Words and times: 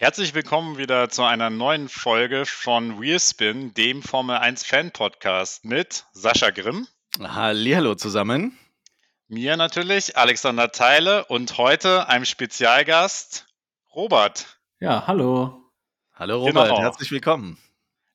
Herzlich 0.00 0.32
willkommen 0.32 0.78
wieder 0.78 1.10
zu 1.10 1.24
einer 1.24 1.50
neuen 1.50 1.90
Folge 1.90 2.46
von 2.46 3.02
Wheelspin, 3.02 3.74
dem 3.74 4.02
Formel 4.02 4.38
1 4.38 4.64
Fan 4.64 4.92
Podcast 4.92 5.66
mit 5.66 6.06
Sascha 6.14 6.48
Grimm. 6.48 6.88
Hallo 7.20 7.94
zusammen. 7.94 8.58
Mir 9.28 9.58
natürlich, 9.58 10.16
Alexander 10.16 10.72
Teile 10.72 11.26
und 11.26 11.58
heute 11.58 12.08
einem 12.08 12.24
Spezialgast, 12.24 13.46
Robert. 13.94 14.58
Ja, 14.78 15.06
hallo. 15.06 15.70
Hallo 16.14 16.38
Robert, 16.38 16.68
genau. 16.68 16.80
herzlich 16.80 17.10
willkommen. 17.10 17.58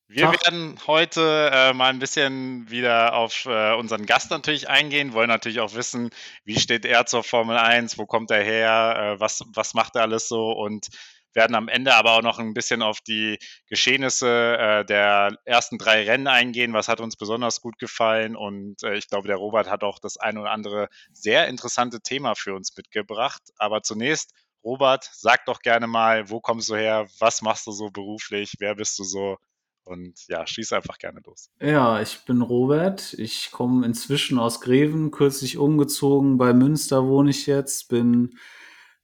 Wir 0.07 0.23
Tag. 0.23 0.43
werden 0.43 0.79
heute 0.87 1.51
äh, 1.53 1.73
mal 1.73 1.89
ein 1.89 1.99
bisschen 1.99 2.67
wieder 2.69 3.13
auf 3.13 3.45
äh, 3.45 3.75
unseren 3.75 4.07
Gast 4.07 4.31
natürlich 4.31 4.69
eingehen, 4.69 5.13
wollen 5.13 5.29
natürlich 5.29 5.59
auch 5.59 5.75
wissen, 5.75 6.09
wie 6.45 6.59
steht 6.59 6.85
er 6.85 7.05
zur 7.05 7.23
Formel 7.23 7.57
1, 7.57 7.99
wo 7.99 8.07
kommt 8.07 8.31
er 8.31 8.43
her, 8.43 9.15
äh, 9.17 9.19
was, 9.19 9.43
was 9.53 9.75
macht 9.75 9.95
er 9.95 10.01
alles 10.01 10.27
so 10.27 10.51
und 10.51 10.89
werden 11.35 11.55
am 11.55 11.67
Ende 11.67 11.93
aber 11.93 12.13
auch 12.13 12.21
noch 12.21 12.39
ein 12.39 12.53
bisschen 12.53 12.81
auf 12.81 13.01
die 13.01 13.37
Geschehnisse 13.67 14.57
äh, 14.57 14.85
der 14.85 15.37
ersten 15.45 15.77
drei 15.77 16.03
Rennen 16.03 16.27
eingehen. 16.27 16.73
Was 16.73 16.87
hat 16.87 17.01
uns 17.01 17.17
besonders 17.17 17.61
gut 17.61 17.77
gefallen? 17.77 18.35
Und 18.35 18.81
äh, 18.83 18.95
ich 18.95 19.09
glaube, 19.09 19.27
der 19.27 19.37
Robert 19.37 19.69
hat 19.69 19.83
auch 19.83 19.99
das 19.99 20.17
ein 20.17 20.37
oder 20.37 20.51
andere 20.51 20.87
sehr 21.11 21.47
interessante 21.47 22.01
Thema 22.01 22.35
für 22.35 22.55
uns 22.55 22.75
mitgebracht. 22.75 23.41
Aber 23.57 23.83
zunächst, 23.83 24.31
Robert, 24.63 25.09
sag 25.13 25.45
doch 25.45 25.59
gerne 25.59 25.87
mal, 25.87 26.29
wo 26.29 26.39
kommst 26.39 26.69
du 26.69 26.75
her? 26.75 27.07
Was 27.19 27.41
machst 27.41 27.67
du 27.67 27.71
so 27.71 27.89
beruflich? 27.89 28.53
Wer 28.59 28.75
bist 28.75 28.97
du 28.97 29.03
so? 29.03 29.37
Und 29.83 30.27
ja, 30.27 30.47
schieß 30.47 30.73
einfach 30.73 30.97
gerne 30.97 31.21
los. 31.23 31.51
Ja, 31.61 32.01
ich 32.01 32.25
bin 32.25 32.41
Robert. 32.41 33.13
Ich 33.13 33.51
komme 33.51 33.85
inzwischen 33.85 34.39
aus 34.39 34.59
Greven, 34.59 35.11
kürzlich 35.11 35.57
umgezogen. 35.57 36.37
Bei 36.37 36.53
Münster 36.53 37.05
wohne 37.05 37.29
ich 37.29 37.45
jetzt, 37.45 37.89
bin 37.89 38.39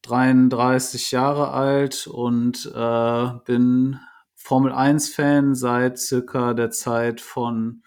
33 0.03 1.11
Jahre 1.11 1.52
alt 1.52 2.07
und 2.07 2.66
äh, 2.73 3.30
bin 3.45 3.99
Formel 4.35 4.73
1-Fan 4.73 5.55
seit 5.55 5.99
circa 5.99 6.53
der 6.53 6.71
Zeit 6.71 7.21
von 7.21 7.83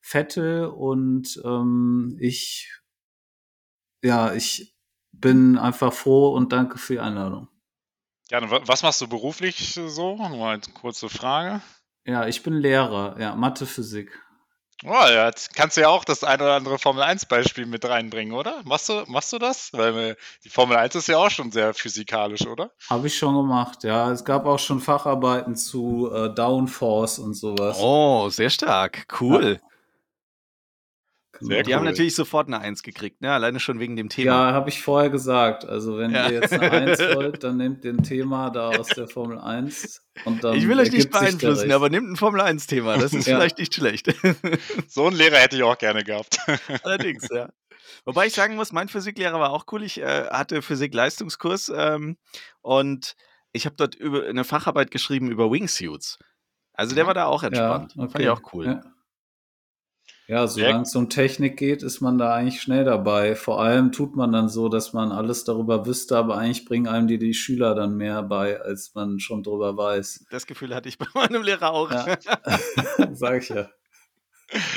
Vettel 0.00 0.66
und 0.66 1.40
ähm, 1.44 2.16
ich, 2.20 2.72
ja, 4.02 4.32
ich 4.32 4.76
bin 5.10 5.58
einfach 5.58 5.92
froh 5.92 6.32
und 6.32 6.52
danke 6.52 6.78
für 6.78 6.94
die 6.94 7.00
Einladung. 7.00 7.48
Ja, 8.30 8.40
was 8.66 8.82
machst 8.82 9.00
du 9.00 9.08
beruflich 9.08 9.74
so? 9.74 10.16
Nur 10.16 10.48
eine 10.48 10.60
kurze 10.74 11.08
Frage. 11.08 11.60
Ja, 12.04 12.26
ich 12.26 12.42
bin 12.42 12.54
Lehrer, 12.54 13.16
ja, 13.20 13.34
Mathe, 13.34 13.66
Physik. 13.66 14.22
Oh, 14.84 14.88
ja, 14.90 15.30
kannst 15.54 15.76
du 15.76 15.80
ja 15.80 15.88
auch 15.88 16.04
das 16.04 16.22
ein 16.22 16.40
oder 16.40 16.54
andere 16.54 16.78
Formel-1-Beispiel 16.78 17.64
mit 17.64 17.86
reinbringen, 17.86 18.34
oder? 18.34 18.60
Machst 18.64 18.90
du, 18.90 19.04
machst 19.06 19.32
du 19.32 19.38
das? 19.38 19.72
Weil 19.72 19.98
äh, 19.98 20.16
die 20.44 20.50
Formel 20.50 20.76
1 20.76 20.94
ist 20.96 21.08
ja 21.08 21.16
auch 21.16 21.30
schon 21.30 21.50
sehr 21.50 21.72
physikalisch, 21.72 22.46
oder? 22.46 22.70
Habe 22.90 23.06
ich 23.06 23.16
schon 23.16 23.34
gemacht, 23.34 23.84
ja. 23.84 24.10
Es 24.12 24.24
gab 24.24 24.44
auch 24.44 24.58
schon 24.58 24.80
Facharbeiten 24.80 25.56
zu 25.56 26.10
äh, 26.12 26.28
Downforce 26.34 27.18
und 27.20 27.32
sowas. 27.34 27.78
Oh, 27.80 28.28
sehr 28.28 28.50
stark. 28.50 29.06
Cool. 29.18 29.60
Ja. 29.62 29.68
Sehr 31.40 31.62
die 31.62 31.70
cool. 31.70 31.76
haben 31.76 31.84
natürlich 31.84 32.14
sofort 32.14 32.46
eine 32.46 32.60
Eins 32.60 32.82
gekriegt, 32.82 33.20
ne? 33.20 33.32
alleine 33.32 33.60
schon 33.60 33.78
wegen 33.78 33.96
dem 33.96 34.08
Thema. 34.08 34.48
Ja, 34.48 34.52
habe 34.52 34.68
ich 34.68 34.82
vorher 34.82 35.10
gesagt. 35.10 35.64
Also, 35.64 35.98
wenn 35.98 36.12
ja. 36.12 36.28
ihr 36.28 36.40
jetzt 36.40 36.52
eine 36.52 36.70
Eins 36.70 36.98
wollt, 37.14 37.44
dann 37.44 37.56
nehmt 37.56 37.84
den 37.84 38.02
Thema 38.02 38.50
da 38.50 38.70
aus 38.70 38.88
der 38.88 39.08
Formel 39.08 39.38
1. 39.38 40.02
Und 40.24 40.44
dann 40.44 40.56
ich 40.56 40.66
will 40.68 40.78
euch 40.78 40.92
nicht 40.92 41.10
beeinflussen, 41.10 41.70
aber 41.72 41.90
nehmt 41.90 42.10
ein 42.10 42.16
Formel 42.16 42.40
1-Thema. 42.40 42.96
Das 42.98 43.12
ist 43.12 43.26
ja. 43.26 43.36
vielleicht 43.36 43.58
nicht 43.58 43.74
schlecht. 43.74 44.14
So 44.88 45.06
einen 45.06 45.16
Lehrer 45.16 45.36
hätte 45.36 45.56
ich 45.56 45.62
auch 45.62 45.76
gerne 45.78 46.04
gehabt. 46.04 46.38
Allerdings, 46.82 47.28
ja. 47.30 47.48
Wobei 48.04 48.26
ich 48.26 48.34
sagen 48.34 48.56
muss, 48.56 48.72
mein 48.72 48.88
Physiklehrer 48.88 49.38
war 49.40 49.50
auch 49.50 49.66
cool. 49.72 49.82
Ich 49.82 50.00
äh, 50.00 50.26
hatte 50.28 50.62
Physik-Leistungskurs 50.62 51.72
ähm, 51.74 52.16
und 52.62 53.16
ich 53.52 53.66
habe 53.66 53.76
dort 53.76 53.94
über 53.94 54.26
eine 54.26 54.44
Facharbeit 54.44 54.90
geschrieben 54.90 55.30
über 55.30 55.50
Wingsuits. 55.50 56.18
Also 56.72 56.94
der 56.94 57.06
war 57.06 57.14
da 57.14 57.26
auch 57.26 57.42
entspannt. 57.42 57.94
Ja, 57.94 58.02
okay. 58.02 58.12
Fand 58.12 58.24
ich 58.24 58.30
auch 58.30 58.52
cool. 58.52 58.66
Ja. 58.66 58.80
Ja, 60.28 60.48
solange 60.48 60.82
es 60.82 60.94
um 60.96 61.08
Technik 61.08 61.56
geht, 61.56 61.84
ist 61.84 62.00
man 62.00 62.18
da 62.18 62.34
eigentlich 62.34 62.60
schnell 62.60 62.84
dabei. 62.84 63.36
Vor 63.36 63.60
allem 63.60 63.92
tut 63.92 64.16
man 64.16 64.32
dann 64.32 64.48
so, 64.48 64.68
dass 64.68 64.92
man 64.92 65.12
alles 65.12 65.44
darüber 65.44 65.86
wüsste, 65.86 66.16
aber 66.16 66.36
eigentlich 66.36 66.64
bringen 66.64 66.88
einem 66.88 67.06
die, 67.06 67.18
die 67.18 67.32
Schüler 67.32 67.76
dann 67.76 67.96
mehr 67.96 68.24
bei, 68.24 68.60
als 68.60 68.92
man 68.94 69.20
schon 69.20 69.44
drüber 69.44 69.76
weiß. 69.76 70.26
Das 70.30 70.46
Gefühl 70.46 70.74
hatte 70.74 70.88
ich 70.88 70.98
bei 70.98 71.06
meinem 71.14 71.42
Lehrer 71.42 71.72
auch. 71.72 71.90
Ja. 71.92 72.18
Sag 73.12 73.42
ich 73.42 73.48
ja. 73.50 73.68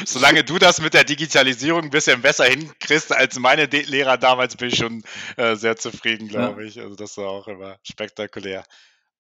Solange 0.06 0.44
du 0.44 0.58
das 0.58 0.82
mit 0.82 0.94
der 0.94 1.04
Digitalisierung 1.04 1.84
ein 1.84 1.90
bisschen 1.90 2.22
besser 2.22 2.46
hinkriegst 2.46 3.16
als 3.16 3.38
meine 3.38 3.68
De 3.68 3.84
Lehrer 3.84 4.18
damals, 4.18 4.56
bin 4.56 4.70
ich 4.70 4.78
schon 4.78 5.04
äh, 5.38 5.56
sehr 5.56 5.78
zufrieden, 5.78 6.28
glaube 6.28 6.62
ja. 6.62 6.68
ich. 6.68 6.80
Also 6.80 6.96
das 6.96 7.18
war 7.18 7.30
auch 7.30 7.48
immer 7.48 7.78
spektakulär. 7.84 8.64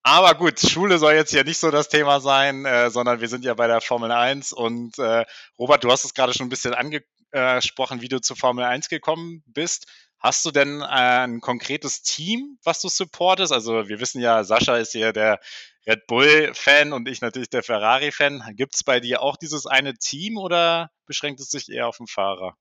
Aber 0.03 0.33
gut, 0.35 0.59
Schule 0.59 0.97
soll 0.97 1.13
jetzt 1.13 1.33
ja 1.33 1.43
nicht 1.43 1.57
so 1.57 1.71
das 1.71 1.89
Thema 1.89 2.21
sein, 2.21 2.65
äh, 2.65 2.89
sondern 2.89 3.19
wir 3.19 3.27
sind 3.27 3.43
ja 3.43 3.53
bei 3.53 3.67
der 3.67 3.81
Formel 3.81 4.11
1 4.11 4.53
und 4.53 4.97
äh, 4.97 5.25
Robert, 5.57 5.83
du 5.83 5.91
hast 5.91 6.05
es 6.05 6.13
gerade 6.13 6.33
schon 6.33 6.47
ein 6.47 6.49
bisschen 6.49 6.73
angesprochen, 6.73 8.01
wie 8.01 8.07
du 8.07 8.21
zur 8.21 8.37
Formel 8.37 8.63
1 8.63 8.87
gekommen 8.87 9.43
bist. 9.45 9.87
Hast 10.17 10.45
du 10.45 10.51
denn 10.51 10.81
äh, 10.81 10.85
ein 10.85 11.41
konkretes 11.41 12.01
Team, 12.01 12.57
was 12.63 12.81
du 12.81 12.89
supportest? 12.89 13.51
Also 13.51 13.87
wir 13.87 13.99
wissen 13.99 14.21
ja, 14.21 14.43
Sascha 14.43 14.77
ist 14.77 14.93
hier 14.93 15.13
der 15.13 15.39
Red 15.87 16.07
Bull-Fan 16.07 16.93
und 16.93 17.07
ich 17.07 17.21
natürlich 17.21 17.49
der 17.49 17.63
Ferrari-Fan. 17.63 18.43
Gibt 18.55 18.75
es 18.75 18.83
bei 18.83 18.99
dir 18.99 19.21
auch 19.21 19.37
dieses 19.37 19.65
eine 19.65 19.95
Team 19.95 20.37
oder 20.37 20.91
beschränkt 21.05 21.39
es 21.39 21.49
sich 21.49 21.69
eher 21.69 21.87
auf 21.87 21.97
den 21.97 22.07
Fahrer? 22.07 22.55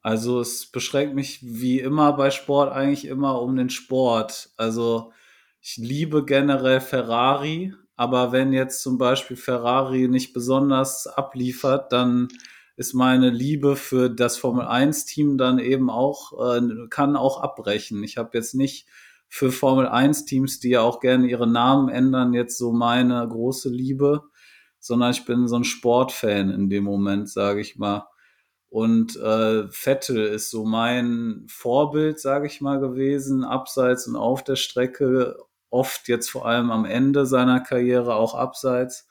Also 0.00 0.40
es 0.40 0.70
beschränkt 0.70 1.14
mich 1.14 1.38
wie 1.42 1.80
immer 1.80 2.12
bei 2.12 2.30
Sport 2.30 2.72
eigentlich 2.72 3.06
immer 3.06 3.40
um 3.40 3.56
den 3.56 3.70
Sport. 3.70 4.50
Also 4.56 5.12
ich 5.66 5.78
liebe 5.78 6.26
generell 6.26 6.82
Ferrari, 6.82 7.72
aber 7.96 8.32
wenn 8.32 8.52
jetzt 8.52 8.82
zum 8.82 8.98
Beispiel 8.98 9.38
Ferrari 9.38 10.08
nicht 10.08 10.34
besonders 10.34 11.06
abliefert, 11.06 11.90
dann 11.90 12.28
ist 12.76 12.92
meine 12.92 13.30
Liebe 13.30 13.74
für 13.74 14.10
das 14.10 14.36
Formel 14.36 14.66
1 14.66 15.06
Team 15.06 15.38
dann 15.38 15.58
eben 15.58 15.88
auch, 15.88 16.54
äh, 16.54 16.60
kann 16.90 17.16
auch 17.16 17.40
abbrechen. 17.40 18.04
Ich 18.04 18.18
habe 18.18 18.30
jetzt 18.34 18.54
nicht 18.54 18.86
für 19.26 19.50
Formel 19.50 19.88
1 19.88 20.26
Teams, 20.26 20.60
die 20.60 20.68
ja 20.68 20.82
auch 20.82 21.00
gerne 21.00 21.28
ihre 21.28 21.46
Namen 21.46 21.88
ändern, 21.88 22.34
jetzt 22.34 22.58
so 22.58 22.74
meine 22.74 23.26
große 23.26 23.70
Liebe, 23.70 24.20
sondern 24.80 25.12
ich 25.12 25.24
bin 25.24 25.48
so 25.48 25.56
ein 25.56 25.64
Sportfan 25.64 26.50
in 26.50 26.68
dem 26.68 26.84
Moment, 26.84 27.30
sage 27.30 27.62
ich 27.62 27.76
mal. 27.76 28.06
Und 28.68 29.16
äh, 29.16 29.66
Vettel 29.70 30.26
ist 30.26 30.50
so 30.50 30.66
mein 30.66 31.46
Vorbild, 31.48 32.20
sage 32.20 32.48
ich 32.48 32.60
mal, 32.60 32.80
gewesen, 32.80 33.44
abseits 33.44 34.06
und 34.06 34.16
auf 34.16 34.44
der 34.44 34.56
Strecke 34.56 35.38
oft 35.74 36.08
jetzt 36.08 36.30
vor 36.30 36.46
allem 36.46 36.70
am 36.70 36.84
Ende 36.84 37.26
seiner 37.26 37.60
Karriere 37.60 38.14
auch 38.14 38.34
abseits. 38.34 39.08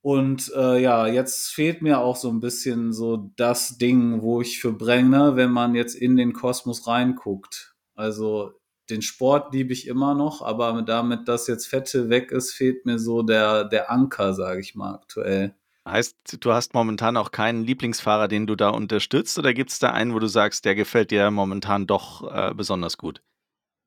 Und 0.00 0.52
äh, 0.54 0.80
ja, 0.80 1.06
jetzt 1.06 1.48
fehlt 1.48 1.82
mir 1.82 1.98
auch 1.98 2.16
so 2.16 2.28
ein 2.30 2.40
bisschen 2.40 2.92
so 2.92 3.32
das 3.36 3.78
Ding, 3.78 4.22
wo 4.22 4.40
ich 4.40 4.60
für 4.60 4.72
brenne, 4.72 5.34
wenn 5.34 5.50
man 5.50 5.74
jetzt 5.74 5.94
in 5.94 6.16
den 6.16 6.32
Kosmos 6.32 6.86
reinguckt. 6.86 7.74
Also 7.96 8.52
den 8.90 9.02
Sport 9.02 9.52
liebe 9.52 9.72
ich 9.72 9.86
immer 9.86 10.14
noch, 10.14 10.40
aber 10.40 10.82
damit, 10.82 11.28
dass 11.28 11.46
jetzt 11.46 11.66
Fette 11.66 12.08
weg 12.08 12.30
ist, 12.30 12.52
fehlt 12.52 12.86
mir 12.86 12.98
so 12.98 13.22
der, 13.22 13.64
der 13.64 13.90
Anker, 13.90 14.34
sage 14.34 14.60
ich 14.60 14.74
mal 14.74 14.94
aktuell. 14.94 15.54
Heißt, 15.86 16.38
du 16.40 16.52
hast 16.52 16.74
momentan 16.74 17.16
auch 17.16 17.30
keinen 17.30 17.64
Lieblingsfahrer, 17.64 18.28
den 18.28 18.46
du 18.46 18.56
da 18.56 18.68
unterstützt, 18.68 19.38
oder 19.38 19.54
gibt 19.54 19.70
es 19.70 19.78
da 19.78 19.90
einen, 19.90 20.14
wo 20.14 20.18
du 20.18 20.26
sagst, 20.26 20.64
der 20.64 20.74
gefällt 20.74 21.10
dir 21.10 21.30
momentan 21.30 21.86
doch 21.86 22.30
äh, 22.30 22.54
besonders 22.54 22.98
gut? 22.98 23.22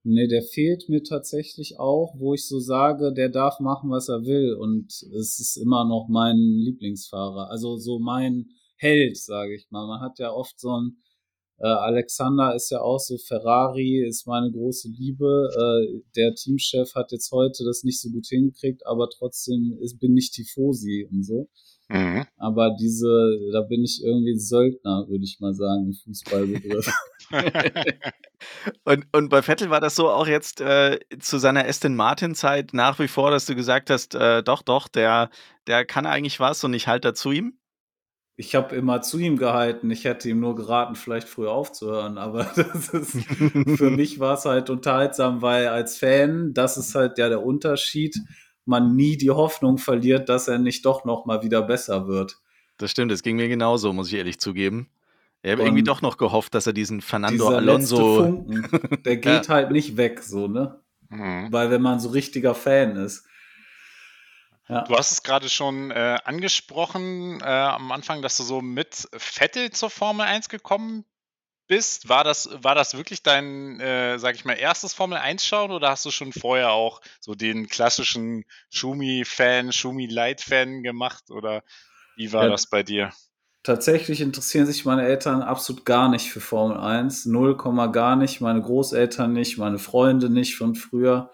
Nee, 0.04 0.28
der 0.28 0.42
fehlt 0.42 0.90
mir 0.90 1.04
tatsächlich 1.04 1.80
auch, 1.80 2.16
wo 2.18 2.34
ich 2.34 2.48
so 2.48 2.60
sage, 2.60 3.14
der 3.14 3.30
darf 3.30 3.60
machen, 3.60 3.92
was 3.92 4.10
er 4.10 4.26
will. 4.26 4.56
Und 4.56 4.88
es 4.88 5.40
ist 5.40 5.58
immer 5.58 5.86
noch 5.86 6.08
mein 6.10 6.38
Lieblingsfahrer. 6.38 7.52
Also 7.52 7.78
so 7.78 8.00
mein 8.00 8.48
Held, 8.78 9.18
sage 9.18 9.54
ich 9.56 9.70
mal. 9.70 9.86
Man 9.86 10.02
hat 10.02 10.18
ja 10.18 10.32
oft 10.32 10.60
so 10.60 10.72
ein, 10.72 10.98
äh, 11.60 11.68
Alexander 11.68 12.56
ist 12.56 12.72
ja 12.72 12.82
auch 12.82 13.00
so, 13.00 13.18
Ferrari 13.20 14.04
ist 14.04 14.26
meine 14.26 14.52
große 14.52 14.90
Liebe. 14.90 15.50
Äh, 15.56 16.02
der 16.16 16.34
Teamchef 16.34 16.96
hat 16.96 17.12
jetzt 17.12 17.32
heute 17.32 17.64
das 17.64 17.84
nicht 17.84 18.02
so 18.02 18.10
gut 18.10 18.26
hingekriegt, 18.26 18.86
aber 18.88 19.08
trotzdem 19.08 19.78
bin 20.00 20.18
ich 20.18 20.32
Tifosi 20.32 21.08
und 21.12 21.24
so. 21.24 21.48
Mhm. 21.92 22.26
Aber 22.38 22.76
diese, 22.80 23.38
da 23.52 23.62
bin 23.62 23.84
ich 23.84 24.02
irgendwie 24.04 24.38
Söldner, 24.38 25.06
würde 25.10 25.24
ich 25.26 25.40
mal 25.42 25.54
sagen, 25.54 25.88
im 25.88 25.94
Fußballbegriff. 25.94 26.90
und, 28.86 29.06
und 29.12 29.30
bei 29.30 29.42
Vettel 29.42 29.70
war 29.70 29.82
das 29.82 29.96
so 29.96 30.10
auch 30.10 30.28
jetzt 30.28 30.62
äh, 30.62 31.00
zu 31.20 31.38
seiner 31.38 31.66
Aston 31.66 31.96
Martin-Zeit 31.96 32.74
nach 32.74 32.98
wie 33.00 33.10
vor, 33.10 33.30
dass 33.30 33.46
du 33.46 33.56
gesagt 33.56 33.90
hast, 33.90 34.16
äh, 34.16 34.42
doch, 34.42 34.62
doch, 34.62 34.88
der, 34.88 35.30
der 35.68 35.84
kann 35.86 36.06
eigentlich 36.06 36.40
was 36.40 36.64
und 36.64 36.74
ich 36.74 36.88
halte 36.88 37.10
da 37.10 37.14
zu 37.14 37.32
ihm? 37.32 37.58
Ich 38.38 38.56
habe 38.56 38.76
immer 38.76 39.02
zu 39.02 39.20
ihm 39.20 39.38
gehalten. 39.38 39.92
Ich 39.92 40.06
hätte 40.06 40.30
ihm 40.30 40.40
nur 40.40 40.56
geraten, 40.56 40.96
vielleicht 40.96 41.28
früher 41.28 41.52
aufzuhören. 41.52 42.18
Aber 42.18 42.46
das 42.56 42.90
ist, 42.94 43.18
für 43.78 43.92
mich 43.92 44.20
war 44.20 44.36
es 44.36 44.46
halt 44.46 44.70
unterhaltsam, 44.70 45.42
weil 45.42 45.68
als 45.68 45.98
Fan, 45.98 46.54
das 46.54 46.78
ist 46.78 46.96
halt 46.96 47.18
ja 47.18 47.28
der 47.28 47.44
Unterschied 47.44 48.16
man 48.66 48.96
nie 48.96 49.18
die 49.18 49.32
Hoffnung 49.32 49.78
verliert, 49.78 50.30
dass 50.30 50.48
er 50.48 50.60
nicht 50.60 50.86
doch 50.86 51.06
noch 51.06 51.26
mal 51.26 51.44
wieder 51.44 51.62
besser 51.62 52.08
wird. 52.08 52.38
Das 52.78 52.92
stimmt, 52.92 53.12
es 53.12 53.24
ging 53.24 53.36
mir 53.36 53.48
genauso, 53.48 53.94
muss 53.94 54.08
ich 54.08 54.16
ehrlich 54.16 54.40
zugeben. 54.40 54.90
Ich 55.44 55.52
habe 55.52 55.64
irgendwie 55.64 55.84
doch 55.84 56.02
noch 56.02 56.18
gehofft, 56.18 56.54
dass 56.54 56.68
er 56.68 56.74
diesen 56.74 57.02
Fernando 57.02 57.48
Alonso. 57.50 58.24
Funken, 58.24 59.02
der 59.06 59.18
geht 59.18 59.48
ja. 59.48 59.54
halt 59.54 59.72
nicht 59.72 59.98
weg, 59.98 60.22
so, 60.22 60.48
ne? 60.48 60.80
Mhm. 61.10 61.48
Weil 61.52 61.72
wenn 61.72 61.82
man 61.82 62.00
so 62.00 62.10
richtiger 62.10 62.54
Fan 62.54 62.96
ist. 62.96 63.26
Ja. 64.70 64.84
Du 64.84 64.96
hast 64.96 65.12
es 65.12 65.24
gerade 65.24 65.50
schon 65.50 65.92
äh, 65.92 66.18
angesprochen 66.24 67.42
äh, 67.42 67.46
am 67.46 67.92
Anfang, 67.92 68.22
dass 68.22 68.38
du 68.38 68.44
so 68.44 68.62
mit 68.62 69.10
Vettel 69.18 69.72
zur 69.72 69.90
Formel 69.90 70.26
1 70.26 70.48
gekommen 70.48 71.04
bist. 71.72 72.10
War 72.10 72.26
das, 72.26 72.50
war 72.52 72.76
das 72.76 72.98
wirklich 72.98 73.24
dein, 73.24 73.80
äh, 73.80 74.20
sag 74.20 74.36
ich 74.36 74.44
mal, 74.44 74.56
erstes 74.56 74.94
Formel 74.94 75.18
1 75.18 75.46
schauen 75.46 75.72
oder 75.72 75.90
hast 75.90 76.04
du 76.04 76.12
schon 76.12 76.34
vorher 76.34 76.72
auch 76.72 77.00
so 77.22 77.34
den 77.34 77.68
klassischen 77.68 78.44
Schumi-Fan, 78.72 79.72
Schumi-Light-Fan 79.72 80.84
gemacht 80.84 81.32
oder 81.32 81.64
wie 82.18 82.34
war 82.34 82.44
ja, 82.44 82.50
das 82.50 82.68
bei 82.68 82.84
dir? 82.84 83.12
Tatsächlich 83.64 84.20
interessieren 84.20 84.66
sich 84.66 84.84
meine 84.84 85.06
Eltern 85.06 85.42
absolut 85.42 85.86
gar 85.86 86.10
nicht 86.10 86.30
für 86.30 86.42
Formel 86.42 86.76
1. 86.76 87.28
Null 87.28 87.56
Komma 87.56 87.88
gar 87.88 88.18
nicht. 88.18 88.42
Meine 88.42 88.62
Großeltern 88.62 89.32
nicht, 89.32 89.58
meine 89.58 89.80
Freunde 89.80 90.30
nicht 90.30 90.58
von 90.58 90.76
früher. 90.76 91.32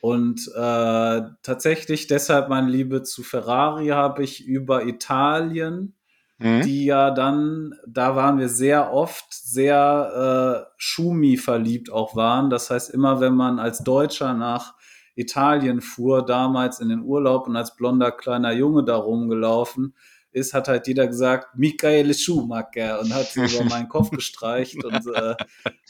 Und 0.00 0.46
äh, 0.54 1.22
tatsächlich 1.42 2.06
deshalb 2.06 2.48
meine 2.48 2.70
Liebe 2.70 3.02
zu 3.02 3.24
Ferrari 3.24 3.88
habe 3.88 4.22
ich 4.22 4.46
über 4.46 4.86
Italien, 4.86 5.96
mhm. 6.38 6.62
die 6.62 6.84
ja 6.86 7.10
dann, 7.10 7.74
da 7.86 8.16
waren 8.16 8.38
wir 8.38 8.48
sehr 8.48 8.92
oft 8.92 9.26
sehr 9.32 10.66
äh, 10.66 10.72
Schumi 10.76 11.36
verliebt 11.36 11.90
auch 11.90 12.16
waren. 12.16 12.50
Das 12.50 12.70
heißt, 12.70 12.90
immer 12.90 13.20
wenn 13.20 13.34
man 13.34 13.58
als 13.58 13.78
Deutscher 13.78 14.34
nach 14.34 14.74
Italien 15.14 15.80
fuhr, 15.80 16.24
damals 16.24 16.80
in 16.80 16.90
den 16.90 17.02
Urlaub 17.02 17.46
und 17.46 17.56
als 17.56 17.74
blonder 17.76 18.12
kleiner 18.12 18.52
Junge 18.52 18.84
da 18.84 18.96
rumgelaufen, 18.96 19.94
ist, 20.36 20.52
hat 20.52 20.68
halt 20.68 20.86
jeder 20.86 21.06
gesagt, 21.06 21.56
Michael 21.56 22.12
Schumacher 22.12 23.00
und 23.00 23.14
hat 23.14 23.34
über 23.36 23.64
meinen 23.64 23.88
Kopf 23.88 24.10
gestreicht 24.10 24.84
und 24.84 25.06
äh, 25.14 25.34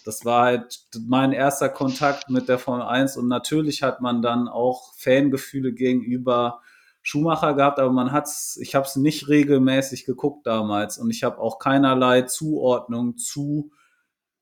das 0.04 0.24
war 0.24 0.44
halt 0.44 0.78
mein 1.04 1.32
erster 1.32 1.68
Kontakt 1.68 2.30
mit 2.30 2.48
der 2.48 2.60
Formel 2.60 2.86
1 2.86 3.16
und 3.16 3.26
natürlich 3.26 3.82
hat 3.82 4.00
man 4.00 4.22
dann 4.22 4.46
auch 4.46 4.94
Fangefühle 4.94 5.72
gegenüber 5.72 6.60
Schumacher 7.06 7.54
gehabt, 7.54 7.78
aber 7.78 7.92
man 7.92 8.10
hat's, 8.10 8.58
ich 8.60 8.74
habe 8.74 8.86
es 8.86 8.96
nicht 8.96 9.28
regelmäßig 9.28 10.06
geguckt 10.06 10.46
damals 10.46 10.98
und 10.98 11.10
ich 11.10 11.22
habe 11.22 11.38
auch 11.38 11.58
keinerlei 11.58 12.22
Zuordnung 12.22 13.16
zu 13.16 13.70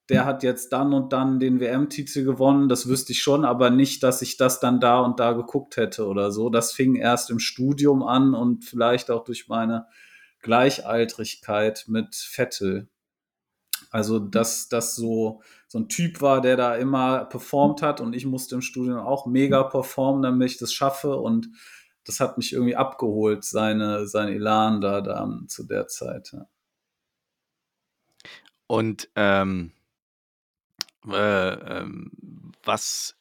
der 0.08 0.26
hat 0.26 0.42
jetzt 0.42 0.72
dann 0.72 0.92
und 0.92 1.12
dann 1.12 1.40
den 1.40 1.60
WM-Titel 1.60 2.24
gewonnen, 2.24 2.68
das 2.68 2.88
wüsste 2.88 3.12
ich 3.12 3.22
schon, 3.22 3.44
aber 3.44 3.70
nicht, 3.70 4.02
dass 4.02 4.20
ich 4.20 4.36
das 4.36 4.60
dann 4.60 4.80
da 4.80 5.00
und 5.00 5.18
da 5.18 5.32
geguckt 5.32 5.76
hätte 5.76 6.06
oder 6.06 6.30
so. 6.30 6.50
Das 6.50 6.72
fing 6.72 6.94
erst 6.96 7.30
im 7.30 7.38
Studium 7.38 8.02
an 8.02 8.34
und 8.34 8.64
vielleicht 8.64 9.10
auch 9.10 9.24
durch 9.24 9.48
meine 9.48 9.86
Gleichaltrigkeit 10.42 11.84
mit 11.88 12.14
Vettel. 12.14 12.88
Also, 13.90 14.18
dass 14.18 14.68
das 14.68 14.94
so, 14.94 15.40
so 15.68 15.78
ein 15.78 15.88
Typ 15.88 16.20
war, 16.20 16.42
der 16.42 16.56
da 16.56 16.74
immer 16.74 17.24
performt 17.24 17.80
hat 17.80 18.00
und 18.00 18.14
ich 18.14 18.26
musste 18.26 18.56
im 18.56 18.60
Studium 18.60 18.98
auch 18.98 19.24
mega 19.24 19.62
performen, 19.62 20.22
damit 20.22 20.50
ich 20.50 20.58
das 20.58 20.72
schaffe 20.72 21.16
und 21.16 21.48
das 22.04 22.20
hat 22.20 22.36
mich 22.36 22.52
irgendwie 22.52 22.76
abgeholt, 22.76 23.44
seine, 23.44 24.06
sein 24.06 24.28
Elan 24.28 24.80
da, 24.80 25.00
da 25.00 25.28
zu 25.48 25.64
der 25.64 25.88
Zeit. 25.88 26.32
Ja. 26.32 26.46
Und 28.66 29.08
ähm, 29.14 29.72
äh, 31.08 31.52
ähm, 31.52 32.10
was 32.62 33.16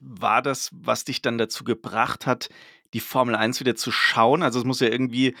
war 0.00 0.42
das, 0.42 0.70
was 0.72 1.04
dich 1.04 1.22
dann 1.22 1.38
dazu 1.38 1.64
gebracht 1.64 2.26
hat, 2.26 2.48
die 2.92 3.00
Formel 3.00 3.34
1 3.34 3.60
wieder 3.60 3.76
zu 3.76 3.90
schauen? 3.90 4.42
Also 4.42 4.58
es 4.58 4.64
muss 4.64 4.80
ja 4.80 4.88
irgendwie, 4.88 5.34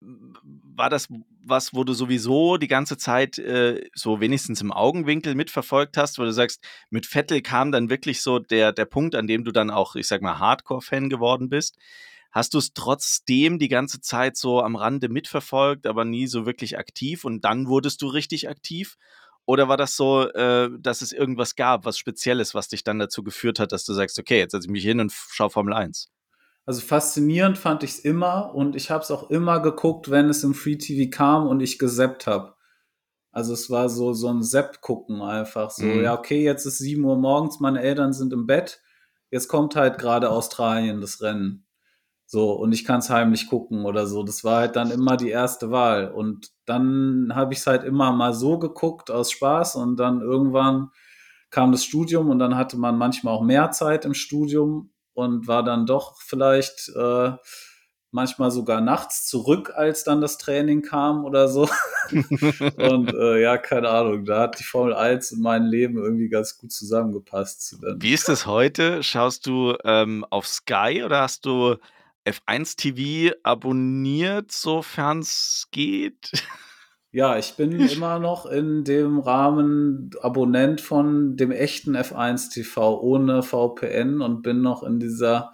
war 0.00 0.90
das 0.90 1.08
was, 1.42 1.74
wo 1.74 1.84
du 1.84 1.92
sowieso 1.92 2.56
die 2.56 2.68
ganze 2.68 2.96
Zeit 2.96 3.38
äh, 3.38 3.88
so 3.94 4.20
wenigstens 4.20 4.60
im 4.60 4.72
Augenwinkel 4.72 5.34
mitverfolgt 5.34 5.96
hast, 5.96 6.18
wo 6.18 6.22
du 6.22 6.32
sagst, 6.32 6.62
mit 6.90 7.06
Vettel 7.06 7.40
kam 7.40 7.72
dann 7.72 7.90
wirklich 7.90 8.22
so 8.22 8.38
der, 8.38 8.72
der 8.72 8.84
Punkt, 8.84 9.14
an 9.14 9.26
dem 9.26 9.44
du 9.44 9.52
dann 9.52 9.70
auch, 9.70 9.96
ich 9.96 10.06
sag 10.06 10.22
mal, 10.22 10.38
Hardcore-Fan 10.38 11.08
geworden 11.08 11.48
bist. 11.48 11.78
Hast 12.32 12.54
du 12.54 12.58
es 12.58 12.72
trotzdem 12.74 13.58
die 13.58 13.68
ganze 13.68 14.00
Zeit 14.00 14.36
so 14.36 14.62
am 14.62 14.76
Rande 14.76 15.08
mitverfolgt, 15.08 15.86
aber 15.86 16.04
nie 16.04 16.26
so 16.26 16.46
wirklich 16.46 16.78
aktiv 16.78 17.24
und 17.24 17.44
dann 17.44 17.66
wurdest 17.66 18.02
du 18.02 18.06
richtig 18.06 18.48
aktiv? 18.48 18.96
Oder 19.46 19.68
war 19.68 19.76
das 19.76 19.96
so, 19.96 20.28
äh, 20.28 20.70
dass 20.78 21.02
es 21.02 21.12
irgendwas 21.12 21.56
gab, 21.56 21.84
was 21.84 21.98
Spezielles, 21.98 22.54
was 22.54 22.68
dich 22.68 22.84
dann 22.84 22.98
dazu 23.00 23.24
geführt 23.24 23.58
hat, 23.58 23.72
dass 23.72 23.84
du 23.84 23.92
sagst, 23.94 24.18
okay, 24.18 24.38
jetzt 24.38 24.52
setze 24.52 24.66
ich 24.66 24.70
mich 24.70 24.84
hin 24.84 25.00
und 25.00 25.12
schaue 25.12 25.50
Formel 25.50 25.74
1? 25.74 26.08
Also 26.66 26.82
faszinierend 26.82 27.58
fand 27.58 27.82
ich 27.82 27.90
es 27.90 27.98
immer 27.98 28.54
und 28.54 28.76
ich 28.76 28.90
habe 28.90 29.02
es 29.02 29.10
auch 29.10 29.30
immer 29.30 29.60
geguckt, 29.60 30.10
wenn 30.10 30.28
es 30.28 30.44
im 30.44 30.54
Free 30.54 30.76
TV 30.76 31.10
kam 31.10 31.48
und 31.48 31.60
ich 31.60 31.78
gesappt 31.78 32.28
habe. 32.28 32.54
Also 33.32 33.54
es 33.54 33.70
war 33.70 33.88
so 33.88 34.12
so 34.12 34.28
ein 34.28 34.42
Sepp 34.42 34.80
gucken 34.80 35.22
einfach 35.22 35.70
so. 35.70 35.84
Mhm. 35.84 36.04
Ja, 36.04 36.14
okay, 36.18 36.44
jetzt 36.44 36.66
ist 36.66 36.78
7 36.78 37.04
Uhr 37.04 37.16
morgens, 37.16 37.60
meine 37.60 37.80
Eltern 37.82 38.12
sind 38.12 38.32
im 38.32 38.46
Bett. 38.46 38.82
Jetzt 39.30 39.48
kommt 39.48 39.76
halt 39.76 39.98
gerade 39.98 40.30
Australien 40.30 41.00
das 41.00 41.22
Rennen. 41.22 41.66
So, 42.32 42.52
und 42.52 42.70
ich 42.70 42.84
kann 42.84 43.00
es 43.00 43.10
heimlich 43.10 43.48
gucken 43.48 43.84
oder 43.84 44.06
so. 44.06 44.22
Das 44.22 44.44
war 44.44 44.60
halt 44.60 44.76
dann 44.76 44.92
immer 44.92 45.16
die 45.16 45.30
erste 45.30 45.72
Wahl. 45.72 46.12
Und 46.12 46.52
dann 46.64 47.32
habe 47.34 47.52
ich 47.52 47.58
es 47.58 47.66
halt 47.66 47.82
immer 47.82 48.12
mal 48.12 48.32
so 48.32 48.56
geguckt 48.56 49.10
aus 49.10 49.32
Spaß 49.32 49.74
und 49.74 49.96
dann 49.96 50.20
irgendwann 50.20 50.90
kam 51.50 51.72
das 51.72 51.84
Studium 51.84 52.30
und 52.30 52.38
dann 52.38 52.54
hatte 52.54 52.76
man 52.76 52.96
manchmal 52.96 53.34
auch 53.34 53.42
mehr 53.42 53.72
Zeit 53.72 54.04
im 54.04 54.14
Studium 54.14 54.92
und 55.12 55.48
war 55.48 55.64
dann 55.64 55.86
doch 55.86 56.20
vielleicht 56.20 56.92
äh, 56.94 57.32
manchmal 58.12 58.52
sogar 58.52 58.80
nachts 58.80 59.26
zurück, 59.26 59.72
als 59.74 60.04
dann 60.04 60.20
das 60.20 60.38
Training 60.38 60.82
kam 60.82 61.24
oder 61.24 61.48
so. 61.48 61.68
und 62.12 63.12
äh, 63.12 63.42
ja, 63.42 63.58
keine 63.58 63.88
Ahnung, 63.88 64.24
da 64.24 64.42
hat 64.42 64.60
die 64.60 64.64
Formel 64.64 64.94
1 64.94 65.32
in 65.32 65.42
meinem 65.42 65.66
Leben 65.66 65.98
irgendwie 65.98 66.28
ganz 66.28 66.56
gut 66.56 66.70
zusammengepasst. 66.70 67.76
Wie 67.96 68.14
ist 68.14 68.28
es 68.28 68.46
heute? 68.46 69.02
Schaust 69.02 69.46
du 69.46 69.74
ähm, 69.82 70.24
auf 70.30 70.46
Sky 70.46 71.02
oder 71.04 71.22
hast 71.22 71.44
du 71.44 71.74
F1 72.24 72.76
TV 72.76 73.34
abonniert, 73.42 74.52
sofern 74.52 75.20
es 75.20 75.68
geht? 75.70 76.32
Ja, 77.12 77.38
ich 77.38 77.54
bin 77.54 77.72
immer 77.80 78.18
noch 78.18 78.46
in 78.46 78.84
dem 78.84 79.18
Rahmen 79.18 80.10
Abonnent 80.20 80.80
von 80.80 81.36
dem 81.36 81.50
echten 81.50 81.96
F1 81.96 82.52
TV 82.52 83.00
ohne 83.00 83.42
VPN 83.42 84.20
und 84.20 84.42
bin 84.42 84.62
noch 84.62 84.82
in 84.82 85.00
dieser 85.00 85.52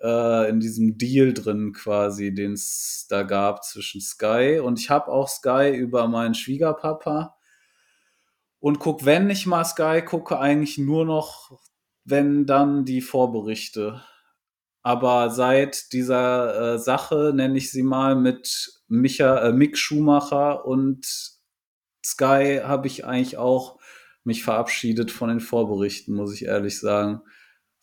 äh, 0.00 0.48
in 0.48 0.60
diesem 0.60 0.96
Deal 0.96 1.34
drin 1.34 1.72
quasi, 1.72 2.32
den 2.32 2.52
es 2.52 3.06
da 3.10 3.22
gab 3.22 3.64
zwischen 3.64 4.00
Sky 4.00 4.60
und 4.62 4.78
ich 4.78 4.88
habe 4.90 5.08
auch 5.08 5.28
Sky 5.28 5.70
über 5.74 6.08
meinen 6.08 6.34
Schwiegerpapa 6.34 7.36
und 8.60 8.78
guck, 8.78 9.04
wenn 9.04 9.28
ich 9.30 9.46
mal 9.46 9.64
Sky 9.64 10.02
gucke, 10.02 10.38
eigentlich 10.38 10.78
nur 10.78 11.04
noch, 11.04 11.50
wenn 12.04 12.46
dann 12.46 12.84
die 12.84 13.00
Vorberichte 13.00 14.02
aber 14.82 15.30
seit 15.30 15.92
dieser 15.92 16.74
äh, 16.74 16.78
Sache, 16.78 17.32
nenne 17.34 17.58
ich 17.58 17.70
sie 17.70 17.82
mal, 17.82 18.16
mit 18.16 18.82
Micha, 18.88 19.48
äh, 19.48 19.52
Mick 19.52 19.76
Schumacher 19.76 20.64
und 20.64 21.06
Sky 22.04 22.60
habe 22.64 22.86
ich 22.86 23.04
eigentlich 23.04 23.36
auch 23.36 23.78
mich 24.24 24.42
verabschiedet 24.42 25.10
von 25.10 25.28
den 25.28 25.40
Vorberichten, 25.40 26.14
muss 26.14 26.34
ich 26.34 26.46
ehrlich 26.46 26.78
sagen. 26.80 27.22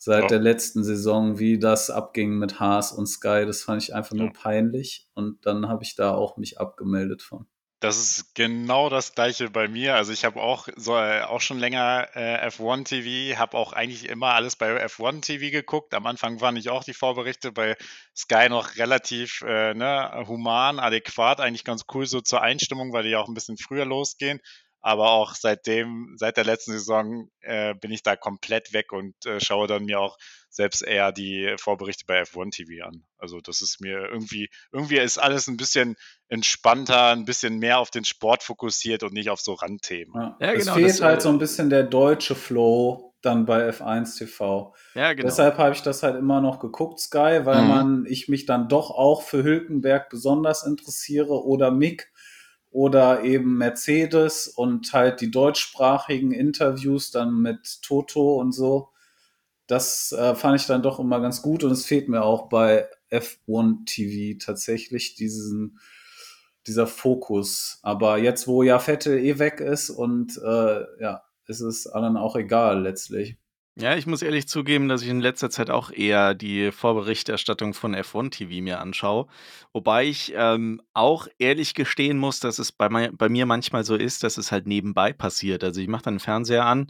Seit 0.00 0.22
ja. 0.22 0.28
der 0.28 0.38
letzten 0.40 0.84
Saison, 0.84 1.38
wie 1.38 1.58
das 1.58 1.90
abging 1.90 2.38
mit 2.38 2.60
Haas 2.60 2.92
und 2.92 3.06
Sky, 3.06 3.44
das 3.46 3.62
fand 3.62 3.82
ich 3.82 3.94
einfach 3.94 4.14
nur 4.14 4.32
peinlich. 4.32 5.08
Und 5.14 5.44
dann 5.44 5.68
habe 5.68 5.82
ich 5.82 5.96
da 5.96 6.14
auch 6.14 6.36
mich 6.36 6.60
abgemeldet 6.60 7.22
von. 7.22 7.46
Das 7.80 7.96
ist 7.96 8.34
genau 8.34 8.88
das 8.88 9.14
Gleiche 9.14 9.50
bei 9.50 9.68
mir. 9.68 9.94
Also 9.94 10.12
ich 10.12 10.24
habe 10.24 10.40
auch 10.40 10.66
so 10.74 10.96
äh, 10.96 11.22
auch 11.22 11.40
schon 11.40 11.60
länger 11.60 12.08
äh, 12.14 12.48
F1 12.48 12.84
TV, 12.84 13.38
habe 13.38 13.56
auch 13.56 13.72
eigentlich 13.72 14.08
immer 14.08 14.34
alles 14.34 14.56
bei 14.56 14.84
F1 14.84 15.22
TV 15.22 15.52
geguckt. 15.52 15.94
Am 15.94 16.04
Anfang 16.06 16.40
fand 16.40 16.58
ich 16.58 16.70
auch 16.70 16.82
die 16.82 16.92
Vorberichte 16.92 17.52
bei 17.52 17.76
Sky 18.16 18.48
noch 18.48 18.74
relativ 18.76 19.42
äh, 19.42 19.74
ne, 19.74 20.24
human, 20.26 20.80
adäquat, 20.80 21.40
eigentlich 21.40 21.62
ganz 21.62 21.84
cool 21.94 22.06
so 22.06 22.20
zur 22.20 22.42
Einstimmung, 22.42 22.92
weil 22.92 23.04
die 23.04 23.14
auch 23.14 23.28
ein 23.28 23.34
bisschen 23.34 23.58
früher 23.58 23.84
losgehen. 23.84 24.40
Aber 24.80 25.10
auch 25.12 25.34
seitdem, 25.36 26.14
seit 26.16 26.36
der 26.36 26.44
letzten 26.44 26.72
Saison 26.72 27.30
äh, 27.42 27.74
bin 27.74 27.92
ich 27.92 28.02
da 28.02 28.16
komplett 28.16 28.72
weg 28.72 28.92
und 28.92 29.14
äh, 29.24 29.40
schaue 29.40 29.68
dann 29.68 29.84
mir 29.84 30.00
auch 30.00 30.16
selbst 30.50 30.82
eher 30.82 31.12
die 31.12 31.54
Vorberichte 31.58 32.04
bei 32.06 32.22
F1 32.22 32.50
TV 32.50 32.86
an. 32.86 33.04
Also 33.18 33.40
das 33.40 33.62
ist 33.62 33.80
mir 33.80 34.08
irgendwie, 34.10 34.48
irgendwie 34.72 34.98
ist 34.98 35.18
alles 35.18 35.46
ein 35.46 35.56
bisschen 35.56 35.96
entspannter, 36.28 37.08
ein 37.08 37.24
bisschen 37.24 37.58
mehr 37.58 37.78
auf 37.78 37.90
den 37.90 38.04
Sport 38.04 38.42
fokussiert 38.42 39.02
und 39.02 39.12
nicht 39.12 39.30
auf 39.30 39.40
so 39.40 39.54
Randthemen. 39.54 40.14
Ja, 40.14 40.36
ja 40.40 40.52
es 40.52 40.64
genau, 40.64 40.74
fehlt 40.74 40.90
das, 40.90 41.00
halt 41.02 41.18
äh, 41.18 41.22
so 41.22 41.28
ein 41.28 41.38
bisschen 41.38 41.70
der 41.70 41.84
deutsche 41.84 42.34
Flow 42.34 43.08
dann 43.20 43.46
bei 43.46 43.68
F1 43.68 44.16
TV. 44.16 44.74
Ja, 44.94 45.12
genau. 45.12 45.26
Deshalb 45.26 45.58
habe 45.58 45.74
ich 45.74 45.82
das 45.82 46.02
halt 46.02 46.16
immer 46.16 46.40
noch 46.40 46.60
geguckt, 46.60 47.00
Sky, 47.00 47.40
weil 47.44 47.62
mhm. 47.62 47.68
man, 47.68 48.06
ich 48.06 48.28
mich 48.28 48.46
dann 48.46 48.68
doch 48.68 48.90
auch 48.90 49.22
für 49.22 49.42
Hülkenberg 49.42 50.08
besonders 50.08 50.64
interessiere 50.64 51.44
oder 51.44 51.70
Mick 51.70 52.12
oder 52.70 53.24
eben 53.24 53.56
Mercedes 53.56 54.46
und 54.46 54.92
halt 54.92 55.20
die 55.20 55.30
deutschsprachigen 55.30 56.32
Interviews 56.32 57.10
dann 57.10 57.40
mit 57.40 57.82
Toto 57.82 58.36
und 58.36 58.52
so. 58.52 58.90
Das 59.68 60.12
äh, 60.12 60.34
fand 60.34 60.60
ich 60.60 60.66
dann 60.66 60.82
doch 60.82 60.98
immer 60.98 61.20
ganz 61.20 61.42
gut 61.42 61.62
und 61.62 61.70
es 61.70 61.84
fehlt 61.84 62.08
mir 62.08 62.22
auch 62.24 62.48
bei 62.48 62.88
F1 63.10 63.84
TV 63.84 64.38
tatsächlich 64.44 65.14
diesen, 65.14 65.78
dieser 66.66 66.86
Fokus. 66.86 67.78
Aber 67.82 68.18
jetzt, 68.18 68.48
wo 68.48 68.62
ja 68.62 68.78
Vettel 68.78 69.18
eh 69.18 69.38
weg 69.38 69.60
ist 69.60 69.90
und 69.90 70.38
äh, 70.38 70.84
ja, 71.00 71.22
ist 71.46 71.60
es 71.60 71.86
allen 71.86 72.16
auch 72.16 72.34
egal 72.34 72.82
letztlich. 72.82 73.36
Ja, 73.80 73.94
ich 73.94 74.08
muss 74.08 74.22
ehrlich 74.22 74.48
zugeben, 74.48 74.88
dass 74.88 75.02
ich 75.02 75.08
in 75.08 75.20
letzter 75.20 75.50
Zeit 75.50 75.70
auch 75.70 75.92
eher 75.92 76.34
die 76.34 76.72
Vorberichterstattung 76.72 77.74
von 77.74 77.94
F1 77.94 78.30
TV 78.30 78.60
mir 78.60 78.80
anschaue. 78.80 79.28
Wobei 79.72 80.04
ich 80.06 80.32
ähm, 80.34 80.82
auch 80.94 81.28
ehrlich 81.38 81.74
gestehen 81.74 82.18
muss, 82.18 82.40
dass 82.40 82.58
es 82.58 82.72
bei, 82.72 82.88
bei 82.88 83.28
mir 83.28 83.46
manchmal 83.46 83.84
so 83.84 83.94
ist, 83.94 84.24
dass 84.24 84.36
es 84.36 84.50
halt 84.50 84.66
nebenbei 84.66 85.12
passiert. 85.12 85.62
Also 85.62 85.80
ich 85.80 85.86
mache 85.86 86.02
dann 86.02 86.14
den 86.14 86.20
Fernseher 86.20 86.66
an 86.66 86.88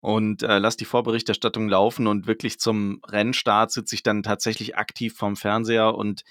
und 0.00 0.42
äh, 0.42 0.58
lasse 0.58 0.78
die 0.78 0.86
Vorberichterstattung 0.86 1.68
laufen 1.68 2.06
und 2.06 2.26
wirklich 2.26 2.58
zum 2.58 3.02
Rennstart 3.06 3.70
sitze 3.70 3.94
ich 3.94 4.02
dann 4.02 4.22
tatsächlich 4.22 4.78
aktiv 4.78 5.14
vorm 5.14 5.36
Fernseher 5.36 5.94
und 5.94 6.24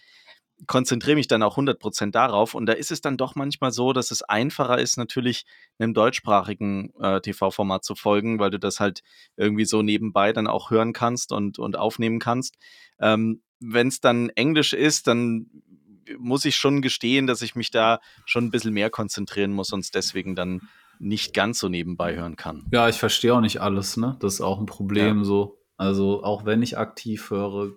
konzentriere 0.67 1.15
mich 1.15 1.27
dann 1.27 1.43
auch 1.43 1.57
100% 1.57 2.11
darauf. 2.11 2.53
Und 2.53 2.65
da 2.65 2.73
ist 2.73 2.91
es 2.91 3.01
dann 3.01 3.17
doch 3.17 3.35
manchmal 3.35 3.71
so, 3.71 3.93
dass 3.93 4.11
es 4.11 4.21
einfacher 4.21 4.79
ist, 4.79 4.97
natürlich 4.97 5.45
einem 5.77 5.93
deutschsprachigen 5.93 6.93
äh, 6.99 7.21
TV-Format 7.21 7.83
zu 7.83 7.95
folgen, 7.95 8.39
weil 8.39 8.49
du 8.49 8.59
das 8.59 8.79
halt 8.79 9.01
irgendwie 9.37 9.65
so 9.65 9.81
nebenbei 9.81 10.33
dann 10.33 10.47
auch 10.47 10.71
hören 10.71 10.93
kannst 10.93 11.31
und, 11.31 11.59
und 11.59 11.77
aufnehmen 11.77 12.19
kannst. 12.19 12.55
Ähm, 12.99 13.41
Wenn 13.59 13.87
es 13.87 14.01
dann 14.01 14.29
Englisch 14.29 14.73
ist, 14.73 15.07
dann 15.07 15.47
muss 16.17 16.45
ich 16.45 16.55
schon 16.55 16.81
gestehen, 16.81 17.27
dass 17.27 17.41
ich 17.41 17.55
mich 17.55 17.71
da 17.71 17.99
schon 18.25 18.45
ein 18.45 18.51
bisschen 18.51 18.73
mehr 18.73 18.89
konzentrieren 18.89 19.51
muss 19.51 19.71
und 19.71 19.81
es 19.81 19.91
deswegen 19.91 20.35
dann 20.35 20.61
nicht 20.97 21.33
ganz 21.33 21.59
so 21.59 21.69
nebenbei 21.69 22.15
hören 22.15 22.35
kann. 22.35 22.65
Ja, 22.71 22.89
ich 22.89 22.97
verstehe 22.97 23.33
auch 23.33 23.41
nicht 23.41 23.61
alles, 23.61 23.95
ne? 23.95 24.17
Das 24.19 24.35
ist 24.35 24.41
auch 24.41 24.59
ein 24.59 24.65
Problem 24.65 25.23
so. 25.23 25.59
Also 25.77 26.23
auch 26.23 26.43
wenn 26.43 26.61
ich 26.61 26.77
aktiv 26.77 27.29
höre, 27.29 27.71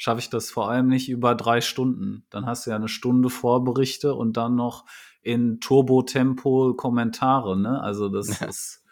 schaffe 0.00 0.20
ich 0.20 0.30
das 0.30 0.50
vor 0.50 0.70
allem 0.70 0.88
nicht 0.88 1.10
über 1.10 1.34
drei 1.34 1.60
Stunden. 1.60 2.24
Dann 2.30 2.46
hast 2.46 2.64
du 2.64 2.70
ja 2.70 2.76
eine 2.76 2.88
Stunde 2.88 3.28
Vorberichte 3.28 4.14
und 4.14 4.38
dann 4.38 4.54
noch 4.54 4.86
in 5.20 5.60
Turbo-Tempo 5.60 6.72
Kommentare, 6.74 7.60
ne? 7.60 7.82
Also 7.82 8.08
das 8.08 8.40
Ja. 8.40 8.46
ist 8.46 8.82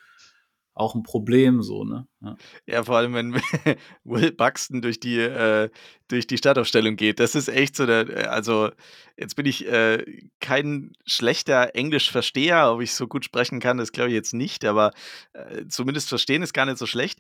auch 0.74 0.94
ein 0.94 1.02
Problem 1.02 1.62
so, 1.62 1.84
ne? 1.84 2.06
Ja. 2.20 2.36
Ja, 2.66 2.84
vor 2.84 2.98
allem, 2.98 3.14
wenn 3.14 3.34
Will 4.04 4.32
Buxton 4.32 4.82
durch 4.82 5.00
die, 5.00 5.16
äh, 5.18 5.70
durch 6.08 6.26
die 6.26 6.36
Startaufstellung 6.36 6.96
geht. 6.96 7.20
Das 7.20 7.34
ist 7.34 7.48
echt 7.48 7.74
so 7.74 7.86
der, 7.86 8.10
äh, 8.10 8.24
also 8.26 8.68
jetzt 9.16 9.34
bin 9.34 9.46
ich 9.46 9.66
äh, 9.66 10.04
kein 10.40 10.92
schlechter 11.06 11.74
Englischversteher, 11.74 12.70
ob 12.70 12.82
ich 12.82 12.92
so 12.92 13.06
gut 13.06 13.24
sprechen 13.24 13.60
kann, 13.60 13.78
das 13.78 13.92
glaube 13.92 14.10
ich 14.10 14.14
jetzt 14.14 14.34
nicht, 14.34 14.66
aber 14.66 14.92
äh, 15.32 15.64
zumindest 15.68 16.10
verstehen 16.10 16.42
ist 16.42 16.52
gar 16.52 16.66
nicht 16.66 16.76
so 16.76 16.84
schlecht. 16.86 17.18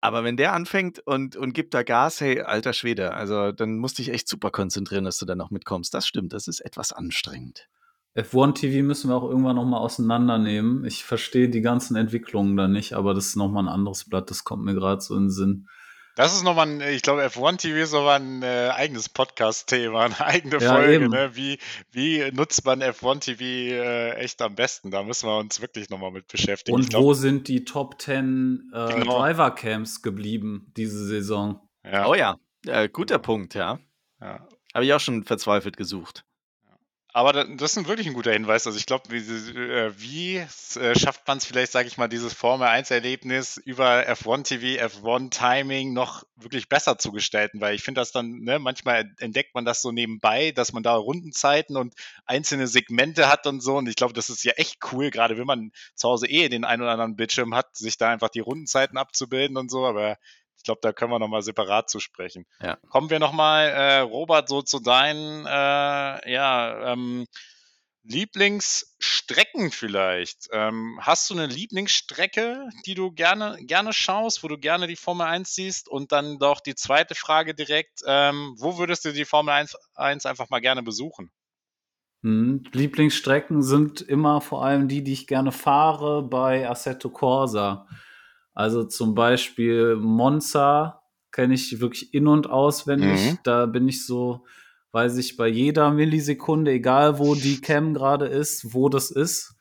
Aber 0.00 0.24
wenn 0.24 0.36
der 0.36 0.52
anfängt 0.52 1.00
und, 1.00 1.36
und 1.36 1.52
gibt 1.52 1.74
da 1.74 1.82
Gas, 1.82 2.20
hey, 2.20 2.40
alter 2.40 2.72
Schwede, 2.72 3.14
also 3.14 3.52
dann 3.52 3.78
musst 3.78 3.98
du 3.98 4.02
dich 4.02 4.12
echt 4.12 4.28
super 4.28 4.50
konzentrieren, 4.50 5.04
dass 5.04 5.18
du 5.18 5.26
da 5.26 5.34
noch 5.34 5.50
mitkommst. 5.50 5.92
Das 5.94 6.06
stimmt, 6.06 6.32
das 6.32 6.48
ist 6.48 6.60
etwas 6.60 6.92
anstrengend. 6.92 7.68
F1 8.16 8.54
TV 8.54 8.82
müssen 8.86 9.10
wir 9.10 9.16
auch 9.16 9.28
irgendwann 9.28 9.56
noch 9.56 9.66
mal 9.66 9.78
auseinandernehmen. 9.78 10.84
Ich 10.86 11.04
verstehe 11.04 11.50
die 11.50 11.60
ganzen 11.60 11.96
Entwicklungen 11.96 12.56
da 12.56 12.66
nicht, 12.66 12.94
aber 12.94 13.12
das 13.12 13.26
ist 13.26 13.36
noch 13.36 13.50
mal 13.50 13.60
ein 13.60 13.68
anderes 13.68 14.08
Blatt. 14.08 14.30
Das 14.30 14.44
kommt 14.44 14.64
mir 14.64 14.74
gerade 14.74 15.02
so 15.02 15.14
in 15.14 15.24
den 15.24 15.30
Sinn. 15.30 15.68
Das 16.16 16.34
ist 16.34 16.44
nochmal 16.44 16.66
ein, 16.66 16.80
ich 16.80 17.02
glaube, 17.02 17.22
F1 17.26 17.58
TV 17.58 17.76
ist 17.76 17.92
nochmal 17.92 18.18
ein 18.20 18.42
äh, 18.42 18.70
eigenes 18.74 19.10
Podcast-Thema, 19.10 20.06
eine 20.06 20.18
eigene 20.20 20.56
Ja, 20.62 20.72
Folge. 20.72 21.10
Ne? 21.10 21.30
Wie, 21.34 21.58
wie 21.92 22.30
nutzt 22.32 22.64
man 22.64 22.82
F1 22.82 23.20
TV 23.20 23.42
äh, 23.42 24.12
echt 24.14 24.40
am 24.40 24.54
besten? 24.54 24.90
Da 24.90 25.02
müssen 25.02 25.28
wir 25.28 25.36
uns 25.36 25.60
wirklich 25.60 25.90
nochmal 25.90 26.10
mit 26.12 26.26
beschäftigen. 26.28 26.74
Und 26.74 26.88
glaub, 26.88 27.02
wo 27.02 27.12
sind 27.12 27.48
die 27.48 27.66
Top 27.66 28.00
10 28.00 28.70
äh, 28.72 28.94
Genau. 28.94 29.18
Driver 29.20 29.50
Camps 29.50 30.00
geblieben 30.00 30.72
diese 30.74 31.04
Saison? 31.06 31.60
ja, 31.84 32.06
Oh 32.08 32.14
ja, 32.14 32.36
äh, 32.66 32.88
guter 32.88 33.18
Punkt, 33.18 33.52
ja. 33.54 33.78
ja. 34.22 34.48
Habe 34.72 34.84
ich 34.86 34.94
auch 34.94 35.00
schon 35.00 35.22
verzweifelt 35.24 35.76
gesucht. 35.76 36.24
Aber 37.16 37.32
da- 37.32 37.44
das 37.44 37.74
ist 37.78 37.88
wirklich 37.88 38.06
ein 38.06 38.12
guter 38.12 38.32
Hinweis. 38.34 38.66
Also 38.66 38.78
ich 38.78 38.84
glaube, 38.84 39.04
wie, 39.10 39.16
äh, 39.58 39.90
wie 39.96 40.36
äh, 40.78 40.98
schafft 40.98 41.26
man 41.26 41.38
es 41.38 41.46
vielleicht, 41.46 41.72
sage 41.72 41.88
ich 41.88 41.96
mal, 41.96 42.08
dieses 42.08 42.34
Formel 42.34 42.68
1-Erlebnis 42.68 43.56
über 43.56 44.06
F1 44.06 44.42
TV, 44.42 44.78
F1 44.84 45.30
Timing 45.30 45.94
noch 45.94 46.24
wirklich 46.36 46.68
besser 46.68 46.98
zu 46.98 47.12
gestalten? 47.12 47.62
Weil 47.62 47.74
ich 47.74 47.82
finde 47.82 48.02
das 48.02 48.12
dann, 48.12 48.40
ne, 48.40 48.58
manchmal 48.58 49.10
entdeckt 49.18 49.54
man 49.54 49.64
das 49.64 49.80
so 49.80 49.92
nebenbei, 49.92 50.50
dass 50.52 50.74
man 50.74 50.82
da 50.82 50.94
Rundenzeiten 50.94 51.78
und 51.78 51.94
einzelne 52.26 52.66
Segmente 52.66 53.28
hat 53.30 53.46
und 53.46 53.62
so. 53.62 53.76
Und 53.78 53.88
ich 53.88 53.96
glaube, 53.96 54.12
das 54.12 54.28
ist 54.28 54.44
ja 54.44 54.52
echt 54.52 54.76
cool, 54.92 55.08
gerade 55.10 55.38
wenn 55.38 55.46
man 55.46 55.70
zu 55.94 56.10
Hause 56.10 56.26
eh 56.28 56.50
den 56.50 56.64
einen 56.66 56.82
oder 56.82 56.92
anderen 56.92 57.16
Bildschirm 57.16 57.54
hat, 57.54 57.74
sich 57.76 57.96
da 57.96 58.10
einfach 58.10 58.28
die 58.28 58.40
Rundenzeiten 58.40 58.98
abzubilden 58.98 59.56
und 59.56 59.70
so. 59.70 59.86
Aber 59.86 60.18
glaube, 60.66 60.80
da 60.82 60.92
können 60.92 61.10
wir 61.10 61.18
nochmal 61.18 61.42
separat 61.42 61.88
zu 61.88 61.98
sprechen. 62.00 62.44
Ja. 62.60 62.76
Kommen 62.88 63.08
wir 63.08 63.18
nochmal, 63.18 63.68
äh, 63.68 63.98
Robert, 64.00 64.48
so 64.48 64.62
zu 64.62 64.80
deinen, 64.80 65.46
äh, 65.46 66.32
ja, 66.32 66.92
ähm, 66.92 67.26
Lieblingsstrecken 68.08 69.72
vielleicht. 69.72 70.48
Ähm, 70.52 70.98
hast 71.02 71.28
du 71.28 71.34
eine 71.34 71.46
Lieblingsstrecke, 71.46 72.68
die 72.86 72.94
du 72.94 73.10
gerne, 73.10 73.56
gerne 73.62 73.92
schaust, 73.92 74.44
wo 74.44 74.48
du 74.48 74.58
gerne 74.58 74.86
die 74.86 74.96
Formel 74.96 75.26
1 75.26 75.54
siehst? 75.54 75.88
Und 75.88 76.12
dann 76.12 76.38
doch 76.38 76.60
die 76.60 76.76
zweite 76.76 77.14
Frage 77.16 77.54
direkt, 77.54 78.02
ähm, 78.06 78.54
wo 78.58 78.78
würdest 78.78 79.04
du 79.04 79.12
die 79.12 79.24
Formel 79.24 79.54
1, 79.54 79.76
1 79.94 80.26
einfach 80.26 80.50
mal 80.50 80.60
gerne 80.60 80.84
besuchen? 80.84 81.32
Hm, 82.22 82.64
Lieblingsstrecken 82.72 83.62
sind 83.62 84.00
immer 84.00 84.40
vor 84.40 84.64
allem 84.64 84.88
die, 84.88 85.02
die 85.02 85.12
ich 85.12 85.26
gerne 85.26 85.52
fahre 85.52 86.22
bei 86.22 86.68
Assetto 86.68 87.10
Corsa. 87.10 87.88
Also 88.56 88.84
zum 88.84 89.14
Beispiel 89.14 89.96
Monza 89.96 91.02
kenne 91.30 91.52
ich 91.52 91.78
wirklich 91.78 92.14
in- 92.14 92.26
und 92.26 92.48
auswendig. 92.48 93.32
Mhm. 93.32 93.38
Da 93.44 93.66
bin 93.66 93.86
ich 93.86 94.06
so, 94.06 94.46
weiß 94.92 95.18
ich 95.18 95.36
bei 95.36 95.46
jeder 95.46 95.90
Millisekunde, 95.90 96.70
egal 96.70 97.18
wo 97.18 97.34
die 97.34 97.60
Cam 97.60 97.92
gerade 97.92 98.26
ist, 98.26 98.72
wo 98.72 98.88
das 98.88 99.10
ist. 99.10 99.54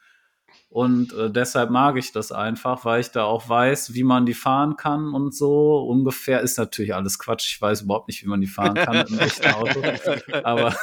Und 0.70 1.12
äh, 1.12 1.30
deshalb 1.30 1.72
mag 1.72 1.98
ich 1.98 2.14
das 2.14 2.32
einfach, 2.32 2.86
weil 2.86 3.02
ich 3.02 3.12
da 3.12 3.26
auch 3.26 3.50
weiß, 3.50 3.94
wie 3.94 4.06
man 4.06 4.26
die 4.26 4.34
fahren 4.34 4.78
kann 4.78 5.14
und 5.14 5.36
so. 5.36 5.86
Ungefähr 5.90 6.40
ist 6.40 6.58
natürlich 6.58 6.96
alles 6.96 7.20
Quatsch. 7.20 7.52
Ich 7.52 7.62
weiß 7.62 7.82
überhaupt 7.82 8.08
nicht, 8.08 8.24
wie 8.24 8.30
man 8.30 8.40
die 8.40 8.48
fahren 8.48 8.76
kann 8.76 8.98
mit 9.00 9.10
einem 9.10 9.20
echten 9.20 9.48
Auto. 9.48 9.82
Aber 10.44 10.74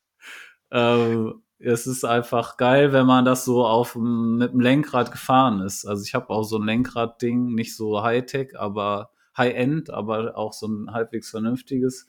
ähm, 0.70 1.42
es 1.62 1.86
ist 1.86 2.04
einfach 2.04 2.56
geil, 2.56 2.92
wenn 2.92 3.06
man 3.06 3.24
das 3.24 3.44
so 3.44 3.64
auf 3.66 3.94
mit 3.94 4.52
dem 4.52 4.60
Lenkrad 4.60 5.12
gefahren 5.12 5.60
ist. 5.60 5.84
Also 5.84 6.02
ich 6.04 6.14
habe 6.14 6.30
auch 6.30 6.42
so 6.42 6.58
ein 6.58 6.66
Lenkradding, 6.66 7.54
nicht 7.54 7.76
so 7.76 8.02
Hightech, 8.02 8.58
aber 8.58 9.10
High-End, 9.36 9.90
aber 9.90 10.36
auch 10.36 10.52
so 10.52 10.66
ein 10.66 10.92
halbwegs 10.92 11.30
vernünftiges. 11.30 12.08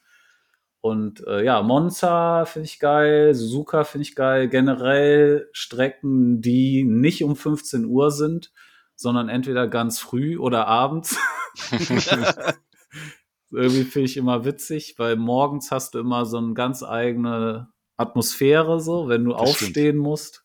Und 0.79 1.25
äh, 1.27 1.43
ja, 1.43 1.61
Monza 1.61 2.45
finde 2.45 2.65
ich 2.65 2.79
geil, 2.79 3.35
Suzuka 3.35 3.83
finde 3.83 4.03
ich 4.03 4.15
geil. 4.15 4.47
Generell 4.47 5.49
Strecken, 5.51 6.41
die 6.41 6.83
nicht 6.83 7.23
um 7.23 7.35
15 7.35 7.85
Uhr 7.85 8.09
sind, 8.09 8.51
sondern 8.95 9.29
entweder 9.29 9.67
ganz 9.67 9.99
früh 9.99 10.37
oder 10.37 10.67
abends. 10.67 11.17
Irgendwie 13.51 13.83
finde 13.83 14.05
ich 14.05 14.17
immer 14.17 14.45
witzig, 14.45 14.95
weil 14.97 15.17
morgens 15.17 15.71
hast 15.71 15.93
du 15.93 15.99
immer 15.99 16.25
so 16.25 16.37
eine 16.37 16.53
ganz 16.53 16.83
eigene 16.83 17.67
Atmosphäre, 18.01 18.79
so, 18.81 19.07
wenn 19.07 19.23
du 19.23 19.31
Das 19.31 19.53
stimmt. 19.53 19.69
aufstehen 19.69 19.97
musst. 19.97 20.43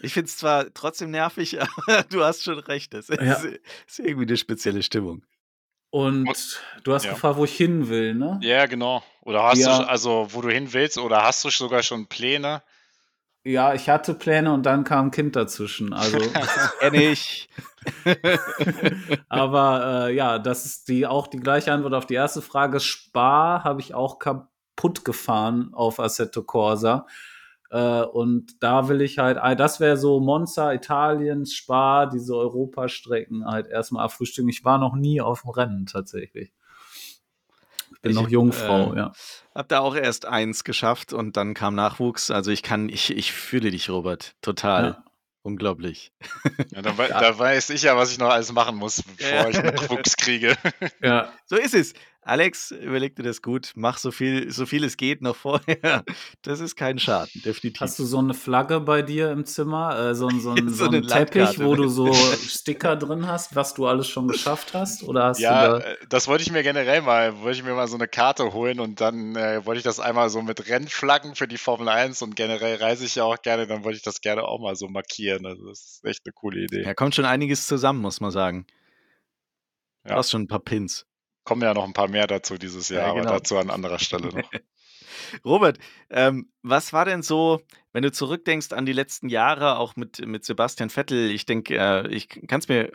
Ich 0.00 0.14
finde 0.14 0.26
es 0.28 0.36
zwar 0.36 0.72
trotzdem 0.74 1.10
nervig, 1.10 1.60
aber 1.86 2.02
du 2.04 2.24
hast 2.24 2.42
schon 2.44 2.58
recht. 2.58 2.92
Es 2.94 3.08
ist, 3.08 3.20
Ja. 3.20 3.34
ist 3.86 3.98
irgendwie 3.98 4.26
eine 4.26 4.36
spezielle 4.36 4.82
Stimmung. 4.82 5.24
Und 5.90 6.26
Und- 6.28 6.60
du 6.84 6.94
hast 6.94 7.04
ja. 7.04 7.12
gefragt, 7.12 7.36
wo 7.36 7.44
ich 7.44 7.54
hin 7.56 7.88
will, 7.88 8.14
ne? 8.14 8.38
Ja, 8.42 8.66
genau. 8.66 9.02
Oder 9.22 9.42
hast 9.42 9.58
Ja. 9.58 9.78
du, 9.82 9.88
also 9.88 10.28
wo 10.30 10.40
du 10.40 10.48
hin 10.48 10.72
willst, 10.72 10.96
oder 10.98 11.22
hast 11.22 11.44
du 11.44 11.50
sogar 11.50 11.82
schon 11.82 12.06
Pläne? 12.06 12.62
Ja, 13.44 13.74
ich 13.74 13.88
hatte 13.88 14.14
Pläne 14.14 14.52
und 14.52 14.62
dann 14.64 14.84
kam 14.84 15.06
ein 15.06 15.10
Kind 15.10 15.34
dazwischen. 15.36 15.92
Also, 15.92 16.18
Kenn 16.80 16.94
ich. 16.94 17.48
aber 19.28 20.06
äh, 20.08 20.14
ja, 20.14 20.38
das 20.38 20.64
ist 20.64 20.88
die 20.88 21.06
auch 21.06 21.26
die 21.26 21.40
gleiche 21.40 21.72
Antwort 21.72 21.94
auf 21.94 22.06
die 22.06 22.14
erste 22.14 22.42
Frage. 22.42 22.80
Spar 22.80 23.64
habe 23.64 23.80
ich 23.80 23.94
auch 23.94 24.18
kaputt 24.76 25.04
gefahren 25.04 25.70
auf 25.72 26.00
Assetto 26.00 26.42
Corsa. 26.42 27.06
Äh, 27.70 28.02
und 28.02 28.62
da 28.62 28.88
will 28.88 29.00
ich 29.00 29.18
halt, 29.18 29.38
das 29.58 29.80
wäre 29.80 29.96
so 29.96 30.20
Monza, 30.20 30.72
Italien, 30.72 31.46
Spa, 31.46 32.06
diese 32.06 32.34
Europastrecken 32.36 33.46
halt 33.46 33.66
erstmal 33.68 34.04
abfrühstücken. 34.04 34.48
Ich 34.50 34.64
war 34.64 34.78
noch 34.78 34.94
nie 34.94 35.20
auf 35.20 35.42
dem 35.42 35.50
Rennen 35.50 35.86
tatsächlich. 35.86 36.52
Ich 37.94 38.00
bin 38.00 38.12
Ich, 38.12 38.16
noch 38.16 38.28
Jungfrau, 38.28 38.94
äh, 38.94 38.98
ja. 38.98 39.12
Hab 39.54 39.68
da 39.68 39.80
auch 39.80 39.94
erst 39.94 40.26
eins 40.26 40.64
geschafft 40.64 41.12
und 41.12 41.36
dann 41.36 41.54
kam 41.54 41.74
Nachwuchs. 41.74 42.30
Also 42.30 42.50
ich 42.50 42.62
kann, 42.62 42.88
ich, 42.88 43.10
ich 43.16 43.32
fühle 43.32 43.70
dich, 43.70 43.88
Robert. 43.90 44.34
Total. 44.42 44.84
ja. 44.84 45.04
Unglaublich. 45.44 46.12
Ja, 46.70 46.82
Ja. 46.82 47.20
da 47.20 47.36
weiß 47.38 47.70
ich 47.70 47.82
ja, 47.82 47.96
was 47.96 48.12
ich 48.12 48.18
noch 48.18 48.28
alles 48.30 48.52
machen 48.52 48.76
muss, 48.76 49.02
bevor 49.02 49.48
ich 49.48 49.60
Nachwuchs 49.62 50.16
kriege. 50.16 50.56
Ja, 51.02 51.32
So 51.46 51.56
ist 51.56 51.74
es. 51.74 51.94
Alex, 52.24 52.70
überleg 52.70 53.16
dir 53.16 53.24
das 53.24 53.42
gut. 53.42 53.72
Mach 53.74 53.98
so 53.98 54.12
viel, 54.12 54.48
so 54.52 54.64
viel 54.64 54.84
es 54.84 54.96
geht 54.96 55.22
noch 55.22 55.34
vorher. 55.34 56.04
Das 56.42 56.60
ist 56.60 56.76
kein 56.76 56.98
Schaden, 56.98 57.40
definitiv. 57.42 57.80
Hast 57.80 57.98
du 57.98 58.04
so 58.04 58.18
eine 58.18 58.34
Flagge 58.34 58.80
bei 58.80 59.02
dir 59.02 59.30
im 59.30 59.44
Zimmer? 59.44 59.96
Äh, 60.10 60.14
so, 60.14 60.26
ein- 60.28 60.38
so, 60.40 60.54
So 60.54 60.74
so 60.74 60.84
eine 60.86 60.98
einen 60.98 61.06
Teppich, 61.08 61.58
wo 61.60 61.74
du 61.74 61.88
so 61.88 62.12
Sticker 62.12 62.94
drin 62.96 63.26
hast, 63.26 63.54
was 63.56 63.74
du 63.74 63.86
alles 63.86 64.08
schon 64.08 64.28
geschafft 64.28 64.72
hast? 64.74 65.02
Oder 65.02 65.24
hast 65.24 65.40
Ja, 65.40 65.72
du 65.78 65.80
da. 65.80 65.86
äh, 65.86 65.96
das 66.08 66.28
wollte 66.28 66.42
ich 66.42 66.52
mir 66.52 66.62
generell 66.62 67.02
mal, 67.02 67.40
wollte 67.40 67.58
ich 67.58 67.64
mir 67.64 67.74
mal 67.74 67.88
so 67.88 67.96
eine 67.96 68.06
Karte 68.08 68.52
holen 68.52 68.78
und 68.80 69.00
dann 69.00 69.34
äh, 69.36 69.64
wollte 69.66 69.78
ich 69.78 69.84
das 69.84 69.98
einmal 70.00 70.30
so 70.30 70.42
mit 70.42 70.68
Rennflaggen 70.68 71.34
für 71.34 71.48
die 71.48 71.58
Formel 71.58 71.88
1 71.88 72.22
und 72.22 72.36
generell 72.36 72.76
reise 72.76 73.04
ich 73.04 73.16
ja 73.16 73.24
auch 73.24 73.40
gerne, 73.42 73.66
dann 73.66 73.82
wollte 73.84 73.96
ich 73.96 74.02
das 74.04 74.20
gerne 74.20 74.42
auch 74.44 74.60
mal 74.60 74.76
so 74.76 74.88
markieren. 74.88 75.44
Also 75.46 75.68
das 75.68 75.80
ist 75.80 76.04
echt 76.04 76.20
eine 76.24 76.32
coole 76.32 76.60
Idee. 76.60 76.82
Ja, 76.82 76.94
kommt 76.94 77.14
schon 77.16 77.24
einiges 77.24 77.66
zusammen, 77.66 78.00
muss 78.00 78.20
man 78.20 78.30
sagen. 78.30 78.66
Ja. 80.04 80.10
Du 80.12 80.16
hast 80.18 80.30
schon 80.30 80.42
ein 80.42 80.48
paar 80.48 80.60
Pins. 80.60 81.06
Kommen 81.44 81.62
ja 81.62 81.74
noch 81.74 81.84
ein 81.84 81.92
paar 81.92 82.08
mehr 82.08 82.26
dazu 82.26 82.56
dieses 82.56 82.88
Jahr, 82.88 83.08
ja, 83.08 83.12
genau. 83.14 83.28
aber 83.28 83.38
dazu 83.38 83.58
an 83.58 83.70
anderer 83.70 83.98
Stelle 83.98 84.28
noch. 84.28 84.50
Robert, 85.44 85.78
ähm, 86.10 86.50
was 86.62 86.92
war 86.92 87.04
denn 87.04 87.22
so, 87.22 87.62
wenn 87.92 88.02
du 88.02 88.12
zurückdenkst 88.12 88.72
an 88.72 88.86
die 88.86 88.92
letzten 88.92 89.28
Jahre, 89.28 89.78
auch 89.78 89.96
mit, 89.96 90.24
mit 90.26 90.44
Sebastian 90.44 90.90
Vettel? 90.90 91.30
Ich 91.30 91.46
denke, 91.46 91.76
äh, 91.76 92.08
ich 92.08 92.28
kann 92.28 92.60
es 92.60 92.68
mir 92.68 92.92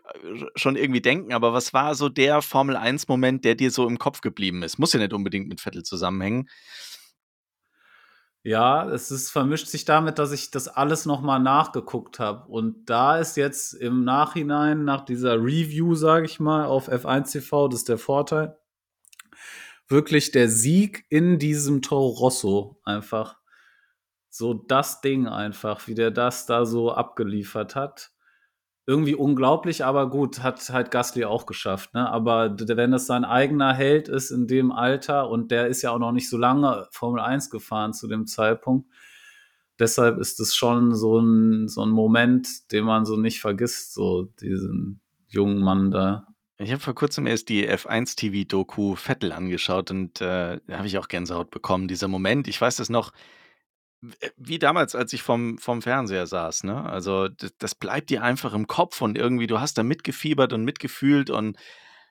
schon 0.56 0.76
irgendwie 0.76 1.02
denken, 1.02 1.34
aber 1.34 1.54
was 1.54 1.74
war 1.74 1.96
so 1.96 2.10
der 2.10 2.42
Formel 2.42 2.76
1-Moment, 2.78 3.46
der 3.46 3.56
dir 3.56 3.72
so 3.72 3.88
im 3.88 4.00
Kopf 4.00 4.22
geblieben 4.22 4.64
ist? 4.64 4.78
Muss 4.78 4.94
ja 4.94 5.00
nicht 5.00 5.14
unbedingt 5.14 5.48
mit 5.48 5.62
Vettel 5.62 5.84
zusammenhängen. 5.84 6.50
Ja, 8.48 8.90
es 8.90 9.12
ist, 9.12 9.30
vermischt 9.30 9.68
sich 9.68 9.84
damit, 9.84 10.20
dass 10.20 10.32
ich 10.32 10.52
das 10.52 10.70
alles 10.70 11.06
nochmal 11.06 11.42
nachgeguckt 11.42 12.18
habe. 12.18 12.48
Und 12.48 12.90
da 12.90 13.18
ist 13.18 13.36
jetzt 13.36 13.74
im 13.74 14.06
Nachhinein, 14.06 14.86
nach 14.86 15.04
dieser 15.04 15.36
Review, 15.36 15.96
sage 15.96 16.28
ich 16.28 16.40
mal, 16.40 16.64
auf 16.64 16.88
F1 16.88 17.30
TV, 17.30 17.68
das 17.68 17.82
ist 17.82 17.90
der 17.90 17.98
Vorteil, 17.98 18.58
wirklich 19.90 20.32
der 20.32 20.48
Sieg 20.48 21.06
in 21.10 21.40
diesem 21.40 21.82
Toro 21.82 22.08
Rosso 22.08 22.80
einfach. 22.86 23.38
So 24.30 24.54
das 24.54 25.02
Ding 25.02 25.28
einfach, 25.28 25.86
wie 25.90 25.96
der 25.96 26.12
das 26.12 26.46
da 26.46 26.66
so 26.66 26.94
abgeliefert 26.94 27.76
hat. 27.76 28.12
Irgendwie 28.90 29.16
unglaublich, 29.16 29.84
aber 29.84 30.10
gut, 30.10 30.42
hat 30.42 30.68
halt 30.70 30.92
Gasly 30.92 31.26
auch 31.26 31.46
geschafft. 31.46 31.94
Ne? 31.94 32.10
Aber 32.10 32.56
wenn 32.58 32.92
das 32.92 33.06
sein 33.06 33.26
eigener 33.26 33.74
Held 33.74 34.08
ist 34.08 34.32
in 34.32 34.48
dem 34.48 34.72
Alter 34.72 35.30
und 35.30 35.52
der 35.52 35.68
ist 35.68 35.82
ja 35.82 35.92
auch 35.92 36.00
noch 36.00 36.14
nicht 36.14 36.30
so 36.30 36.38
lange 36.38 36.88
Formel 36.92 37.20
1 37.20 37.50
gefahren 37.50 37.94
zu 37.94 38.08
dem 38.08 38.28
Zeitpunkt, 38.28 38.90
deshalb 39.78 40.20
ist 40.20 40.40
es 40.40 40.56
schon 40.56 40.96
so 40.96 41.20
ein, 41.20 41.68
so 41.68 41.84
ein 41.84 41.90
Moment, 41.90 42.72
den 42.72 42.86
man 42.86 43.06
so 43.06 43.18
nicht 43.18 43.42
vergisst, 43.42 43.94
so 43.94 44.24
diesen 44.40 45.02
jungen 45.28 45.60
Mann 45.60 45.92
da. 45.92 46.26
Ich 46.58 46.72
habe 46.72 46.82
vor 46.82 46.96
kurzem 46.96 47.28
erst 47.28 47.50
die 47.50 47.70
F1 47.70 48.16
TV-Doku 48.16 48.96
Vettel 48.96 49.32
angeschaut 49.32 49.92
und 49.92 50.22
äh, 50.22 50.60
da 50.66 50.78
habe 50.78 50.88
ich 50.88 50.98
auch 50.98 51.08
Gänsehaut 51.08 51.52
bekommen. 51.52 51.88
Dieser 51.88 52.08
Moment, 52.08 52.48
ich 52.48 52.60
weiß 52.60 52.78
das 52.78 52.90
noch, 52.90 53.12
wie 54.38 54.60
damals, 54.60 54.96
als 54.96 55.14
ich 55.14 55.24
vom, 55.24 55.58
vom 55.58 55.82
Fernseher 55.82 56.28
saß. 56.28 56.64
Ne? 56.64 56.84
Also 56.84 57.28
das, 57.28 57.52
das 57.58 57.76
bleibt 57.76 58.10
dir 58.10 58.24
einfach 58.24 58.54
im 58.54 58.68
Kopf 58.68 59.02
und 59.02 59.18
irgendwie, 59.18 59.48
du 59.48 59.60
hast 59.60 59.78
da 59.78 59.84
mitgefiebert 59.84 60.54
und 60.54 60.64
mitgefühlt 60.64 61.30
und 61.30 61.58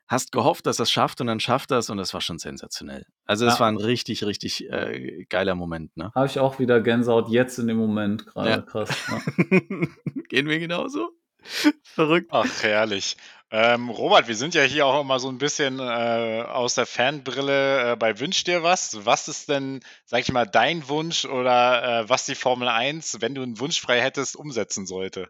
hast 0.09 0.33
gehofft, 0.33 0.66
dass 0.66 0.76
das 0.76 0.90
schafft 0.90 1.21
und 1.21 1.26
dann 1.26 1.40
schafft 1.40 1.71
das 1.71 1.90
und 1.90 1.99
das 1.99 2.14
war 2.14 2.21
schon 2.21 2.38
sensationell. 2.38 3.07
Also 3.25 3.47
es 3.47 3.55
ja. 3.55 3.61
war 3.61 3.69
ein 3.69 3.76
richtig, 3.76 4.25
richtig 4.25 4.71
äh, 4.71 5.25
geiler 5.28 5.55
Moment. 5.55 5.97
Ne? 5.97 6.12
Habe 6.14 6.26
ich 6.26 6.38
auch 6.38 6.59
wieder 6.59 6.81
Gänsehaut 6.81 7.28
jetzt 7.28 7.59
in 7.59 7.66
dem 7.66 7.76
Moment 7.76 8.26
gerade. 8.26 8.50
Ja. 8.50 8.61
Krass. 8.62 8.90
Ja. 9.09 9.21
Gehen 10.28 10.49
wir 10.49 10.59
genauso? 10.59 11.11
Verrückt. 11.83 12.28
Ach, 12.33 12.62
herrlich. 12.62 13.16
Ähm, 13.50 13.91
Robert, 13.91 14.26
wir 14.26 14.35
sind 14.35 14.55
ja 14.55 14.62
hier 14.62 14.87
auch 14.87 15.00
immer 15.00 15.21
so 15.21 15.29
ein 15.29 15.38
bisschen 15.38 15.79
äh, 15.79 16.43
aus 16.49 16.75
der 16.75 16.87
Fanbrille 16.87 17.93
äh, 17.93 17.97
bei 17.97 18.19
Wünsch 18.19 18.43
dir 18.43 18.65
was. 18.65 19.07
Was 19.07 19.29
ist 19.29 19.49
denn, 19.49 19.81
sag 20.05 20.21
ich 20.21 20.33
mal, 20.33 20.47
dein 20.47 20.88
Wunsch 20.88 21.25
oder 21.25 22.00
äh, 22.00 22.09
was 22.09 22.26
die 22.26 22.35
Formel 22.35 22.67
1, 22.67 23.21
wenn 23.21 23.37
du 23.37 23.43
einen 23.43 23.61
Wunsch 23.61 23.81
frei 23.81 24.00
hättest, 24.00 24.35
umsetzen 24.35 24.85
sollte? 24.85 25.29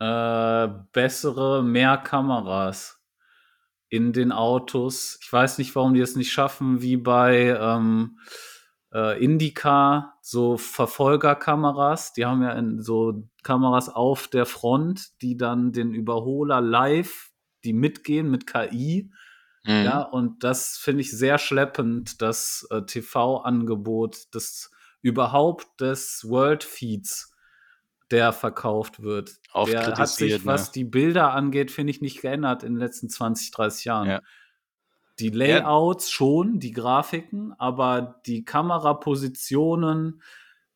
Äh, 0.00 0.68
bessere, 0.92 1.62
mehr 1.62 1.96
Kameras 1.96 3.00
in 3.88 4.12
den 4.12 4.32
Autos. 4.32 5.20
Ich 5.22 5.32
weiß 5.32 5.58
nicht, 5.58 5.76
warum 5.76 5.94
die 5.94 6.00
es 6.00 6.16
nicht 6.16 6.32
schaffen, 6.32 6.82
wie 6.82 6.96
bei 6.96 7.56
ähm, 7.56 8.18
äh, 8.94 9.22
Indica 9.22 10.14
so 10.22 10.56
Verfolgerkameras. 10.56 12.12
Die 12.12 12.24
haben 12.24 12.42
ja 12.42 12.62
so 12.82 13.28
Kameras 13.42 13.88
auf 13.88 14.28
der 14.28 14.46
Front, 14.46 15.20
die 15.20 15.36
dann 15.36 15.72
den 15.72 15.92
Überholer 15.92 16.60
live, 16.60 17.30
die 17.64 17.72
mitgehen 17.72 18.30
mit 18.30 18.46
KI. 18.46 19.10
Mhm. 19.64 19.84
Ja, 19.84 20.02
und 20.02 20.44
das 20.44 20.76
finde 20.76 21.00
ich 21.00 21.10
sehr 21.10 21.38
schleppend, 21.38 22.22
das 22.22 22.66
äh, 22.70 22.82
TV-Angebot, 22.82 24.28
das 24.32 24.70
überhaupt 25.02 25.80
des 25.80 26.24
World 26.28 26.64
Feeds, 26.64 27.34
der 28.10 28.32
verkauft 28.32 29.02
wird. 29.02 29.36
Oft 29.52 29.72
der 29.72 29.86
hat 29.86 30.08
sich, 30.08 30.38
ne? 30.38 30.46
was 30.46 30.70
die 30.70 30.84
Bilder 30.84 31.32
angeht, 31.32 31.70
finde 31.70 31.90
ich, 31.90 32.00
nicht 32.00 32.20
geändert 32.20 32.62
in 32.62 32.74
den 32.74 32.80
letzten 32.80 33.08
20, 33.08 33.50
30 33.50 33.84
Jahren. 33.86 34.08
Ja. 34.08 34.20
Die 35.20 35.30
Layouts 35.30 36.08
ja. 36.08 36.12
schon, 36.12 36.58
die 36.58 36.72
Grafiken, 36.72 37.52
aber 37.58 38.20
die 38.26 38.44
Kamerapositionen, 38.44 40.20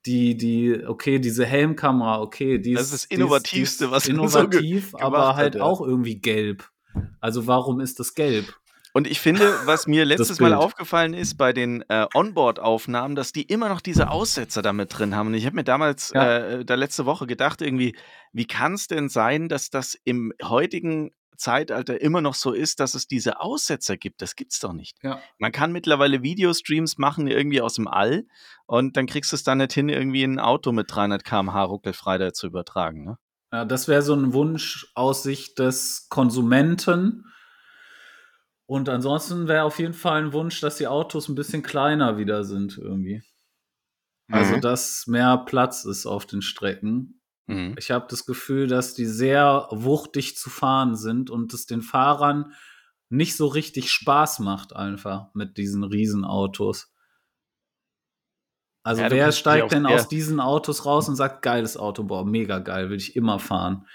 die, 0.07 0.37
die, 0.37 0.85
okay, 0.87 1.19
diese 1.19 1.45
Helmkamera, 1.45 2.21
okay, 2.21 2.59
die 2.59 2.75
das 2.75 2.85
ist 2.85 2.93
das 2.93 3.05
Innovativste, 3.05 3.91
was 3.91 4.07
innovativ, 4.07 4.91
so 4.93 4.99
aber 5.01 5.35
halt 5.35 5.57
hat, 5.57 5.61
auch 5.61 5.81
irgendwie 5.81 6.21
gelb. 6.21 6.71
Also 7.21 7.47
warum 7.47 7.81
ist 7.81 7.99
das 7.99 8.15
gelb? 8.15 8.55
Und 8.93 9.07
ich 9.07 9.21
finde, 9.21 9.55
was 9.65 9.87
mir 9.87 10.05
letztes 10.07 10.41
Mal 10.41 10.55
aufgefallen 10.55 11.15
ist 11.15 11.37
bei 11.37 11.53
den 11.53 11.85
äh, 11.89 12.07
Onboard-Aufnahmen, 12.15 13.15
dass 13.15 13.33
die 13.33 13.43
immer 13.43 13.69
noch 13.69 13.81
diese 13.81 14.11
Aussetzer 14.11 14.63
damit 14.63 14.99
drin 14.99 15.15
haben. 15.15 15.29
Und 15.29 15.35
ich 15.35 15.47
habe 15.47 15.57
mir 15.57 15.65
damals, 15.65 16.11
ja. 16.15 16.39
äh, 16.39 16.65
da 16.65 16.75
letzte 16.75 17.07
Woche 17.07 17.27
gedacht, 17.27 17.61
irgendwie, 17.61 17.95
wie 18.33 18.47
kann 18.47 18.75
es 18.75 18.87
denn 18.89 19.09
sein, 19.09 19.49
dass 19.49 19.71
das 19.71 19.97
im 20.05 20.33
heutigen 20.43 21.13
Zeitalter 21.39 22.01
immer 22.01 22.21
noch 22.21 22.35
so 22.35 22.53
ist, 22.53 22.81
dass 22.81 22.95
es 22.95 23.07
diese 23.07 23.41
Aussetzer 23.41 23.97
gibt. 23.97 24.21
Das 24.21 24.37
gibt's 24.37 24.61
doch 24.61 24.73
nicht. 24.73 24.97
Ja. 25.03 25.21
Man 25.39 25.53
kann 25.53 25.73
mittlerweile 25.73 26.23
Videostreams 26.23 26.99
machen 26.99 27.27
irgendwie 27.27 27.61
aus 27.61 27.75
dem 27.75 27.89
All 27.89 28.27
und 28.67 28.97
dann 28.97 29.07
kriegst 29.07 29.33
du 29.33 29.37
es 29.37 29.45
dann 29.45 29.59
nicht 29.59 29.73
hin, 29.73 29.89
irgendwie 29.89 30.25
ein 30.25 30.39
Auto 30.39 30.73
mit 30.73 30.95
300 30.95 31.25
km/h 31.25 31.63
ruckelfrei 31.63 32.19
da 32.19 32.33
zu 32.33 32.47
übertragen. 32.47 33.05
Ne? 33.05 33.19
Ja, 33.53 33.65
das 33.65 33.89
wäre 33.89 34.03
so 34.03 34.15
ein 34.15 34.33
Wunsch 34.35 34.91
aus 34.95 35.23
Sicht 35.23 35.59
des 35.59 36.09
Konsumenten. 36.11 37.25
Und 38.67 38.91
ansonsten 38.91 39.49
wäre 39.49 39.65
auf 39.65 39.79
jeden 39.79 39.95
Fall 39.95 40.23
ein 40.23 40.33
Wunsch, 40.35 40.61
dass 40.61 40.77
die 40.77 40.87
Autos 40.87 41.29
ein 41.29 41.35
bisschen 41.35 41.63
kleiner 41.63 42.19
wieder 42.19 42.45
sind 42.45 42.77
irgendwie. 42.77 43.23
Also, 44.31 44.57
mhm. 44.57 44.61
dass 44.61 45.07
mehr 45.07 45.39
Platz 45.39 45.87
ist 45.87 46.05
auf 46.05 46.27
den 46.27 46.43
Strecken. 46.43 47.18
Mhm. 47.49 47.75
Ich 47.79 47.91
habe 47.91 48.07
das 48.09 48.27
Gefühl, 48.27 48.69
dass 48.69 48.95
die 48.95 49.07
sehr 49.07 49.67
wuchtig 49.71 50.37
zu 50.37 50.51
fahren 50.51 50.95
sind 50.97 51.31
und 51.31 51.53
es 51.55 51.67
den 51.67 51.83
Fahrern 51.83 52.53
nicht 53.09 53.37
so 53.37 53.47
richtig 53.47 53.91
Spaß 53.91 54.39
macht, 54.41 54.77
einfach 54.77 55.35
mit 55.35 55.57
diesen 55.57 55.83
Riesenautos. 55.83 56.93
Also 58.85 59.03
ja, 59.03 59.11
wer 59.11 59.33
steigt 59.33 59.73
denn 59.73 59.87
aus 59.87 60.09
diesen 60.09 60.41
Autos 60.41 60.85
raus 60.87 61.09
und 61.09 61.17
sagt, 61.17 61.43
geiles 61.43 61.77
Auto, 61.77 62.05
boah, 62.05 62.25
mega 62.25 62.59
geil, 62.59 62.91
will 62.91 62.99
ich 62.99 63.17
immer 63.17 63.39
fahren. 63.39 63.87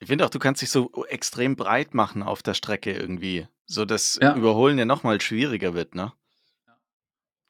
Ich 0.00 0.08
finde 0.08 0.26
auch, 0.26 0.30
du 0.30 0.40
kannst 0.40 0.62
dich 0.62 0.70
so 0.70 0.90
extrem 1.08 1.54
breit 1.54 1.94
machen 1.94 2.24
auf 2.24 2.42
der 2.42 2.54
Strecke 2.54 2.92
irgendwie, 2.92 3.46
so 3.66 3.84
dass 3.84 4.18
ja. 4.20 4.34
Überholen 4.34 4.78
ja 4.78 4.84
nochmal 4.84 5.20
schwieriger 5.20 5.74
wird, 5.74 5.94
ne? 5.94 6.12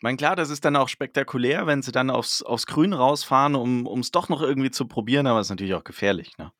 Ich 0.02 0.04
meine, 0.04 0.16
klar, 0.16 0.34
das 0.34 0.50
ist 0.50 0.64
dann 0.64 0.74
auch 0.74 0.88
spektakulär, 0.88 1.68
wenn 1.68 1.80
sie 1.80 1.92
dann 1.92 2.10
aufs, 2.10 2.42
aufs 2.42 2.66
Grün 2.66 2.92
rausfahren, 2.92 3.54
um 3.54 4.00
es 4.00 4.10
doch 4.10 4.28
noch 4.28 4.42
irgendwie 4.42 4.72
zu 4.72 4.88
probieren, 4.88 5.28
aber 5.28 5.38
es 5.38 5.46
ist 5.46 5.50
natürlich 5.50 5.74
auch 5.74 5.84
gefährlich. 5.84 6.36
Ne? 6.38 6.50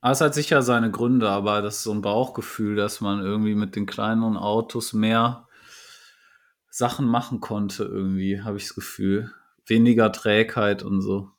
Ah, 0.00 0.12
es 0.12 0.20
hat 0.20 0.34
sicher 0.34 0.62
seine 0.62 0.92
Gründe, 0.92 1.28
aber 1.28 1.62
das 1.62 1.78
ist 1.78 1.82
so 1.82 1.90
ein 1.90 2.00
Bauchgefühl, 2.00 2.76
dass 2.76 3.00
man 3.00 3.20
irgendwie 3.20 3.56
mit 3.56 3.74
den 3.74 3.86
kleineren 3.86 4.36
Autos 4.36 4.92
mehr 4.92 5.48
Sachen 6.70 7.08
machen 7.08 7.40
konnte, 7.40 7.82
irgendwie, 7.82 8.42
habe 8.42 8.58
ich 8.58 8.66
das 8.68 8.76
Gefühl. 8.76 9.32
Weniger 9.66 10.12
Trägheit 10.12 10.84
und 10.84 11.02
so. 11.02 11.32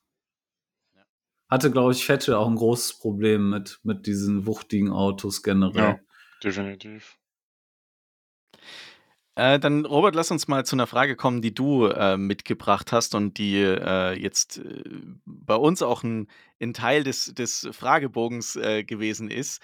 Hatte, 1.47 1.71
glaube 1.71 1.93
ich, 1.93 2.05
Vettel 2.05 2.33
auch 2.33 2.49
ein 2.49 2.57
großes 2.57 2.99
Problem 2.99 3.49
mit, 3.49 3.79
mit 3.83 4.05
diesen 4.05 4.45
wuchtigen 4.45 4.91
Autos 4.91 5.43
generell. 5.43 5.81
Ja, 5.81 5.99
definitiv. 6.43 7.17
Äh, 9.35 9.59
dann, 9.59 9.85
Robert, 9.85 10.13
lass 10.13 10.29
uns 10.29 10.47
mal 10.47 10.63
zu 10.63 10.75
einer 10.75 10.85
Frage 10.85 11.15
kommen, 11.15 11.41
die 11.41 11.53
du 11.53 11.87
äh, 11.87 12.17
mitgebracht 12.17 12.91
hast 12.91 13.15
und 13.15 13.37
die 13.39 13.57
äh, 13.61 14.13
jetzt 14.13 14.59
äh, 14.59 14.83
bei 15.25 15.55
uns 15.55 15.81
auch 15.81 16.03
ein, 16.03 16.27
ein 16.61 16.73
Teil 16.73 17.03
des, 17.03 17.33
des 17.33 17.67
Fragebogens 17.71 18.55
äh, 18.55 18.83
gewesen 18.83 19.31
ist. 19.31 19.61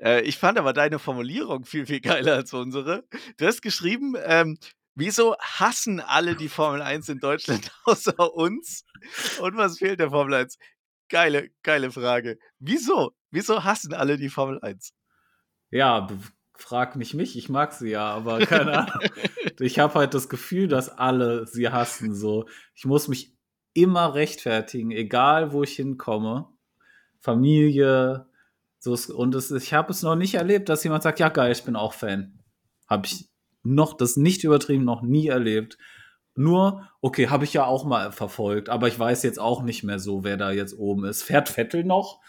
Äh, 0.00 0.22
ich 0.22 0.38
fand 0.38 0.58
aber 0.58 0.72
deine 0.72 0.98
Formulierung 0.98 1.64
viel, 1.64 1.86
viel 1.86 2.00
geiler 2.00 2.34
als 2.34 2.52
unsere. 2.52 3.04
Du 3.36 3.46
hast 3.46 3.62
geschrieben, 3.62 4.14
ähm, 4.24 4.58
wieso 4.96 5.36
hassen 5.38 6.00
alle 6.00 6.34
die 6.34 6.48
Formel 6.48 6.82
1 6.82 7.08
in 7.08 7.20
Deutschland 7.20 7.70
außer 7.84 8.34
uns? 8.34 8.84
Und 9.40 9.56
was 9.56 9.78
fehlt 9.78 10.00
der 10.00 10.10
Formel 10.10 10.34
1? 10.34 10.58
Geile, 11.08 11.50
geile 11.62 11.92
Frage. 11.92 12.38
Wieso? 12.58 13.12
Wieso 13.30 13.62
hassen 13.62 13.94
alle 13.94 14.16
die 14.16 14.30
Formel 14.30 14.60
1? 14.60 14.92
Ja, 15.70 16.08
frag 16.56 16.96
nicht 16.96 17.14
mich, 17.14 17.36
ich 17.36 17.48
mag 17.48 17.72
sie 17.72 17.90
ja, 17.90 18.10
aber 18.10 18.38
keine 18.40 18.78
Ahnung. 18.86 19.10
ich 19.60 19.78
habe 19.78 19.94
halt 19.94 20.14
das 20.14 20.28
Gefühl, 20.28 20.68
dass 20.68 20.88
alle 20.88 21.46
sie 21.46 21.68
hassen. 21.68 22.14
So, 22.14 22.46
ich 22.74 22.84
muss 22.84 23.08
mich 23.08 23.34
immer 23.72 24.14
rechtfertigen, 24.14 24.90
egal 24.90 25.52
wo 25.52 25.62
ich 25.62 25.76
hinkomme. 25.76 26.48
Familie, 27.20 28.26
so 28.78 28.96
und 29.14 29.34
es, 29.34 29.50
ich 29.50 29.72
habe 29.72 29.90
es 29.90 30.02
noch 30.02 30.14
nicht 30.14 30.34
erlebt, 30.34 30.68
dass 30.68 30.84
jemand 30.84 31.02
sagt, 31.02 31.18
ja 31.18 31.30
geil, 31.30 31.52
ich 31.52 31.64
bin 31.64 31.74
auch 31.74 31.94
Fan. 31.94 32.38
Habe 32.86 33.06
ich 33.06 33.30
noch 33.62 33.96
das 33.96 34.16
nicht 34.16 34.44
übertrieben, 34.44 34.84
noch 34.84 35.02
nie 35.02 35.28
erlebt. 35.28 35.78
Nur, 36.36 36.88
okay, 37.00 37.28
habe 37.28 37.44
ich 37.44 37.54
ja 37.54 37.64
auch 37.64 37.84
mal 37.84 38.12
verfolgt, 38.12 38.68
aber 38.68 38.88
ich 38.88 38.98
weiß 38.98 39.22
jetzt 39.22 39.38
auch 39.38 39.62
nicht 39.62 39.84
mehr 39.84 39.98
so, 39.98 40.22
wer 40.22 40.36
da 40.36 40.50
jetzt 40.50 40.76
oben 40.76 41.04
ist. 41.04 41.22
Fährt 41.22 41.48
Vettel 41.48 41.84
noch? 41.84 42.20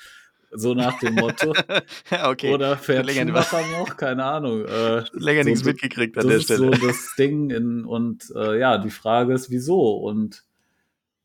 So 0.52 0.74
nach 0.74 0.98
dem 1.00 1.16
Motto. 1.16 1.54
okay. 2.26 2.54
Oder 2.54 2.78
fährt 2.78 3.10
Schumacher 3.12 3.62
noch? 3.78 3.98
Keine 3.98 4.24
Ahnung. 4.24 4.66
Äh, 4.66 5.04
Länger 5.14 5.44
so, 5.44 5.50
nichts 5.50 5.62
das- 5.62 5.74
mitgekriegt 5.74 6.18
an 6.18 6.24
das 6.24 6.30
der 6.30 6.38
ist 6.38 6.44
Stelle. 6.46 6.76
so 6.78 6.88
das 6.88 7.16
Ding. 7.18 7.50
In, 7.50 7.86
und 7.86 8.32
äh, 8.36 8.60
ja, 8.60 8.78
die 8.78 8.90
Frage 8.92 9.34
ist, 9.34 9.50
wieso? 9.50 9.98
Und 9.98 10.44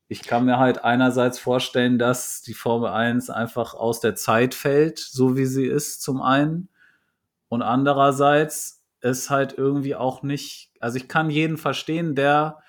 ich 0.07 0.23
kann 0.23 0.45
mir 0.45 0.57
halt 0.59 0.83
einerseits 0.83 1.39
vorstellen, 1.39 1.97
dass 1.97 2.41
die 2.41 2.53
Formel 2.53 2.89
1 2.89 3.29
einfach 3.29 3.73
aus 3.73 4.01
der 4.01 4.15
Zeit 4.15 4.53
fällt, 4.53 4.99
so 4.99 5.37
wie 5.37 5.45
sie 5.45 5.65
ist, 5.65 6.01
zum 6.01 6.21
einen. 6.21 6.67
Und 7.47 7.61
andererseits 7.61 8.83
ist 9.01 9.29
halt 9.29 9.57
irgendwie 9.57 9.95
auch 9.95 10.21
nicht, 10.23 10.71
also 10.79 10.97
ich 10.97 11.07
kann 11.07 11.29
jeden 11.29 11.57
verstehen, 11.57 12.13
der, 12.15 12.59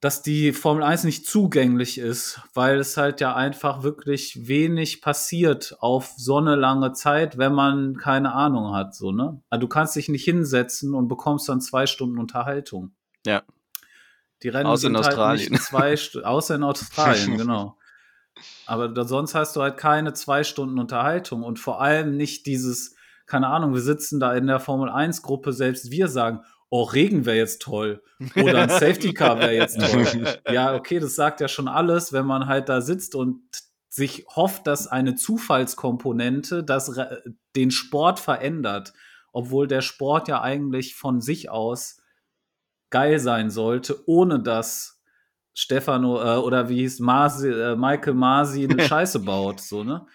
dass 0.00 0.22
die 0.22 0.52
Formel 0.52 0.84
1 0.84 1.02
nicht 1.04 1.26
zugänglich 1.26 1.98
ist, 1.98 2.40
weil 2.54 2.78
es 2.78 2.96
halt 2.96 3.20
ja 3.20 3.34
einfach 3.34 3.82
wirklich 3.82 4.46
wenig 4.46 5.02
passiert 5.02 5.76
auf 5.80 6.12
so 6.16 6.36
eine 6.38 6.54
lange 6.54 6.92
Zeit, 6.92 7.36
wenn 7.36 7.52
man 7.52 7.96
keine 7.96 8.32
Ahnung 8.32 8.74
hat, 8.74 8.94
so, 8.94 9.10
ne? 9.10 9.42
Also 9.50 9.60
du 9.60 9.68
kannst 9.68 9.96
dich 9.96 10.08
nicht 10.08 10.22
hinsetzen 10.24 10.94
und 10.94 11.08
bekommst 11.08 11.48
dann 11.48 11.60
zwei 11.60 11.86
Stunden 11.86 12.18
Unterhaltung. 12.18 12.92
Ja. 13.26 13.42
Die 14.44 14.50
Rennen 14.50 14.66
Außer 14.66 14.86
in 14.86 14.94
Australien. 14.94 15.40
halt 15.40 15.50
nicht 15.50 15.64
zwei, 15.64 15.96
Stu- 15.96 16.20
außer 16.22 16.54
in 16.54 16.62
Australien, 16.62 17.36
genau. 17.36 17.76
Aber 18.66 19.04
sonst 19.04 19.34
hast 19.34 19.56
du 19.56 19.62
halt 19.62 19.78
keine 19.78 20.12
zwei 20.12 20.44
Stunden 20.44 20.78
Unterhaltung 20.78 21.42
und 21.42 21.58
vor 21.58 21.80
allem 21.80 22.16
nicht 22.16 22.46
dieses, 22.46 22.94
keine 23.26 23.48
Ahnung, 23.48 23.74
wir 23.74 23.80
sitzen 23.80 24.20
da 24.20 24.32
in 24.34 24.46
der 24.46 24.60
Formel 24.60 24.90
1 24.90 25.22
Gruppe, 25.22 25.52
selbst 25.52 25.90
wir 25.90 26.06
sagen, 26.06 26.42
oh, 26.70 26.82
Regen 26.82 27.24
wäre 27.24 27.36
jetzt 27.36 27.62
toll 27.62 28.02
oder 28.36 28.62
ein 28.62 28.68
Safety 28.68 29.14
Car 29.14 29.38
wäre 29.38 29.54
jetzt 29.54 29.80
toll. 29.92 30.26
Ja, 30.50 30.74
okay, 30.74 30.98
das 30.98 31.14
sagt 31.14 31.40
ja 31.40 31.48
schon 31.48 31.68
alles, 31.68 32.12
wenn 32.12 32.26
man 32.26 32.46
halt 32.46 32.68
da 32.68 32.80
sitzt 32.80 33.14
und 33.14 33.42
sich 33.88 34.26
hofft, 34.28 34.66
dass 34.66 34.86
eine 34.86 35.14
Zufallskomponente 35.14 36.62
das 36.62 36.94
den 37.56 37.70
Sport 37.70 38.20
verändert, 38.20 38.92
obwohl 39.32 39.66
der 39.66 39.80
Sport 39.80 40.28
ja 40.28 40.42
eigentlich 40.42 40.94
von 40.94 41.20
sich 41.20 41.50
aus 41.50 42.02
geil 42.90 43.18
sein 43.18 43.50
sollte, 43.50 44.02
ohne 44.06 44.40
dass 44.40 45.02
Stefano 45.54 46.22
äh, 46.22 46.38
oder 46.38 46.68
wie 46.68 46.76
hieß 46.76 47.00
Masi, 47.00 47.48
äh, 47.48 47.76
Michael 47.76 48.14
Masi 48.14 48.68
eine 48.68 48.82
Scheiße 48.86 49.20
baut, 49.20 49.60
so 49.60 49.82
ne? 49.82 50.06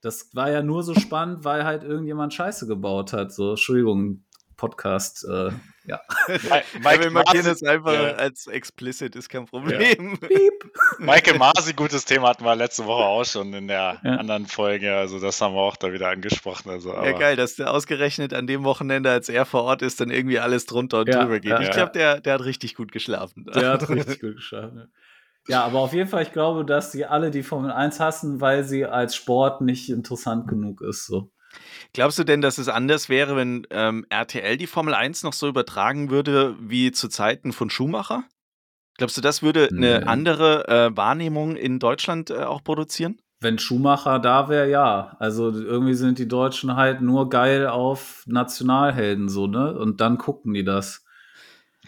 Das 0.00 0.34
war 0.34 0.50
ja 0.50 0.62
nur 0.62 0.82
so 0.82 0.94
spannend, 0.94 1.44
weil 1.44 1.64
halt 1.64 1.84
irgendjemand 1.84 2.34
Scheiße 2.34 2.66
gebaut 2.66 3.12
hat. 3.12 3.32
So, 3.32 3.50
Entschuldigung, 3.50 4.24
Podcast. 4.56 5.24
Äh, 5.24 5.52
ja. 5.84 6.00
Mi- 6.28 6.62
Ja, 6.84 7.00
wir 7.00 7.10
markieren 7.10 7.44
das 7.46 7.62
einfach 7.62 7.92
ja. 7.94 8.12
als 8.12 8.46
explicit, 8.46 9.16
ist 9.16 9.28
kein 9.28 9.46
Problem. 9.46 10.18
Piep. 10.18 10.72
Michael 10.98 11.38
Masi, 11.38 11.72
gutes 11.72 12.04
Thema 12.04 12.28
hatten 12.28 12.44
wir 12.44 12.54
letzte 12.56 12.84
Woche 12.86 13.02
auch 13.04 13.24
schon 13.24 13.52
in 13.54 13.68
der 13.68 14.00
Ja. 14.04 14.10
anderen 14.16 14.46
Folge. 14.46 14.94
Also 14.94 15.18
das 15.20 15.40
haben 15.40 15.54
wir 15.54 15.60
auch 15.60 15.76
da 15.76 15.92
wieder 15.92 16.08
angesprochen. 16.08 16.70
Also, 16.70 16.92
Ja, 16.94 17.12
geil, 17.12 17.36
dass 17.36 17.56
der 17.56 17.70
ausgerechnet 17.72 18.32
an 18.34 18.46
dem 18.46 18.64
Wochenende, 18.64 19.10
als 19.10 19.28
er 19.28 19.44
vor 19.44 19.64
Ort 19.64 19.82
ist, 19.82 20.00
dann 20.00 20.10
irgendwie 20.10 20.38
alles 20.38 20.66
drunter 20.66 21.00
und 21.00 21.08
Ja, 21.08 21.20
drüber 21.22 21.40
geht. 21.40 21.50
ja, 21.50 21.60
ich 21.60 21.68
ja. 21.68 21.72
glaube, 21.74 21.92
der, 21.92 22.20
der 22.20 22.34
hat 22.34 22.44
richtig 22.44 22.74
gut 22.74 22.92
geschlafen. 22.92 23.46
Der 23.54 23.70
hat 23.72 23.88
richtig 23.88 24.20
gut 24.20 24.36
geschafft. 24.36 24.74
Ne? 24.74 24.88
Ja, 25.48 25.64
aber 25.64 25.80
auf 25.80 25.92
jeden 25.92 26.08
Fall, 26.08 26.22
ich 26.22 26.32
glaube, 26.32 26.64
dass 26.64 26.92
sie 26.92 27.04
alle 27.04 27.32
die 27.32 27.42
Formel 27.42 27.72
1 27.72 27.98
hassen, 27.98 28.40
weil 28.40 28.62
sie 28.62 28.84
als 28.86 29.16
Sport 29.16 29.60
nicht 29.60 29.90
interessant 29.90 30.46
genug 30.46 30.80
ist. 30.82 31.06
So. 31.06 31.32
Glaubst 31.94 32.18
du 32.18 32.24
denn, 32.24 32.40
dass 32.40 32.56
es 32.58 32.68
anders 32.68 33.08
wäre, 33.08 33.36
wenn 33.36 33.66
ähm, 33.70 34.06
RTL 34.08 34.56
die 34.56 34.66
Formel 34.66 34.94
1 34.94 35.22
noch 35.24 35.34
so 35.34 35.46
übertragen 35.48 36.08
würde 36.10 36.56
wie 36.58 36.90
zu 36.92 37.08
Zeiten 37.08 37.52
von 37.52 37.68
Schumacher? 37.68 38.24
Glaubst 38.96 39.16
du, 39.16 39.20
das 39.20 39.42
würde 39.42 39.68
eine 39.76 40.00
Nee. 40.00 40.06
andere 40.06 40.68
äh, 40.68 40.96
Wahrnehmung 40.96 41.56
in 41.56 41.78
Deutschland 41.78 42.30
äh, 42.30 42.44
auch 42.44 42.62
produzieren? 42.64 43.20
Wenn 43.40 43.58
Schumacher 43.58 44.20
da 44.20 44.48
wäre, 44.48 44.70
ja. 44.70 45.16
Also 45.18 45.50
irgendwie 45.50 45.94
sind 45.94 46.18
die 46.18 46.28
Deutschen 46.28 46.76
halt 46.76 47.00
nur 47.02 47.28
geil 47.28 47.66
auf 47.66 48.22
Nationalhelden, 48.26 49.28
so, 49.28 49.46
ne? 49.46 49.74
Und 49.76 50.00
dann 50.00 50.16
gucken 50.16 50.54
die 50.54 50.64
das. 50.64 51.04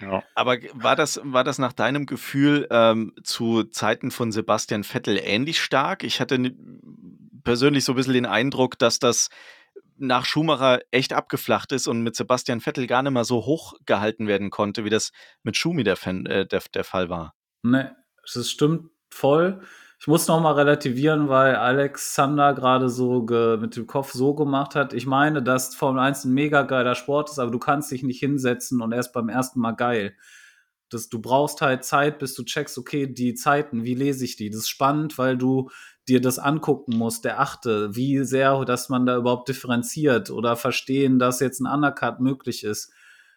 ja. 0.01 0.23
Aber 0.35 0.57
war 0.75 0.97
das, 0.97 1.21
war 1.23 1.45
das 1.45 1.59
nach 1.59 1.73
deinem 1.73 2.07
Gefühl 2.07 2.67
ähm, 2.71 3.15
zu 3.23 3.65
Zeiten 3.65 4.11
von 4.11 4.33
Sebastian 4.33 4.83
Vettel 4.85 5.19
ähnlich 5.23 5.61
stark? 5.61 6.03
Ich 6.03 6.21
hatte 6.21 6.53
persönlich 7.45 7.85
so 7.85 7.93
ein 7.93 7.97
bisschen 7.97 8.15
den 8.15 8.27
Eindruck, 8.27 8.79
dass 8.79 8.99
das 8.99 9.29
nach 9.97 10.25
Schumacher 10.25 10.81
echt 10.91 11.13
abgeflacht 11.13 11.73
ist 11.73 11.87
und 11.87 12.03
mit 12.03 12.17
Sebastian 12.17 12.61
Vettel 12.61 12.87
gar 12.87 13.03
nicht 13.03 13.13
mehr 13.13 13.25
so 13.25 13.47
hoch 13.47 13.75
gehalten 13.87 14.27
werden 14.27 14.51
konnte, 14.51 14.85
wie 14.85 14.91
das 14.91 15.13
mit 15.43 15.57
Schumi 15.57 15.85
der, 15.85 15.97
Fan, 15.97 16.27
äh, 16.27 16.47
der, 16.47 16.63
der 16.73 16.85
Fall 16.85 17.09
war. 17.09 17.35
Ne, 17.63 17.97
das 18.33 18.51
stimmt 18.51 18.91
voll. 19.11 19.63
Ich 20.05 20.09
muss 20.09 20.29
noch 20.29 20.41
mal 20.41 20.53
relativieren, 20.53 21.29
weil 21.29 21.57
Alexander 21.57 22.53
gerade 22.53 22.91
so 22.91 23.23
mit 23.59 23.75
dem 23.75 23.87
Kopf 23.87 24.13
so 24.13 24.35
gemacht 24.35 24.75
hat. 24.75 24.93
Ich 24.93 25.07
meine, 25.07 25.43
dass 25.43 25.75
Formel 25.75 26.03
1 26.03 26.25
ein 26.25 26.35
mega 26.35 26.63
geiler 26.63 26.95
Sport 26.95 27.31
ist, 27.31 27.39
aber 27.39 27.51
du 27.51 27.59
kannst 27.59 27.91
dich 27.91 28.03
nicht 28.03 28.19
hinsetzen 28.19 28.83
und 28.83 28.93
erst 28.93 29.15
beim 29.15 29.31
ersten 29.31 29.61
Mal 29.61 29.73
geil. 29.73 30.15
Das, 30.91 31.09
du 31.09 31.21
brauchst 31.23 31.63
halt 31.63 31.85
Zeit, 31.85 32.19
bis 32.19 32.35
du 32.35 32.45
checkst, 32.45 32.77
okay, 32.77 33.07
die 33.07 33.35
Zeiten, 33.35 33.85
wie 33.85 33.95
lese 33.95 34.27
ich 34.27 34.37
die? 34.37 34.51
Das 34.51 34.61
ist 34.61 34.69
spannend, 34.69 35.17
weil 35.17 35.39
du 35.39 35.71
dir 36.09 36.21
das 36.21 36.39
angucken 36.39 36.97
musst, 36.97 37.25
der 37.25 37.41
achte, 37.41 37.95
wie 37.97 38.25
sehr, 38.25 38.65
dass 38.65 38.89
man 38.89 39.07
da 39.07 39.17
überhaupt 39.17 39.49
differenziert 39.49 40.31
oder 40.31 40.57
verstehen, 40.57 41.19
dass 41.19 41.41
jetzt 41.41 41.61
ein 41.61 41.67
Undercut 41.67 42.21
möglich 42.21 42.65
ist. 42.65 42.93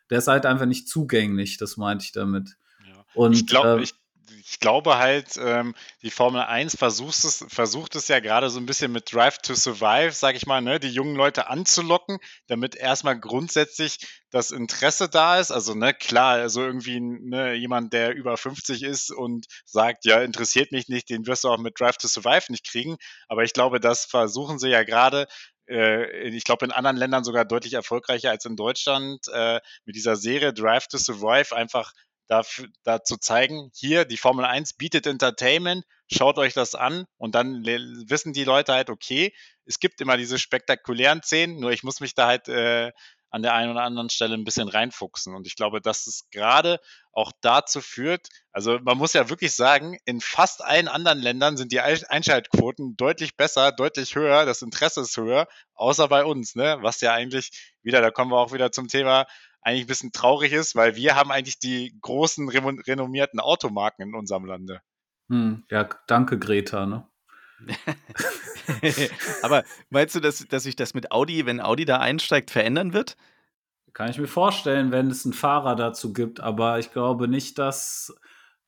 Der 0.09 0.19
ist 0.19 0.27
halt 0.27 0.45
einfach 0.45 0.65
nicht 0.65 0.87
zugänglich, 0.87 1.57
das 1.57 1.77
meinte 1.77 2.05
ich 2.05 2.11
damit. 2.11 2.57
Ja. 2.87 3.05
Und 3.13 3.33
ich, 3.33 3.47
glaub, 3.47 3.65
äh, 3.65 3.81
ich, 3.81 3.93
ich 4.39 4.59
glaube 4.59 4.97
halt, 4.97 5.37
ähm, 5.37 5.75
die 6.01 6.11
Formel 6.11 6.41
1 6.41 6.75
versucht 6.77 7.23
es, 7.23 7.45
versucht 7.47 7.95
es 7.95 8.07
ja 8.07 8.19
gerade 8.19 8.49
so 8.49 8.59
ein 8.59 8.65
bisschen 8.65 8.91
mit 8.91 9.11
Drive 9.13 9.37
to 9.39 9.55
Survive, 9.55 10.11
sag 10.11 10.35
ich 10.35 10.45
mal, 10.45 10.61
ne, 10.61 10.79
die 10.79 10.89
jungen 10.89 11.15
Leute 11.15 11.47
anzulocken, 11.47 12.17
damit 12.47 12.75
erstmal 12.75 13.19
grundsätzlich 13.19 13.97
das 14.29 14.51
Interesse 14.51 15.09
da 15.09 15.39
ist. 15.39 15.51
Also, 15.51 15.73
ne, 15.73 15.93
klar, 15.93 16.35
also 16.35 16.61
irgendwie 16.61 16.99
ne, 16.99 17.53
jemand, 17.53 17.93
der 17.93 18.15
über 18.15 18.37
50 18.37 18.83
ist 18.83 19.11
und 19.11 19.45
sagt, 19.65 20.05
ja, 20.05 20.21
interessiert 20.21 20.71
mich 20.71 20.87
nicht, 20.89 21.09
den 21.09 21.27
wirst 21.27 21.43
du 21.43 21.49
auch 21.49 21.57
mit 21.57 21.79
Drive 21.79 21.97
to 21.97 22.07
Survive 22.07 22.45
nicht 22.49 22.69
kriegen. 22.69 22.97
Aber 23.27 23.43
ich 23.43 23.53
glaube, 23.53 23.79
das 23.79 24.05
versuchen 24.05 24.59
sie 24.59 24.69
ja 24.69 24.83
gerade 24.83 25.27
äh, 25.69 26.29
ich 26.29 26.43
glaube, 26.43 26.65
in 26.65 26.71
anderen 26.71 26.97
Ländern 26.97 27.23
sogar 27.23 27.45
deutlich 27.45 27.73
erfolgreicher 27.73 28.29
als 28.29 28.45
in 28.45 28.55
Deutschland, 28.55 29.27
äh, 29.33 29.59
mit 29.85 29.95
dieser 29.95 30.15
Serie 30.15 30.53
Drive 30.53 30.87
to 30.87 30.97
Survive 30.97 31.55
einfach 31.55 31.91
dafür, 32.27 32.67
da 32.83 33.03
zu 33.03 33.17
zeigen, 33.17 33.71
hier, 33.75 34.05
die 34.05 34.17
Formel 34.17 34.45
1 34.45 34.73
bietet 34.73 35.07
Entertainment, 35.07 35.85
schaut 36.11 36.37
euch 36.37 36.53
das 36.53 36.75
an 36.75 37.05
und 37.17 37.35
dann 37.35 37.63
wissen 37.65 38.33
die 38.33 38.43
Leute 38.43 38.73
halt, 38.73 38.89
okay, 38.89 39.33
es 39.65 39.79
gibt 39.79 40.01
immer 40.01 40.17
diese 40.17 40.39
spektakulären 40.39 41.21
Szenen, 41.23 41.59
nur 41.59 41.71
ich 41.71 41.83
muss 41.83 41.99
mich 41.99 42.15
da 42.15 42.27
halt 42.27 42.47
äh, 42.47 42.91
an 43.29 43.41
der 43.43 43.53
einen 43.53 43.71
oder 43.71 43.83
anderen 43.83 44.09
Stelle 44.09 44.35
ein 44.35 44.45
bisschen 44.45 44.69
reinfuchsen. 44.69 45.35
Und 45.35 45.47
ich 45.47 45.55
glaube, 45.55 45.81
dass 45.81 46.07
es 46.07 46.29
gerade 46.31 46.79
auch 47.11 47.31
dazu 47.41 47.81
führt, 47.81 48.27
also 48.51 48.79
man 48.81 48.97
muss 48.97 49.13
ja 49.13 49.29
wirklich 49.29 49.53
sagen, 49.53 49.97
in 50.05 50.21
fast 50.21 50.63
allen 50.63 50.87
anderen 50.87 51.19
Ländern 51.19 51.57
sind 51.57 51.71
die 51.71 51.81
Ein- 51.81 52.05
Einschaltquoten 52.07 52.95
deutlich 52.95 53.35
besser, 53.35 53.71
deutlich 53.71 54.15
höher, 54.15 54.45
das 54.45 54.61
Interesse 54.61 55.01
ist 55.01 55.17
höher, 55.17 55.47
außer 55.73 56.07
bei 56.07 56.23
uns, 56.23 56.55
ne? 56.55 56.77
Was 56.81 57.01
ja 57.01 57.13
eigentlich 57.13 57.73
wieder, 57.81 58.01
da 58.01 58.11
kommen 58.11 58.31
wir 58.31 58.37
auch 58.37 58.53
wieder 58.53 58.71
zum 58.71 58.87
Thema, 58.87 59.25
eigentlich 59.67 59.83
ein 59.83 59.87
bisschen 59.87 60.11
traurig 60.13 60.53
ist, 60.53 60.75
weil 60.75 60.95
wir 60.95 61.15
haben 61.15 61.29
eigentlich 61.29 61.59
die 61.59 61.97
großen 62.01 62.47
renommierten 62.49 63.41
Automarken 63.41 64.07
in 64.07 64.15
unserem 64.15 64.45
Lande. 64.45 64.81
Hm, 65.29 65.65
ja, 65.69 65.89
danke, 66.07 66.39
Greta, 66.39 66.85
ne? 66.85 67.05
Aber 69.41 69.63
meinst 69.89 70.15
du, 70.15 70.21
dass, 70.21 70.47
dass 70.47 70.63
sich 70.63 70.77
das 70.77 70.93
mit 70.93 71.11
Audi, 71.11 71.45
wenn 71.45 71.59
Audi 71.59 71.83
da 71.83 71.97
einsteigt, 71.97 72.49
verändern 72.49 72.93
wird? 72.93 73.17
Kann 73.93 74.09
ich 74.09 74.19
mir 74.19 74.27
vorstellen, 74.27 74.91
wenn 74.91 75.09
es 75.09 75.25
einen 75.25 75.33
Fahrer 75.33 75.75
dazu 75.75 76.13
gibt, 76.13 76.39
aber 76.39 76.79
ich 76.79 76.93
glaube 76.93 77.27
nicht, 77.27 77.57
dass 77.57 78.15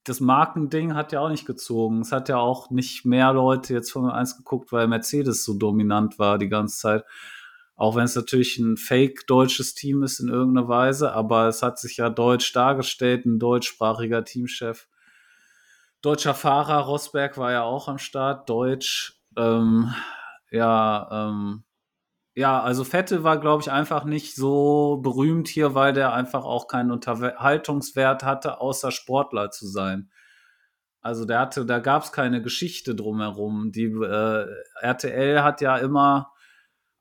das 0.04 0.20
Markending 0.20 0.96
hat 0.96 1.14
ja 1.14 1.22
auch 1.22 1.30
nicht 1.30 1.46
gezogen. 1.46 2.02
Es 2.02 2.12
hat 2.12 2.28
ja 2.28 2.38
auch 2.38 2.72
nicht 2.72 3.06
mehr 3.06 3.32
Leute 3.32 3.74
jetzt 3.74 3.92
Formel 3.92 4.12
1 4.12 4.38
geguckt, 4.38 4.72
weil 4.72 4.88
Mercedes 4.88 5.46
so 5.46 5.54
dominant 5.54 6.20
war 6.20 6.38
die 6.38 6.50
ganze 6.50 6.78
Zeit. 6.78 7.04
Auch 7.80 7.96
wenn 7.96 8.04
es 8.04 8.16
natürlich 8.16 8.58
ein 8.58 8.76
fake 8.76 9.26
deutsches 9.26 9.74
Team 9.74 10.04
ist 10.04 10.20
in 10.20 10.28
irgendeiner 10.28 10.68
Weise, 10.68 11.14
aber 11.14 11.48
es 11.48 11.64
hat 11.64 11.80
sich 11.80 11.96
ja 11.96 12.10
deutsch 12.10 12.52
dargestellt, 12.52 13.26
ein 13.26 13.40
deutschsprachiger 13.40 14.26
Teamchef. 14.26 14.90
Deutscher 16.02 16.34
Fahrer, 16.34 16.80
Rosberg 16.80 17.38
war 17.38 17.54
ja 17.54 17.64
auch 17.64 17.88
am 17.88 17.98
Start, 17.98 18.50
deutsch. 18.50 19.22
Ähm, 19.38 19.94
ja, 20.52 21.08
ähm, 21.10 21.64
ja, 22.36 22.62
also 22.62 22.84
Vettel 22.84 23.24
war, 23.24 23.40
glaube 23.40 23.62
ich, 23.64 23.72
einfach 23.72 24.04
nicht 24.04 24.36
so 24.36 24.98
berühmt 24.98 25.48
hier, 25.48 25.74
weil 25.74 25.94
der 25.94 26.12
einfach 26.12 26.44
auch 26.44 26.68
keinen 26.68 26.92
Unterhaltungswert 26.92 28.24
hatte, 28.24 28.60
außer 28.60 28.92
Sportler 28.92 29.52
zu 29.52 29.66
sein. 29.66 30.12
Also 31.00 31.24
der 31.24 31.40
hatte, 31.40 31.66
da 31.66 31.80
gab 31.80 32.04
es 32.04 32.12
keine 32.12 32.42
Geschichte 32.42 32.94
drumherum. 32.94 33.72
Die 33.72 33.86
äh, 33.86 34.48
RTL 34.82 35.44
hat 35.44 35.62
ja 35.62 35.78
immer 35.78 36.34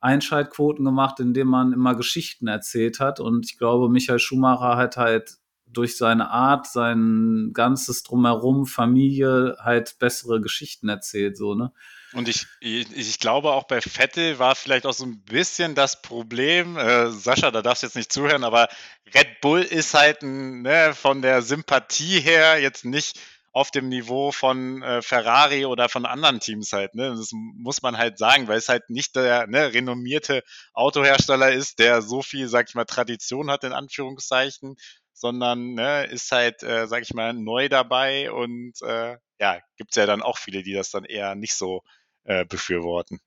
Einschaltquoten 0.00 0.84
gemacht, 0.84 1.20
indem 1.20 1.48
man 1.48 1.72
immer 1.72 1.94
Geschichten 1.94 2.46
erzählt 2.46 3.00
hat. 3.00 3.20
Und 3.20 3.46
ich 3.46 3.58
glaube, 3.58 3.88
Michael 3.88 4.18
Schumacher 4.18 4.76
hat 4.76 4.96
halt 4.96 5.38
durch 5.66 5.96
seine 5.96 6.30
Art, 6.30 6.66
sein 6.66 7.50
ganzes 7.52 8.02
Drumherum, 8.02 8.66
Familie 8.66 9.56
halt 9.60 9.98
bessere 9.98 10.40
Geschichten 10.40 10.88
erzählt, 10.88 11.36
so, 11.36 11.54
ne? 11.54 11.72
Und 12.14 12.26
ich, 12.26 12.46
ich, 12.60 12.90
ich 12.96 13.18
glaube 13.18 13.52
auch 13.52 13.64
bei 13.64 13.82
Vettel 13.82 14.38
war 14.38 14.54
vielleicht 14.54 14.86
auch 14.86 14.94
so 14.94 15.04
ein 15.04 15.20
bisschen 15.24 15.74
das 15.74 16.00
Problem, 16.00 16.78
äh, 16.78 17.10
Sascha, 17.10 17.50
da 17.50 17.60
darfst 17.60 17.82
du 17.82 17.86
jetzt 17.86 17.96
nicht 17.96 18.10
zuhören, 18.10 18.44
aber 18.44 18.68
Red 19.14 19.42
Bull 19.42 19.60
ist 19.60 19.92
halt 19.92 20.22
ein, 20.22 20.62
ne, 20.62 20.94
von 20.94 21.20
der 21.20 21.42
Sympathie 21.42 22.20
her 22.20 22.60
jetzt 22.62 22.86
nicht 22.86 23.20
auf 23.52 23.70
dem 23.70 23.88
Niveau 23.88 24.30
von 24.30 24.82
äh, 24.82 25.02
Ferrari 25.02 25.64
oder 25.64 25.88
von 25.88 26.06
anderen 26.06 26.40
Teams 26.40 26.72
halt. 26.72 26.94
Ne? 26.94 27.10
Das 27.10 27.30
muss 27.32 27.82
man 27.82 27.98
halt 27.98 28.18
sagen, 28.18 28.48
weil 28.48 28.58
es 28.58 28.68
halt 28.68 28.90
nicht 28.90 29.16
der 29.16 29.46
ne, 29.46 29.72
renommierte 29.72 30.42
Autohersteller 30.74 31.52
ist, 31.52 31.78
der 31.78 32.02
so 32.02 32.22
viel, 32.22 32.48
sag 32.48 32.68
ich 32.68 32.74
mal, 32.74 32.84
Tradition 32.84 33.50
hat, 33.50 33.64
in 33.64 33.72
Anführungszeichen, 33.72 34.76
sondern 35.12 35.74
ne, 35.74 36.04
ist 36.04 36.30
halt, 36.30 36.62
äh, 36.62 36.86
sag 36.86 37.02
ich 37.02 37.14
mal, 37.14 37.32
neu 37.32 37.68
dabei 37.68 38.30
und 38.30 38.74
äh, 38.82 39.16
ja, 39.40 39.60
gibt 39.76 39.90
es 39.90 39.96
ja 39.96 40.06
dann 40.06 40.22
auch 40.22 40.38
viele, 40.38 40.62
die 40.62 40.72
das 40.72 40.90
dann 40.90 41.04
eher 41.04 41.34
nicht 41.34 41.54
so 41.54 41.82
äh, 42.24 42.44
befürworten. 42.44 43.20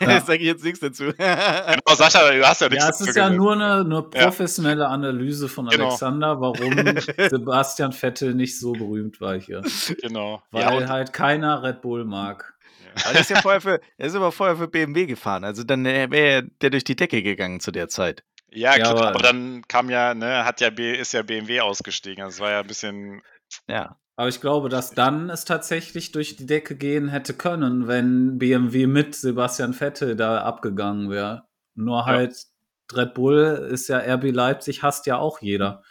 Ja. 0.00 0.20
sage 0.20 0.38
ich 0.38 0.46
jetzt 0.46 0.64
nichts 0.64 0.80
dazu. 0.80 1.04
genau, 1.16 1.94
Sascha, 1.94 2.30
du 2.30 2.46
hast 2.46 2.60
ja 2.60 2.68
nichts 2.68 2.84
Ja, 2.84 2.90
es 2.90 3.00
ist 3.00 3.16
ja 3.16 3.30
nur 3.30 3.52
eine, 3.52 3.80
eine 3.80 4.02
professionelle 4.02 4.84
ja. 4.84 4.88
Analyse 4.88 5.48
von 5.48 5.68
genau. 5.68 5.88
Alexander, 5.88 6.40
warum 6.40 6.74
Sebastian 7.30 7.92
Vettel 7.92 8.34
nicht 8.34 8.58
so 8.58 8.72
berühmt 8.72 9.20
war 9.20 9.38
hier. 9.38 9.62
Genau. 10.02 10.42
Weil 10.50 10.82
ja, 10.82 10.88
halt 10.88 11.12
keiner 11.12 11.62
Red 11.62 11.82
Bull 11.82 12.04
mag. 12.04 12.54
Ja. 12.96 13.12
Er 13.12 13.20
ist 13.20 13.30
ja 13.30 13.40
vorher 13.40 13.60
für, 13.60 13.80
er 13.98 14.06
ist 14.06 14.14
aber 14.14 14.32
vorher 14.32 14.56
für 14.56 14.68
BMW 14.68 15.06
gefahren, 15.06 15.44
also 15.44 15.64
dann 15.64 15.84
äh, 15.84 16.10
wäre 16.10 16.44
der 16.60 16.70
durch 16.70 16.84
die 16.84 16.96
Decke 16.96 17.22
gegangen 17.22 17.60
zu 17.60 17.72
der 17.72 17.88
Zeit. 17.88 18.22
Ja, 18.54 18.74
klar, 18.74 18.90
aber, 18.90 19.08
aber, 19.08 19.18
dann 19.18 19.62
kam 19.66 19.90
ja, 19.90 20.14
ne, 20.14 20.44
hat 20.44 20.60
ja 20.60 20.70
B, 20.70 20.94
ist 20.94 21.12
ja 21.12 21.22
BMW 21.22 21.60
ausgestiegen. 21.60 22.24
Das 22.24 22.38
war 22.38 22.52
ja 22.52 22.60
ein 22.60 22.66
bisschen. 22.68 23.20
Ja. 23.66 23.96
Aber 24.16 24.28
ich 24.28 24.40
glaube, 24.40 24.68
dass 24.68 24.92
dann 24.92 25.28
es 25.28 25.44
tatsächlich 25.44 26.12
durch 26.12 26.36
die 26.36 26.46
Decke 26.46 26.76
gehen 26.76 27.08
hätte 27.08 27.34
können, 27.34 27.88
wenn 27.88 28.38
BMW 28.38 28.86
mit 28.86 29.14
Sebastian 29.16 29.74
Vettel 29.74 30.14
da 30.14 30.42
abgegangen 30.42 31.10
wäre. 31.10 31.48
Nur 31.74 32.06
halt 32.06 32.32
ja. 32.32 32.96
Red 32.96 33.14
Bull 33.14 33.68
ist 33.72 33.88
ja 33.88 33.98
RB 33.98 34.30
Leipzig, 34.30 34.84
hasst 34.84 35.06
ja 35.06 35.18
auch 35.18 35.40
jeder. 35.40 35.82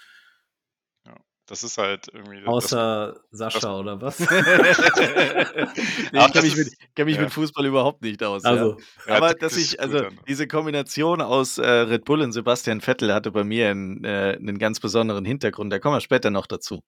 Ja, 1.06 1.18
das 1.48 1.64
ist 1.64 1.78
halt 1.78 2.08
irgendwie. 2.14 2.46
Außer 2.46 3.14
das, 3.32 3.38
Sascha 3.38 3.60
das, 3.60 3.80
oder 3.80 4.02
was? 4.02 4.20
nee, 4.20 4.26
ich 6.14 6.32
kenne 6.32 6.46
mich, 6.46 6.56
mit, 6.56 6.70
kenn 6.96 7.06
mich 7.06 7.18
ja. 7.18 7.24
mit, 7.24 7.32
Fußball 7.34 7.66
überhaupt 7.66 8.04
nicht 8.04 8.24
aus. 8.24 8.46
Also, 8.46 8.78
ja. 9.06 9.16
Aber 9.16 9.34
dass 9.34 9.58
ich, 9.58 9.82
also 9.82 10.08
diese 10.30 10.48
Kombination 10.48 11.20
aus 11.20 11.58
äh, 11.58 11.68
Red 11.70 12.06
Bull 12.06 12.22
und 12.22 12.32
Sebastian 12.32 12.80
Vettel 12.80 13.14
hatte 13.14 13.32
bei 13.32 13.44
mir 13.44 13.70
einen, 13.70 14.06
äh, 14.06 14.38
einen 14.40 14.60
ganz 14.60 14.80
besonderen 14.80 15.26
Hintergrund. 15.26 15.74
Da 15.74 15.80
kommen 15.80 15.98
wir 15.98 16.02
später 16.02 16.30
noch 16.30 16.48
dazu. 16.48 16.82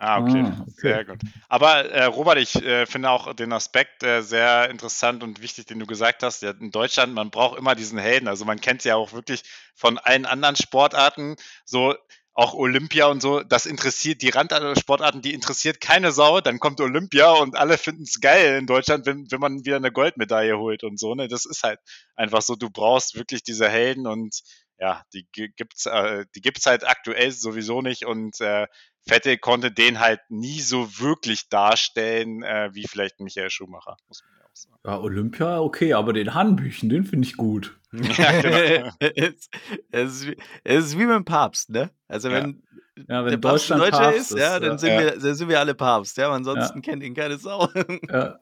Ah, 0.00 0.20
okay. 0.20 0.44
Ah, 0.44 0.60
okay. 0.60 0.72
Sehr 0.76 1.04
gut. 1.04 1.18
Aber 1.48 1.90
äh, 1.90 2.04
Robert, 2.04 2.38
ich 2.38 2.54
äh, 2.56 2.86
finde 2.86 3.10
auch 3.10 3.34
den 3.34 3.52
Aspekt 3.52 4.04
äh, 4.04 4.22
sehr 4.22 4.70
interessant 4.70 5.24
und 5.24 5.42
wichtig, 5.42 5.66
den 5.66 5.80
du 5.80 5.86
gesagt 5.86 6.22
hast. 6.22 6.42
Ja, 6.42 6.50
in 6.50 6.70
Deutschland, 6.70 7.14
man 7.14 7.30
braucht 7.30 7.58
immer 7.58 7.74
diesen 7.74 7.98
Helden. 7.98 8.28
Also 8.28 8.44
man 8.44 8.60
kennt 8.60 8.84
ja 8.84 8.94
auch 8.94 9.12
wirklich 9.12 9.42
von 9.74 9.98
allen 9.98 10.24
anderen 10.24 10.54
Sportarten. 10.54 11.34
So 11.64 11.96
auch 12.38 12.54
Olympia 12.54 13.06
und 13.06 13.20
so, 13.20 13.42
das 13.42 13.66
interessiert 13.66 14.22
die 14.22 14.28
Randsportarten, 14.28 15.22
die 15.22 15.34
interessiert 15.34 15.80
keine 15.80 16.12
Sau. 16.12 16.40
Dann 16.40 16.60
kommt 16.60 16.80
Olympia 16.80 17.32
und 17.32 17.56
alle 17.56 17.76
finden 17.76 18.04
es 18.04 18.20
geil 18.20 18.58
in 18.58 18.66
Deutschland, 18.68 19.06
wenn, 19.06 19.28
wenn 19.32 19.40
man 19.40 19.64
wieder 19.64 19.74
eine 19.74 19.90
Goldmedaille 19.90 20.56
holt 20.56 20.84
und 20.84 21.00
so. 21.00 21.16
Ne? 21.16 21.26
Das 21.26 21.44
ist 21.44 21.64
halt 21.64 21.80
einfach 22.14 22.42
so, 22.42 22.54
du 22.54 22.70
brauchst 22.70 23.16
wirklich 23.16 23.42
diese 23.42 23.68
Helden 23.68 24.06
und 24.06 24.42
ja, 24.78 25.02
die 25.12 25.26
gibt's, 25.32 25.86
äh, 25.86 26.26
die 26.36 26.40
gibt's 26.40 26.66
halt 26.66 26.86
aktuell 26.86 27.32
sowieso 27.32 27.82
nicht 27.82 28.04
und 28.06 28.40
äh, 28.40 28.68
Vettel 29.08 29.38
konnte 29.38 29.70
den 29.70 30.00
halt 30.00 30.20
nie 30.28 30.60
so 30.60 30.98
wirklich 30.98 31.48
darstellen, 31.48 32.42
äh, 32.42 32.70
wie 32.72 32.86
vielleicht 32.86 33.20
Michael 33.20 33.50
Schumacher, 33.50 33.96
muss 34.06 34.22
man 34.22 34.38
ja 34.38 34.46
auch 34.46 34.56
sagen. 34.56 34.76
Ja, 34.84 35.00
Olympia, 35.00 35.60
okay, 35.60 35.94
aber 35.94 36.12
den 36.12 36.34
Hanbüchen, 36.34 36.88
den 36.88 37.04
finde 37.04 37.26
ich 37.26 37.36
gut. 37.36 37.78
ja, 37.92 38.40
genau. 38.40 38.90
es, 39.00 39.48
es, 39.90 40.12
ist 40.12 40.26
wie, 40.26 40.36
es, 40.64 40.84
ist 40.86 40.98
wie, 40.98 41.06
mit 41.06 41.16
dem 41.16 41.24
Papst, 41.24 41.70
ne? 41.70 41.90
Also 42.06 42.30
wenn, 42.30 42.62
ja, 43.08 43.24
wenn 43.24 43.30
der 43.30 43.38
Deutschland 43.38 43.82
Deutscher 43.82 43.98
Papst 43.98 44.32
ist, 44.32 44.38
ja, 44.38 44.60
dann, 44.60 44.78
sind 44.78 44.90
ja. 44.90 45.00
Wir, 45.00 45.10
dann 45.18 45.34
sind 45.34 45.48
wir 45.48 45.58
alle 45.58 45.74
Papst, 45.74 46.16
ja, 46.16 46.30
ansonsten 46.30 46.82
kennt 46.82 47.02
ihn 47.02 47.14
keine 47.14 47.38
Sau. 47.38 47.68
ja. 48.10 48.38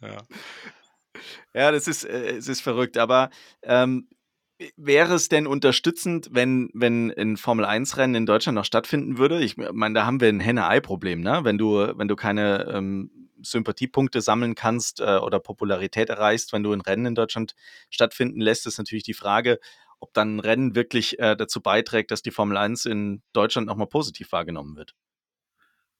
Ja. 0.00 0.22
Ja, 1.54 1.72
das 1.72 1.88
ist, 1.88 2.04
äh, 2.04 2.36
es 2.36 2.48
ist 2.48 2.60
verrückt, 2.60 2.98
aber 2.98 3.30
ähm, 3.62 4.08
Wäre 4.76 5.14
es 5.14 5.28
denn 5.28 5.46
unterstützend, 5.46 6.28
wenn, 6.32 6.70
wenn 6.72 7.12
ein 7.12 7.36
Formel-1-Rennen 7.36 8.14
in 8.14 8.26
Deutschland 8.26 8.56
noch 8.56 8.64
stattfinden 8.64 9.18
würde? 9.18 9.42
Ich 9.42 9.56
meine, 9.56 9.94
da 9.94 10.06
haben 10.06 10.20
wir 10.20 10.28
ein 10.28 10.40
Henne-Ei-Problem, 10.40 11.20
ne? 11.20 11.40
Wenn 11.42 11.58
du, 11.58 11.74
wenn 11.98 12.08
du 12.08 12.16
keine 12.16 12.66
ähm, 12.72 13.10
Sympathiepunkte 13.42 14.22
sammeln 14.22 14.54
kannst 14.54 15.00
äh, 15.00 15.18
oder 15.18 15.40
Popularität 15.40 16.08
erreichst, 16.08 16.54
wenn 16.54 16.62
du 16.62 16.72
ein 16.72 16.80
Rennen 16.80 17.06
in 17.06 17.14
Deutschland 17.14 17.54
stattfinden 17.90 18.40
lässt, 18.40 18.66
ist 18.66 18.78
natürlich 18.78 19.04
die 19.04 19.12
Frage, 19.12 19.58
ob 20.00 20.14
dann 20.14 20.36
ein 20.36 20.40
Rennen 20.40 20.74
wirklich 20.74 21.18
äh, 21.18 21.36
dazu 21.36 21.60
beiträgt, 21.60 22.10
dass 22.10 22.22
die 22.22 22.30
Formel 22.30 22.56
1 22.56 22.86
in 22.86 23.22
Deutschland 23.34 23.66
nochmal 23.66 23.88
positiv 23.88 24.32
wahrgenommen 24.32 24.76
wird. 24.76 24.94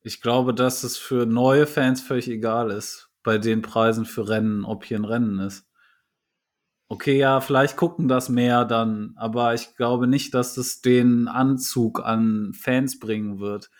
Ich 0.02 0.20
glaube, 0.20 0.54
dass 0.54 0.84
es 0.84 0.96
für 0.96 1.26
neue 1.26 1.66
Fans 1.66 2.00
völlig 2.00 2.28
egal 2.28 2.70
ist, 2.70 3.10
bei 3.22 3.38
den 3.38 3.60
Preisen 3.60 4.04
für 4.04 4.28
Rennen, 4.28 4.64
ob 4.64 4.84
hier 4.84 4.98
ein 4.98 5.04
Rennen 5.04 5.40
ist. 5.40 5.66
Okay, 6.88 7.18
ja, 7.18 7.40
vielleicht 7.40 7.76
gucken 7.76 8.06
das 8.06 8.28
mehr 8.28 8.64
dann, 8.64 9.12
aber 9.16 9.54
ich 9.54 9.74
glaube 9.74 10.06
nicht, 10.06 10.34
dass 10.34 10.56
es 10.56 10.82
den 10.82 11.26
Anzug 11.26 12.04
an 12.04 12.52
Fans 12.54 13.00
bringen 13.00 13.40
wird. 13.40 13.70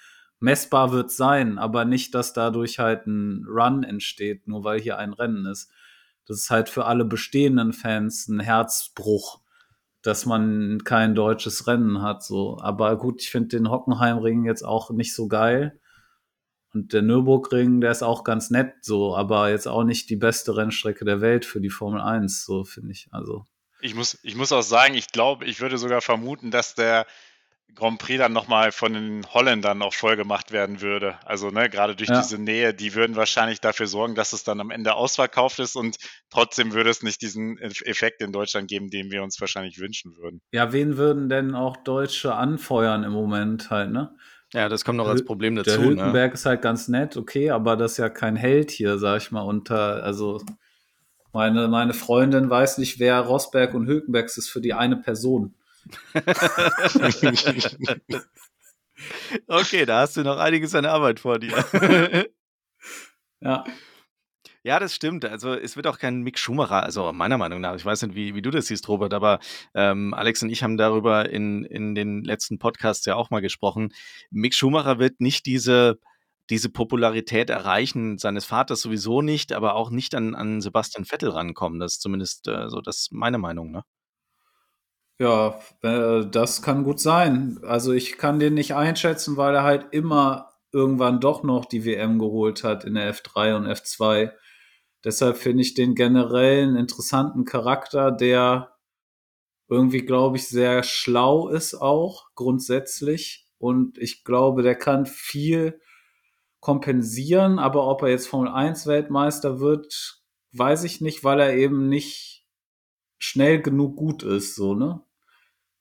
Messbar 0.41 0.91
wird 0.91 1.13
sein, 1.13 1.57
aber 1.59 1.85
nicht, 1.85 2.15
dass 2.17 2.33
dadurch 2.33 2.81
halt 2.81 3.07
ein 3.07 3.45
Run 3.49 3.85
entsteht, 3.85 4.49
nur 4.49 4.65
weil 4.65 4.81
hier 4.81 4.99
ein 4.99 5.13
Rennen 5.13 5.47
ist. 5.47 5.71
Das 6.27 6.39
ist 6.39 6.51
halt 6.51 6.69
für 6.69 6.87
alle 6.87 7.05
bestehenden 7.05 7.73
Fans 7.73 8.27
ein 8.27 8.41
Herzbruch, 8.41 9.41
dass 10.03 10.27
man 10.27 10.83
kein 10.85 11.15
deutsches 11.15 11.69
Rennen 11.69 12.03
hat, 12.03 12.25
so. 12.25 12.59
Aber 12.61 12.97
gut, 12.99 13.23
ich 13.23 13.31
finde 13.31 13.49
den 13.51 13.71
Hockenheimring 13.71 14.45
jetzt 14.47 14.65
auch 14.65 14.91
nicht 14.91 15.15
so 15.15 15.29
geil. 15.29 15.79
Und 16.77 16.93
der 16.93 17.01
Nürburgring, 17.01 17.81
der 17.81 17.91
ist 17.91 18.03
auch 18.03 18.23
ganz 18.23 18.51
nett, 18.51 18.75
so, 18.83 19.17
aber 19.17 19.49
jetzt 19.49 19.67
auch 19.67 19.83
nicht 19.83 20.11
die 20.11 20.17
beste 20.17 20.59
Rennstrecke 20.59 21.07
der 21.07 21.23
Welt 21.23 21.47
für 21.47 21.59
die 21.59 21.71
Formel 21.71 22.03
1, 22.03 22.45
so 22.45 22.65
finde 22.65 22.93
ich. 22.93 23.09
Also. 23.13 23.47
Ich 23.81 23.95
muss, 23.95 24.19
ich 24.23 24.37
muss 24.37 24.53
auch 24.53 24.61
sagen, 24.61 24.93
ich 24.93 25.11
glaube, 25.11 25.47
ich 25.47 25.63
würde 25.63 25.79
sogar 25.79 26.03
vermuten, 26.03 26.51
dass 26.51 26.75
der 26.75 27.07
Grand 27.75 27.99
Prix 27.99 28.19
dann 28.19 28.35
nochmal 28.35 28.73
von 28.73 28.93
den 28.93 29.25
Holländern 29.33 29.81
auch 29.81 29.95
voll 29.95 30.17
gemacht 30.17 30.53
werden 30.53 30.83
würde. 30.83 31.19
Also, 31.25 31.49
ne, 31.49 31.71
gerade 31.71 31.97
durch 31.97 32.11
ja. 32.11 32.21
diese 32.21 32.39
Nähe, 32.39 32.75
die 32.75 32.95
würden 32.95 33.17
wahrscheinlich 33.17 33.63
dafür 33.63 33.87
sorgen, 33.87 34.15
dass 34.15 34.35
es 34.35 34.45
dann 34.45 34.61
am 34.61 34.71
Ende 34.71 34.95
ausverkauft 34.95 35.59
ist 35.59 35.77
und 35.77 35.97
trotzdem 36.29 36.75
würde 36.75 36.91
es 36.91 37.03
nicht 37.03 37.23
diesen 37.23 37.57
Effekt 37.59 38.21
in 38.21 38.33
Deutschland 38.33 38.69
geben, 38.69 38.91
den 38.91 39.11
wir 39.11 39.23
uns 39.23 39.41
wahrscheinlich 39.41 39.79
wünschen 39.79 40.15
würden. 40.19 40.43
Ja, 40.53 40.75
wen 40.75 40.99
würden 40.99 41.31
denn 41.31 41.55
auch 41.55 41.79
Deutsche 41.79 42.35
anfeuern 42.35 43.03
im 43.03 43.13
Moment 43.13 43.71
halt, 43.71 43.93
ne? 43.93 44.15
Ja, 44.53 44.69
das 44.69 44.85
kommt 44.85 44.99
noch 44.99 45.09
als 45.09 45.25
Problem 45.25 45.57
dazu. 45.57 45.71
Der 45.71 45.79
ne? 45.79 45.85
Hülkenberg 45.87 46.33
ne? 46.33 46.35
ist 46.35 46.47
halt 46.47 46.63
ganz 46.63 46.89
nett, 46.89 47.17
okay, 47.17 47.51
aber 47.51 47.77
das 47.77 47.93
ist 47.93 47.99
ja 47.99 48.09
kein 48.09 48.37
Held 48.37 48.71
hier, 48.71 48.99
sag 48.99 49.23
ich 49.23 49.31
mal, 49.31 49.43
unter, 49.43 50.03
also 50.05 50.41
meine, 51.33 51.69
meine 51.69 51.93
Freundin 51.95 52.49
weiß 52.49 52.79
nicht, 52.79 52.99
wer 52.99 53.21
Rosberg 53.21 53.75
und 53.75 53.87
Hülkenberg 53.87 54.27
ist 54.27 54.49
für 54.49 54.61
die 54.61 54.73
eine 54.73 54.97
Person. 54.97 55.55
okay, 59.47 59.85
da 59.85 60.01
hast 60.01 60.17
du 60.17 60.23
noch 60.23 60.39
einiges 60.39 60.75
an 60.75 60.87
Arbeit 60.87 61.21
vor 61.21 61.39
dir. 61.39 61.53
ja. 63.41 63.65
Ja, 64.67 64.81
das 64.81 64.97
stimmt. 64.97 65.25
Also 65.25 65.55
es 65.55 65.77
wird 65.77 65.87
auch 65.87 66.01
kein 66.01 66.23
Mick 66.23 66.41
Schumacher, 66.41 66.83
also 66.83 67.13
meiner 67.13 67.39
Meinung 67.39 67.61
nach. 67.61 67.77
Ich 67.77 67.85
weiß 67.85 68.03
nicht, 68.03 68.17
wie, 68.17 68.35
wie 68.35 68.43
du 68.43 68.51
das 68.51 68.67
siehst, 68.67 68.89
Robert, 68.89 69.15
aber 69.15 69.39
ähm, 69.75 70.13
Alex 70.13 70.43
und 70.43 70.51
ich 70.51 70.65
haben 70.65 70.77
darüber 70.77 71.31
in, 71.31 71.65
in 71.65 71.95
den 71.95 72.25
letzten 72.25 72.59
Podcasts 72.59 73.07
ja 73.07 73.15
auch 73.15 73.31
mal 73.31 73.39
gesprochen. 73.39 73.95
Mick 74.33 74.55
Schumacher 74.55 74.99
wird 74.99 75.21
nicht 75.21 75.47
diese, 75.47 76.01
diese 76.51 76.69
Popularität 76.69 77.49
erreichen, 77.49 78.19
seines 78.19 78.45
Vaters 78.45 78.81
sowieso 78.81 79.23
nicht, 79.23 79.53
aber 79.53 79.77
auch 79.77 79.91
nicht 79.91 80.17
an, 80.17 80.35
an 80.35 80.61
Sebastian 80.61 81.05
Vettel 81.05 81.31
rankommen. 81.31 81.79
Das 81.79 81.93
ist 81.93 82.03
zumindest 82.03 82.49
äh, 82.49 82.69
so, 82.69 82.81
das 82.81 83.03
ist 83.03 83.13
meine 83.13 83.39
Meinung, 83.39 83.71
ne? 83.71 83.85
Ja, 85.21 85.61
äh, 85.83 86.27
das 86.29 86.61
kann 86.61 86.83
gut 86.83 86.99
sein. 86.99 87.61
Also 87.63 87.93
ich 87.93 88.19
kann 88.19 88.41
den 88.41 88.55
nicht 88.55 88.75
einschätzen, 88.75 89.37
weil 89.37 89.55
er 89.55 89.63
halt 89.63 89.87
immer 89.93 90.55
irgendwann 90.73 91.21
doch 91.21 91.45
noch 91.45 91.67
die 91.67 91.85
WM 91.85 92.19
geholt 92.19 92.65
hat 92.65 92.85
in 92.85 92.95
der 92.95 93.15
F3 93.15 93.55
und 93.55 93.67
F2. 93.69 94.33
Deshalb 95.07 95.37
finde 95.37 95.63
ich 95.63 95.75
den 95.75 95.95
generell 95.95 96.65
einen 96.65 96.75
interessanten 96.75 97.45
Charakter, 97.45 98.11
der 98.11 98.77
irgendwie, 99.69 100.01
glaube 100.01 100.37
ich, 100.37 100.49
sehr 100.49 100.83
schlau 100.83 101.49
ist 101.49 101.75
auch 101.75 102.35
grundsätzlich. 102.35 103.47
Und 103.59 103.99
ich 103.99 104.25
glaube, 104.25 104.65
der 104.65 104.75
kann 104.75 105.07
viel 105.07 105.81
kompensieren, 106.59 107.61
aber 107.61 107.87
ob 107.87 108.03
er 108.03 108.09
jetzt 108.09 108.27
Formel 108.27 108.49
1 108.49 108.89
Weltmeister 108.89 109.61
wird, 109.61 110.25
weiß 110.51 110.83
ich 110.83 111.01
nicht, 111.01 111.23
weil 111.23 111.39
er 111.39 111.55
eben 111.55 111.89
nicht 111.89 112.45
schnell 113.19 113.63
genug 113.63 113.97
gut 113.97 114.25
ist, 114.25 114.57
so, 114.57 114.75
ne? 114.75 115.03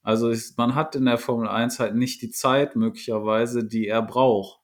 Also 0.04 0.32
man 0.56 0.76
hat 0.76 0.96
in 0.96 1.06
der 1.06 1.18
Formel 1.18 1.48
1 1.48 1.80
halt 1.80 1.96
nicht 1.96 2.22
die 2.22 2.30
Zeit 2.30 2.76
möglicherweise, 2.76 3.66
die 3.66 3.88
er 3.88 4.04
braucht. 4.04 4.60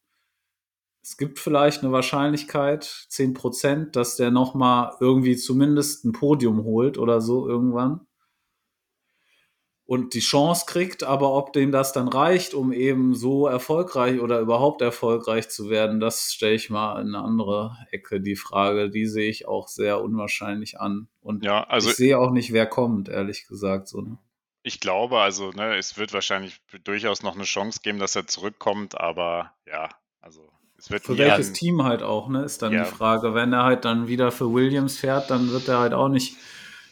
Es 1.04 1.18
gibt 1.18 1.40
vielleicht 1.40 1.84
eine 1.84 1.92
Wahrscheinlichkeit, 1.92 2.84
10%, 2.84 3.92
dass 3.92 4.18
der 4.18 4.32
nochmal 4.32 4.94
irgendwie 5.00 5.36
zumindest 5.36 6.06
ein 6.06 6.12
Podium 6.12 6.64
holt 6.64 6.98
oder 6.98 7.22
so 7.22 7.48
irgendwann 7.48 8.06
und 9.92 10.14
die 10.14 10.22
Chance 10.22 10.68
kriegt, 10.68 11.04
aber 11.04 11.34
ob 11.34 11.52
dem 11.52 11.74
das 11.74 11.92
dann 11.92 12.08
reicht, 12.08 12.54
um 12.54 12.72
eben 12.72 13.14
so 13.14 13.46
erfolgreich 13.46 14.22
oder 14.22 14.40
überhaupt 14.40 14.82
erfolgreich 14.82 15.50
zu 15.50 15.70
werden, 15.70 16.00
das 16.00 16.32
stelle 16.32 16.54
ich 16.54 16.70
mal 16.70 17.02
in 17.02 17.14
eine 17.14 17.22
andere 17.22 17.76
Ecke, 17.92 18.22
die 18.22 18.38
Frage. 18.38 18.90
Die 18.90 19.06
sehe 19.06 19.30
ich 19.30 19.50
auch 19.50 19.68
sehr 19.68 20.02
unwahrscheinlich 20.02 20.80
an. 20.80 21.10
Und 21.20 21.44
ja, 21.44 21.66
also 21.66 21.90
ich 21.90 21.98
sehe 21.98 22.18
auch 22.18 22.32
nicht, 22.32 22.54
wer 22.54 22.68
kommt, 22.68 23.10
ehrlich 23.10 23.48
gesagt. 23.48 23.90
So, 23.90 24.00
ne? 24.00 24.18
Ich 24.64 24.80
glaube, 24.80 25.20
also 25.20 25.50
ne, 25.50 25.76
es 25.76 25.98
wird 25.98 26.14
wahrscheinlich 26.14 26.62
durchaus 26.86 27.22
noch 27.22 27.36
eine 27.36 27.44
Chance 27.44 27.82
geben, 27.84 28.00
dass 28.00 28.16
er 28.16 28.28
zurückkommt, 28.28 28.98
aber 28.98 29.52
ja, 29.68 29.90
also 30.22 30.50
für 30.82 31.18
welches 31.18 31.50
an, 31.50 31.54
Team 31.54 31.84
halt 31.84 32.04
auch, 32.04 32.28
ne, 32.30 32.44
ist 32.44 32.62
dann 32.62 32.74
ja. 32.74 32.84
die 32.84 32.90
Frage. 32.90 33.34
Wenn 33.34 33.54
er 33.54 33.64
halt 33.64 33.86
dann 33.86 34.08
wieder 34.08 34.32
für 34.32 34.52
Williams 34.54 34.98
fährt, 34.98 35.30
dann 35.30 35.52
wird 35.52 35.68
er 35.68 35.80
halt 35.80 35.94
auch 35.94 36.10
nicht 36.10 36.38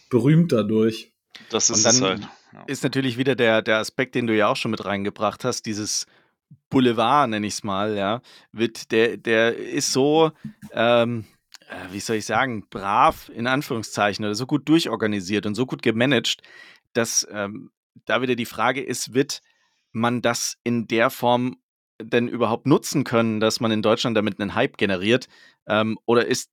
berühmt 0.10 0.52
dadurch. 0.52 1.12
Das 1.50 1.70
ist 1.70 1.86
es 1.86 2.02
halt 2.02 2.28
ist 2.68 2.84
natürlich 2.84 3.18
wieder 3.18 3.36
der, 3.36 3.62
der 3.62 3.78
Aspekt, 3.78 4.16
den 4.16 4.28
du 4.28 4.36
ja 4.36 4.48
auch 4.48 4.56
schon 4.56 4.72
mit 4.72 4.86
reingebracht 4.86 5.44
hast, 5.44 5.66
dieses 5.66 6.06
Boulevard, 6.70 7.30
nenne 7.30 7.48
ich 7.48 7.54
es 7.54 7.64
mal, 7.64 7.96
ja, 7.96 8.22
wird, 8.52 8.92
der, 8.92 9.18
der 9.18 9.56
ist 9.56 9.92
so, 9.92 10.32
ähm, 10.72 11.26
äh, 11.68 11.94
wie 11.94 12.00
soll 12.00 12.18
ich 12.18 12.26
sagen, 12.26 12.68
brav 12.70 13.30
in 13.30 13.48
Anführungszeichen 13.48 14.26
oder 14.26 14.36
so 14.36 14.48
gut 14.48 14.68
durchorganisiert 14.68 15.46
und 15.46 15.56
so 15.56 15.66
gut 15.66 15.82
gemanagt, 15.82 16.42
dass 16.94 17.28
ähm, 17.32 17.72
da 18.06 18.22
wieder 18.22 18.36
die 18.36 18.46
Frage 18.46 18.82
ist, 18.82 19.14
wird 19.14 19.42
man 19.92 20.22
das 20.22 20.58
in 20.64 20.88
der 20.88 21.10
Form 21.10 21.58
denn 22.02 22.28
überhaupt 22.28 22.66
nutzen 22.66 23.04
können, 23.04 23.40
dass 23.40 23.60
man 23.60 23.72
in 23.72 23.82
Deutschland 23.82 24.16
damit 24.16 24.40
einen 24.40 24.56
Hype 24.56 24.78
generiert? 24.78 25.28
Ähm, 25.68 25.98
oder 26.06 26.26
ist 26.26 26.52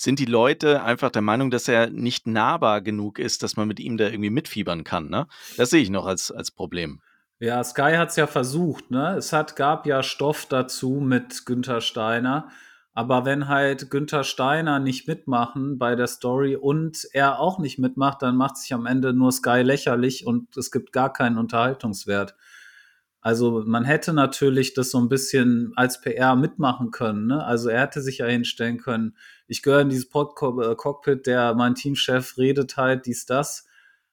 sind 0.00 0.20
die 0.20 0.26
Leute 0.26 0.82
einfach 0.82 1.10
der 1.10 1.22
Meinung, 1.22 1.50
dass 1.50 1.66
er 1.66 1.90
nicht 1.90 2.26
nahbar 2.26 2.80
genug 2.80 3.18
ist, 3.18 3.42
dass 3.42 3.56
man 3.56 3.66
mit 3.66 3.80
ihm 3.80 3.96
da 3.96 4.06
irgendwie 4.06 4.30
mitfiebern 4.30 4.84
kann. 4.84 5.10
Ne? 5.10 5.26
Das 5.56 5.70
sehe 5.70 5.82
ich 5.82 5.90
noch 5.90 6.06
als, 6.06 6.30
als 6.30 6.52
Problem. 6.52 7.00
Ja, 7.40 7.62
Sky 7.62 7.94
hat 7.96 8.10
es 8.10 8.16
ja 8.16 8.28
versucht. 8.28 8.90
Ne? 8.90 9.16
Es 9.16 9.32
hat, 9.32 9.56
gab 9.56 9.86
ja 9.86 10.02
Stoff 10.02 10.46
dazu 10.46 11.00
mit 11.00 11.46
Günther 11.46 11.80
Steiner. 11.80 12.48
Aber 12.94 13.24
wenn 13.24 13.46
halt 13.46 13.90
Günther 13.90 14.24
Steiner 14.24 14.80
nicht 14.80 15.06
mitmachen 15.06 15.78
bei 15.78 15.94
der 15.94 16.08
Story 16.08 16.56
und 16.56 17.06
er 17.12 17.38
auch 17.38 17.58
nicht 17.58 17.78
mitmacht, 17.78 18.22
dann 18.22 18.36
macht 18.36 18.56
sich 18.56 18.72
am 18.74 18.86
Ende 18.86 19.12
nur 19.12 19.30
Sky 19.30 19.62
lächerlich 19.62 20.26
und 20.26 20.56
es 20.56 20.70
gibt 20.72 20.92
gar 20.92 21.12
keinen 21.12 21.38
Unterhaltungswert. 21.38 22.34
Also 23.20 23.64
man 23.66 23.84
hätte 23.84 24.12
natürlich 24.12 24.74
das 24.74 24.90
so 24.90 24.98
ein 24.98 25.08
bisschen 25.08 25.72
als 25.76 26.00
PR 26.00 26.36
mitmachen 26.36 26.90
können. 26.90 27.26
Ne? 27.26 27.44
Also 27.44 27.68
er 27.68 27.82
hätte 27.82 28.00
sich 28.00 28.18
ja 28.18 28.26
hinstellen 28.26 28.78
können, 28.78 29.16
ich 29.48 29.62
gehöre 29.62 29.80
in 29.80 29.88
dieses 29.88 30.08
Pod 30.08 30.34
äh, 30.40 30.74
Cockpit, 30.76 31.26
der 31.26 31.54
mein 31.54 31.74
Teamchef 31.74 32.36
redet 32.36 32.76
halt 32.76 33.06
dies, 33.06 33.24
das. 33.24 33.66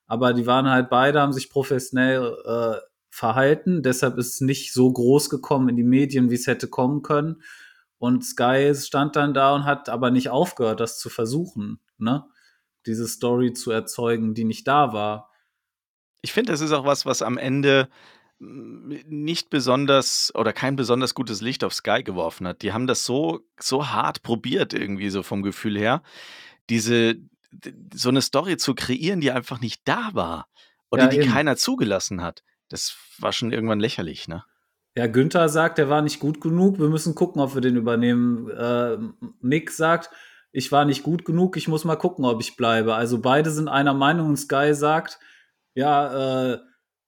Aber 0.08 0.34
die 0.34 0.48
waren 0.48 0.70
halt 0.70 0.90
beide, 0.90 1.20
haben 1.20 1.34
sich 1.34 1.50
professionell 1.50 2.36
äh, 2.46 2.80
verhalten. 3.10 3.84
Deshalb 3.84 4.18
ist 4.18 4.36
es 4.36 4.42
nicht 4.42 4.74
so 4.74 4.92
groß 4.92 5.30
gekommen 5.30 5.70
in 5.70 5.76
die 5.76 5.84
Medien, 5.84 6.30
wie 6.30 6.36
es 6.36 6.48
hätte 6.48 6.70
kommen 6.70 7.02
können. 7.02 7.42
Und 7.98 8.24
Sky 8.24 8.74
stand 8.76 9.16
dann 9.16 9.34
da 9.34 9.54
und 9.56 9.66
hat 9.66 9.90
aber 9.90 10.10
nicht 10.10 10.30
aufgehört, 10.30 10.80
das 10.80 11.00
zu 11.00 11.10
versuchen, 11.10 11.80
ne? 11.98 12.26
Diese 12.86 13.08
Story 13.08 13.54
zu 13.54 13.72
erzeugen, 13.72 14.36
die 14.36 14.44
nicht 14.44 14.68
da 14.68 14.94
war. 14.94 15.32
Ich 16.22 16.34
finde, 16.34 16.52
das 16.52 16.62
ist 16.62 16.72
auch 16.72 16.86
was, 16.86 17.06
was 17.06 17.22
am 17.22 17.38
Ende 17.38 17.90
nicht 18.40 19.50
besonders 19.50 20.32
oder 20.36 20.52
kein 20.52 20.76
besonders 20.76 21.14
gutes 21.14 21.42
Licht 21.42 21.64
auf 21.64 21.74
Sky 21.74 22.04
geworfen 22.04 22.48
hat. 22.48 22.62
Die 22.62 22.74
haben 22.74 22.88
das 22.88 23.06
so, 23.06 23.42
so 23.60 23.90
hart 23.90 24.24
probiert, 24.24 24.74
irgendwie 24.74 25.10
so 25.10 25.24
vom 25.24 25.42
Gefühl 25.42 25.78
her, 25.78 26.04
diese, 26.70 27.16
so 27.94 28.10
eine 28.10 28.22
Story 28.22 28.58
zu 28.58 28.76
kreieren, 28.76 29.22
die 29.22 29.32
einfach 29.32 29.62
nicht 29.62 29.82
da 29.86 30.10
war 30.14 30.48
oder 30.90 31.04
ja, 31.04 31.10
die 31.10 31.18
eben. 31.20 31.32
keiner 31.32 31.56
zugelassen 31.56 32.22
hat. 32.22 32.44
Das 32.70 32.98
war 33.20 33.32
schon 33.32 33.52
irgendwann 33.52 33.80
lächerlich, 33.80 34.28
ne? 34.28 34.44
Ja, 34.98 35.08
Günther 35.08 35.50
sagt, 35.50 35.78
er 35.78 35.90
war 35.90 36.02
nicht 36.02 36.20
gut 36.20 36.40
genug. 36.40 36.80
Wir 36.80 36.88
müssen 36.88 37.16
gucken, 37.16 37.42
ob 37.42 37.54
wir 37.54 37.62
den 37.62 37.76
übernehmen. 37.76 38.50
Äh, 38.50 38.98
Nick 39.42 39.72
sagt, 39.72 40.10
ich 40.54 40.72
war 40.72 40.86
nicht 40.86 41.04
gut 41.04 41.26
genug. 41.26 41.58
Ich 41.58 41.68
muss 41.68 41.84
mal 41.84 41.98
gucken, 41.98 42.24
ob 42.24 42.40
ich 42.40 42.56
bleibe. 42.56 42.96
Also 42.96 43.20
beide 43.20 43.52
sind 43.52 43.68
einer 43.68 43.94
Meinung 43.94 44.30
und 44.30 44.38
Sky 44.38 44.74
sagt, 44.74 45.20
ja, 45.74 46.54
äh, 46.54 46.60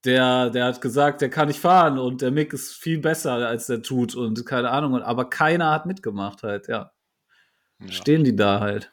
der, 0.07 0.49
der 0.49 0.65
hat 0.65 0.81
gesagt, 0.81 1.21
der 1.21 1.29
kann 1.29 1.49
nicht 1.49 1.59
fahren 1.59 1.99
und 1.99 2.21
der 2.21 2.31
Mick 2.31 2.53
ist 2.53 2.73
viel 2.73 2.99
besser, 2.99 3.33
als 3.33 3.67
der 3.67 3.83
tut 3.83 4.15
und 4.15 4.45
keine 4.45 4.71
Ahnung. 4.71 5.01
Aber 5.03 5.29
keiner 5.29 5.71
hat 5.71 5.85
mitgemacht 5.85 6.43
halt, 6.43 6.67
ja. 6.67 6.91
ja. 7.79 7.91
Stehen 7.91 8.23
die 8.23 8.35
da 8.35 8.61
halt. 8.61 8.91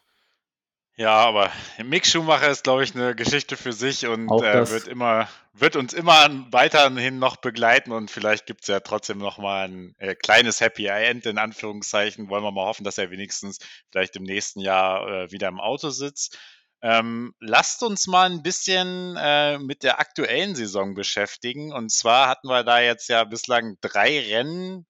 Ja, 0.96 1.16
aber 1.16 1.50
Mick 1.83 2.07
Schumacher 2.07 2.50
ist, 2.50 2.62
glaube 2.62 2.85
ich, 2.85 2.94
eine 2.94 3.16
Geschichte 3.16 3.57
für 3.57 3.72
sich 3.72 4.07
und 4.07 4.29
äh, 4.31 4.70
wird 4.70 4.87
immer, 4.87 5.29
wird 5.53 5.74
uns 5.74 5.92
immer 5.92 6.29
weiterhin 6.53 7.18
noch 7.18 7.37
begleiten 7.37 7.90
und 7.90 8.12
vielleicht 8.12 8.46
gibt 8.46 8.62
es 8.62 8.68
ja 8.68 8.79
trotzdem 8.79 9.18
noch 9.18 9.38
mal 9.38 9.68
ein 9.68 9.94
äh, 9.98 10.14
kleines 10.14 10.61
Happy 10.61 10.87
End 10.87 11.27
in 11.27 11.38
Anführungszeichen. 11.38 12.29
Wollen 12.29 12.44
wir 12.44 12.53
mal 12.53 12.66
hoffen, 12.66 12.85
dass 12.85 12.98
er 12.98 13.11
wenigstens 13.11 13.59
vielleicht 13.90 14.14
im 14.14 14.22
nächsten 14.22 14.61
Jahr 14.61 15.09
äh, 15.09 15.33
wieder 15.33 15.48
im 15.48 15.59
Auto 15.59 15.90
sitzt. 15.90 16.38
Ähm, 16.85 17.35
lasst 17.40 17.83
uns 17.83 18.07
mal 18.07 18.31
ein 18.31 18.42
bisschen 18.42 19.16
äh, 19.16 19.59
mit 19.59 19.83
der 19.83 20.01
aktuellen 20.01 20.55
Saison 20.55 20.92
beschäftigen. 20.92 21.73
Und 21.73 21.90
zwar 21.90 22.29
hatten 22.29 22.49
wir 22.49 22.62
da 22.62 22.79
jetzt 22.79 23.09
ja 23.09 23.25
bislang 23.25 23.79
drei 23.81 24.20
Rennen 24.20 24.87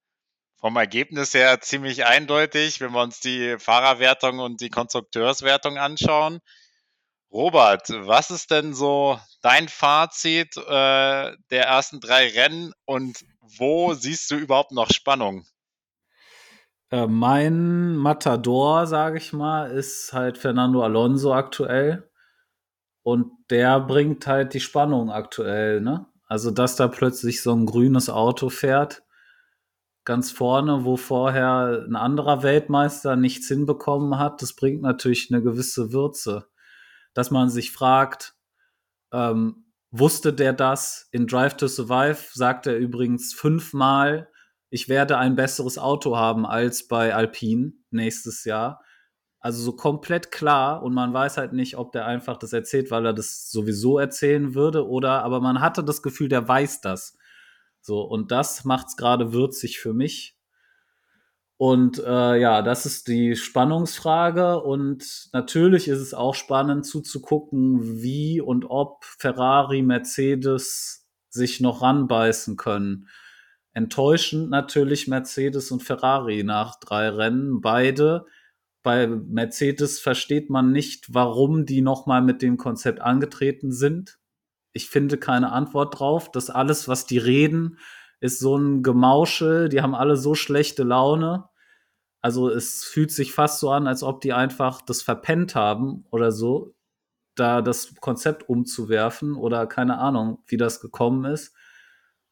vom 0.57 0.75
Ergebnis 0.75 1.35
her 1.35 1.61
ziemlich 1.61 2.05
eindeutig, 2.05 2.81
wenn 2.81 2.91
wir 2.91 3.01
uns 3.01 3.21
die 3.21 3.61
Fahrerwertung 3.61 4.41
und 4.41 4.61
die 4.61 4.71
Konstrukteurswertung 4.71 5.79
anschauen. 5.79 6.41
Robert, 7.31 7.89
was 7.91 8.33
ist 8.33 8.51
denn 8.51 8.75
so 8.75 9.21
dein 9.41 9.69
Fazit 9.69 10.57
äh, 10.57 10.63
der 11.51 11.65
ersten 11.65 12.01
drei 12.01 12.29
Rennen 12.29 12.73
und 12.87 13.25
wo 13.41 13.95
siehst 13.95 14.33
du 14.33 14.35
überhaupt 14.35 14.73
noch 14.73 14.91
Spannung? 14.91 15.47
Äh, 16.91 17.07
mein 17.07 17.97
Matador, 17.97 18.87
sage 18.87 19.19
ich 19.19 19.33
mal, 19.33 19.71
ist 19.71 20.13
halt 20.13 20.39
Fernando 20.39 20.83
Alonso 20.83 21.35
aktuell. 21.35 22.11
Und 23.03 23.31
der 23.51 23.81
bringt 23.81 24.27
halt 24.27 24.55
die 24.55 24.61
Spannung 24.61 25.11
aktuell, 25.11 25.81
ne? 25.81 26.07
Also, 26.27 26.51
dass 26.51 26.77
da 26.77 26.89
plötzlich 26.89 27.43
so 27.43 27.53
ein 27.53 27.67
grünes 27.67 28.09
Auto 28.09 28.49
fährt, 28.49 29.03
ganz 30.05 30.31
vorne, 30.31 30.85
wo 30.85 30.97
vorher 30.97 31.85
ein 31.87 31.97
anderer 31.97 32.43
Weltmeister 32.43 33.17
nichts 33.17 33.49
hinbekommen 33.49 34.19
hat, 34.19 34.43
das 34.43 34.55
bringt 34.55 34.83
natürlich 34.83 35.31
eine 35.31 35.43
gewisse 35.43 35.93
Würze. 35.93 36.47
Dass 37.15 37.31
man 37.31 37.49
sich 37.49 37.73
fragt, 37.73 38.35
ähm, 39.13 39.67
wusste 39.91 40.33
der 40.33 40.53
das? 40.53 41.09
In 41.13 41.27
Drive 41.27 41.57
to 41.57 41.69
Survive 41.69 42.19
sagt 42.33 42.67
er 42.67 42.77
übrigens 42.77 43.33
fünfmal, 43.33 44.29
ich 44.75 44.89
werde 44.89 45.19
ein 45.19 45.37
besseres 45.37 45.79
Auto 45.79 46.17
haben 46.17 46.45
als 46.45 46.89
bei 46.89 47.15
Alpine 47.15 47.75
nächstes 47.93 48.45
Jahr. 48.45 48.83
Also 49.39 49.63
so 49.63 49.77
komplett 49.77 50.33
klar 50.33 50.83
und 50.83 50.93
man 50.95 51.15
weiß 51.15 51.37
halt 51.37 51.53
nicht, 51.53 51.77
ob 51.77 51.93
der 51.93 52.07
einfach 52.07 52.39
das 52.39 52.53
erzählt, 52.53 52.91
weil 52.91 53.07
er 53.07 53.13
das 53.13 53.53
sowieso 53.53 54.01
erzählen 54.01 54.57
würde 54.57 54.89
oder, 54.89 55.23
aber 55.23 55.41
man 55.41 55.61
hatte 55.61 55.85
das 55.85 56.03
Gefühl, 56.03 56.29
der 56.29 56.49
weiß 56.49 56.81
das. 56.81 57.17
So, 57.83 58.01
und 58.01 58.33
das 58.33 58.65
macht 58.65 58.89
es 58.89 58.97
gerade 58.97 59.33
würzig 59.33 59.79
für 59.79 59.95
mich. 59.95 60.37
Und 61.57 62.01
äh, 62.01 62.41
ja, 62.41 62.61
das 62.61 62.85
ist 62.85 63.07
die 63.07 63.37
Spannungsfrage. 63.37 64.61
Und 64.61 65.29
natürlich 65.33 65.87
ist 65.87 66.01
es 66.01 66.15
auch 66.15 66.35
spannend 66.35 66.85
zuzugucken, 66.85 68.03
wie 68.03 68.41
und 68.41 68.65
ob 68.65 69.05
Ferrari, 69.05 69.83
Mercedes 69.83 71.07
sich 71.29 71.61
noch 71.61 71.81
ranbeißen 71.81 72.57
können. 72.57 73.07
Enttäuschend 73.75 74.51
natürlich 74.51 75.09
Mercedes 75.09 75.73
und 75.73 75.83
Ferrari 75.83 76.45
nach 76.45 76.79
drei 76.79 77.09
Rennen. 77.09 77.61
Beide. 77.61 78.25
Bei 78.85 79.09
Mercedes 79.09 79.99
versteht 79.99 80.49
man 80.49 80.71
nicht, 80.71 81.13
warum 81.13 81.67
die 81.67 81.83
nochmal 81.83 82.23
mit 82.23 82.41
dem 82.41 82.57
Konzept 82.57 83.01
angetreten 83.01 83.73
sind. 83.73 84.19
Ich 84.73 84.89
finde 84.89 85.19
keine 85.19 85.51
Antwort 85.53 85.99
drauf. 85.99 86.31
Das 86.31 86.51
alles, 86.51 86.87
was 86.87 87.07
die 87.07 87.19
reden, 87.19 87.79
ist 88.21 88.39
so 88.39 88.57
ein 88.57 88.85
Gemauschel. 88.85 89.69
Die 89.69 89.83
haben 89.83 89.95
alle 89.95 90.17
so 90.17 90.35
schlechte 90.37 90.85
Laune. 90.85 91.49
Also 92.21 92.49
es 92.49 92.85
fühlt 92.85 93.11
sich 93.11 93.33
fast 93.33 93.59
so 93.59 93.71
an, 93.71 93.89
als 93.89 94.03
ob 94.05 94.21
die 94.21 94.33
einfach 94.33 94.83
das 94.83 95.03
verpennt 95.03 95.55
haben 95.57 96.07
oder 96.11 96.31
so, 96.33 96.75
da 97.35 97.61
das 97.61 97.97
Konzept 98.01 98.49
umzuwerfen 98.49 99.35
oder 99.35 99.67
keine 99.67 99.99
Ahnung, 99.99 100.43
wie 100.47 100.57
das 100.57 100.81
gekommen 100.81 101.25
ist. 101.25 101.55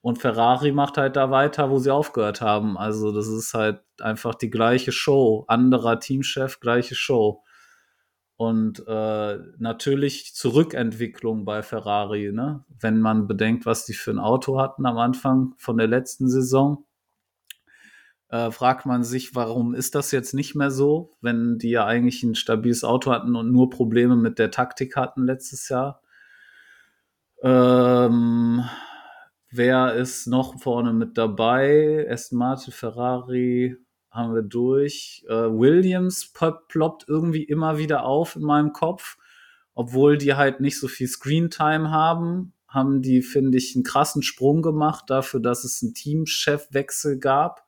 Und 0.02 0.18
Ferrari 0.18 0.72
macht 0.72 0.98
halt 0.98 1.14
da 1.14 1.30
weiter, 1.30 1.70
wo 1.70 1.78
sie 1.78 1.92
aufgehört 1.92 2.40
haben. 2.40 2.76
Also 2.76 3.12
das 3.12 3.28
ist 3.28 3.54
halt 3.54 3.82
einfach 4.00 4.34
die 4.34 4.50
gleiche 4.50 4.90
Show. 4.90 5.44
Anderer 5.46 6.00
Teamchef, 6.00 6.58
gleiche 6.58 6.96
Show. 6.96 7.44
Und 8.36 8.84
äh, 8.88 9.38
natürlich 9.58 10.34
Zurückentwicklung 10.34 11.44
bei 11.44 11.62
Ferrari, 11.62 12.32
ne? 12.32 12.64
wenn 12.80 12.98
man 13.00 13.28
bedenkt, 13.28 13.64
was 13.64 13.86
die 13.86 13.92
für 13.92 14.10
ein 14.10 14.18
Auto 14.18 14.58
hatten 14.58 14.84
am 14.86 14.98
Anfang 14.98 15.54
von 15.58 15.78
der 15.78 15.86
letzten 15.86 16.28
Saison. 16.28 16.84
Äh, 18.28 18.50
fragt 18.50 18.86
man 18.86 19.04
sich, 19.04 19.36
warum 19.36 19.72
ist 19.72 19.94
das 19.94 20.10
jetzt 20.10 20.34
nicht 20.34 20.56
mehr 20.56 20.72
so, 20.72 21.16
wenn 21.20 21.58
die 21.58 21.70
ja 21.70 21.86
eigentlich 21.86 22.24
ein 22.24 22.34
stabiles 22.34 22.82
Auto 22.82 23.12
hatten 23.12 23.36
und 23.36 23.52
nur 23.52 23.70
Probleme 23.70 24.16
mit 24.16 24.40
der 24.40 24.50
Taktik 24.50 24.96
hatten 24.96 25.26
letztes 25.26 25.68
Jahr. 25.68 26.02
Ähm, 27.42 28.64
wer 29.52 29.94
ist 29.94 30.26
noch 30.26 30.60
vorne 30.60 30.92
mit 30.92 31.16
dabei? 31.16 32.06
Aston 32.10 32.38
Martin, 32.38 32.72
Ferrari, 32.72 33.76
haben 34.10 34.34
wir 34.34 34.42
durch. 34.42 35.24
Äh, 35.28 35.32
Williams 35.32 36.32
ploppt 36.68 37.08
irgendwie 37.08 37.44
immer 37.44 37.78
wieder 37.78 38.04
auf 38.04 38.36
in 38.36 38.42
meinem 38.42 38.72
Kopf, 38.72 39.16
obwohl 39.74 40.18
die 40.18 40.34
halt 40.34 40.60
nicht 40.60 40.78
so 40.78 40.88
viel 40.88 41.08
Screentime 41.08 41.90
haben. 41.90 42.52
Haben 42.68 43.02
die, 43.02 43.22
finde 43.22 43.58
ich, 43.58 43.74
einen 43.74 43.84
krassen 43.84 44.22
Sprung 44.22 44.62
gemacht 44.62 45.04
dafür, 45.08 45.40
dass 45.40 45.64
es 45.64 45.82
einen 45.82 45.94
Teamchefwechsel 45.94 47.18
gab. 47.18 47.66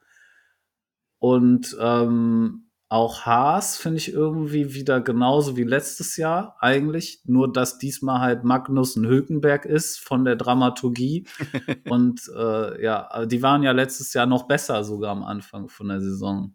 Und 1.19 1.77
ähm, 1.81 2.71
auch 2.89 3.23
Haas 3.27 3.77
finde 3.77 3.99
ich 3.99 4.13
irgendwie 4.13 4.75
wieder 4.75 5.01
genauso 5.01 5.57
wie 5.57 5.65
letztes 5.65 6.17
Jahr 6.17 6.57
eigentlich, 6.61 7.23
nur 7.25 7.53
dass 7.53 7.79
diesmal 7.79 8.21
halt 8.21 8.45
Magnus 8.45 8.97
ein 8.97 9.07
Hülkenberg 9.07 9.65
ist 9.65 9.99
von 9.99 10.25
der 10.25 10.37
Dramaturgie. 10.37 11.27
und 11.89 12.21
äh, 12.37 12.83
ja, 12.83 13.27
die 13.27 13.43
waren 13.43 13.63
ja 13.63 13.73
letztes 13.73 14.13
Jahr 14.15 14.27
noch 14.27 14.47
besser 14.47 14.85
sogar 14.85 15.13
am 15.13 15.25
Anfang 15.25 15.69
von 15.69 15.89
der 15.89 16.01
Saison. 16.01 16.55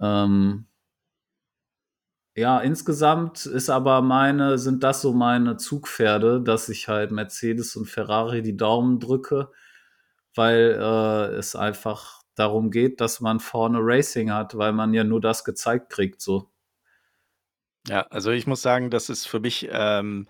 Ähm, 0.00 0.66
ja, 2.36 2.58
insgesamt 2.60 3.46
ist 3.46 3.70
aber 3.70 4.02
meine, 4.02 4.58
sind 4.58 4.82
das 4.82 5.02
so 5.02 5.12
meine 5.12 5.56
Zugpferde, 5.56 6.40
dass 6.40 6.68
ich 6.68 6.88
halt 6.88 7.12
Mercedes 7.12 7.76
und 7.76 7.86
Ferrari 7.86 8.42
die 8.42 8.56
Daumen 8.56 8.98
drücke, 8.98 9.50
weil 10.34 10.76
äh, 10.80 11.36
es 11.36 11.54
einfach 11.54 12.23
darum 12.34 12.70
geht, 12.70 13.00
dass 13.00 13.20
man 13.20 13.40
vorne 13.40 13.78
Racing 13.80 14.32
hat, 14.32 14.56
weil 14.56 14.72
man 14.72 14.94
ja 14.94 15.04
nur 15.04 15.20
das 15.20 15.44
gezeigt 15.44 15.90
kriegt, 15.90 16.20
so. 16.20 16.50
Ja, 17.86 18.02
also 18.10 18.30
ich 18.30 18.46
muss 18.46 18.62
sagen, 18.62 18.90
dass 18.90 19.08
es 19.08 19.26
für 19.26 19.40
mich 19.40 19.68
ähm, 19.70 20.26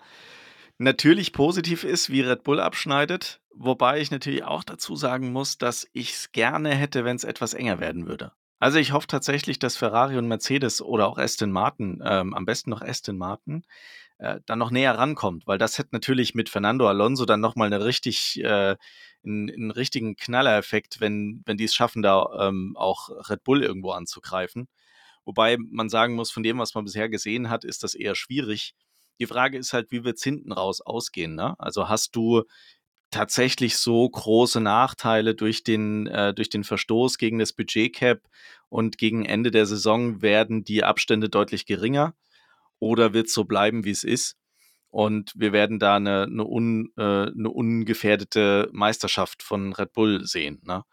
natürlich 0.77 1.31
positiv 1.31 1.83
ist, 1.83 2.09
wie 2.09 2.21
Red 2.21 2.43
Bull 2.43 2.59
abschneidet, 2.59 3.41
wobei 3.53 4.01
ich 4.01 4.11
natürlich 4.11 4.43
auch 4.43 4.63
dazu 4.63 4.95
sagen 4.95 5.31
muss, 5.31 5.57
dass 5.57 5.87
ich 5.93 6.13
es 6.13 6.31
gerne 6.31 6.69
hätte, 6.75 7.05
wenn 7.05 7.15
es 7.15 7.23
etwas 7.23 7.53
enger 7.53 7.79
werden 7.79 8.07
würde. 8.07 8.33
Also 8.59 8.77
ich 8.79 8.91
hoffe 8.91 9.07
tatsächlich, 9.07 9.59
dass 9.59 9.77
Ferrari 9.77 10.17
und 10.17 10.27
Mercedes 10.27 10.81
oder 10.81 11.07
auch 11.07 11.17
Aston 11.17 11.51
Martin, 11.51 12.01
ähm, 12.05 12.33
am 12.33 12.45
besten 12.45 12.69
noch 12.69 12.81
Aston 12.81 13.17
Martin, 13.17 13.63
äh, 14.17 14.39
dann 14.45 14.59
noch 14.59 14.71
näher 14.71 14.97
rankommt, 14.97 15.45
weil 15.45 15.57
das 15.57 15.77
hätte 15.77 15.89
natürlich 15.91 16.35
mit 16.35 16.49
Fernando 16.49 16.87
Alonso 16.87 17.25
dann 17.25 17.41
nochmal 17.41 17.67
eine 17.67 17.83
richtig, 17.83 18.41
äh, 18.43 18.75
einen, 19.25 19.49
einen 19.49 19.71
richtigen 19.71 20.15
Knallereffekt, 20.15 20.99
wenn, 21.01 21.41
wenn 21.45 21.57
die 21.57 21.65
es 21.65 21.75
schaffen, 21.75 22.01
da 22.01 22.47
ähm, 22.47 22.75
auch 22.77 23.09
Red 23.29 23.43
Bull 23.43 23.63
irgendwo 23.63 23.91
anzugreifen. 23.91 24.67
Wobei 25.25 25.57
man 25.57 25.89
sagen 25.89 26.15
muss, 26.15 26.31
von 26.31 26.43
dem, 26.43 26.59
was 26.59 26.73
man 26.75 26.85
bisher 26.85 27.09
gesehen 27.09 27.49
hat, 27.49 27.63
ist 27.63 27.83
das 27.83 27.95
eher 27.95 28.15
schwierig. 28.15 28.75
Die 29.19 29.25
Frage 29.25 29.57
ist 29.57 29.73
halt, 29.73 29.91
wie 29.91 30.03
wird 30.03 30.17
es 30.17 30.23
hinten 30.23 30.51
raus 30.51 30.81
ausgehen? 30.81 31.35
Ne? 31.35 31.55
Also 31.59 31.89
hast 31.89 32.15
du 32.15 32.43
tatsächlich 33.11 33.77
so 33.77 34.09
große 34.09 34.59
Nachteile 34.59 35.35
durch 35.35 35.63
den, 35.63 36.07
äh, 36.07 36.33
durch 36.33 36.49
den 36.49 36.63
Verstoß 36.63 37.17
gegen 37.17 37.39
das 37.39 37.53
Budgetcap 37.53 38.19
und 38.69 38.97
gegen 38.97 39.25
Ende 39.25 39.51
der 39.51 39.65
Saison 39.65 40.21
werden 40.21 40.63
die 40.63 40.83
Abstände 40.83 41.29
deutlich 41.29 41.65
geringer? 41.65 42.13
Oder 42.79 43.13
wird 43.13 43.27
es 43.27 43.33
so 43.33 43.45
bleiben, 43.45 43.85
wie 43.85 43.91
es 43.91 44.03
ist? 44.03 44.35
Und 44.95 45.33
wir 45.35 45.51
werden 45.51 45.77
da 45.77 45.97
eine, 45.97 46.23
eine, 46.23 46.45
un, 46.45 46.93
äh, 46.95 47.01
eine 47.01 47.49
ungefährdete 47.49 48.69
Meisterschaft 48.71 49.43
von 49.43 49.73
Red 49.73 49.91
Bull 49.91 50.25
sehen. 50.25 50.61
Ne? 50.63 50.85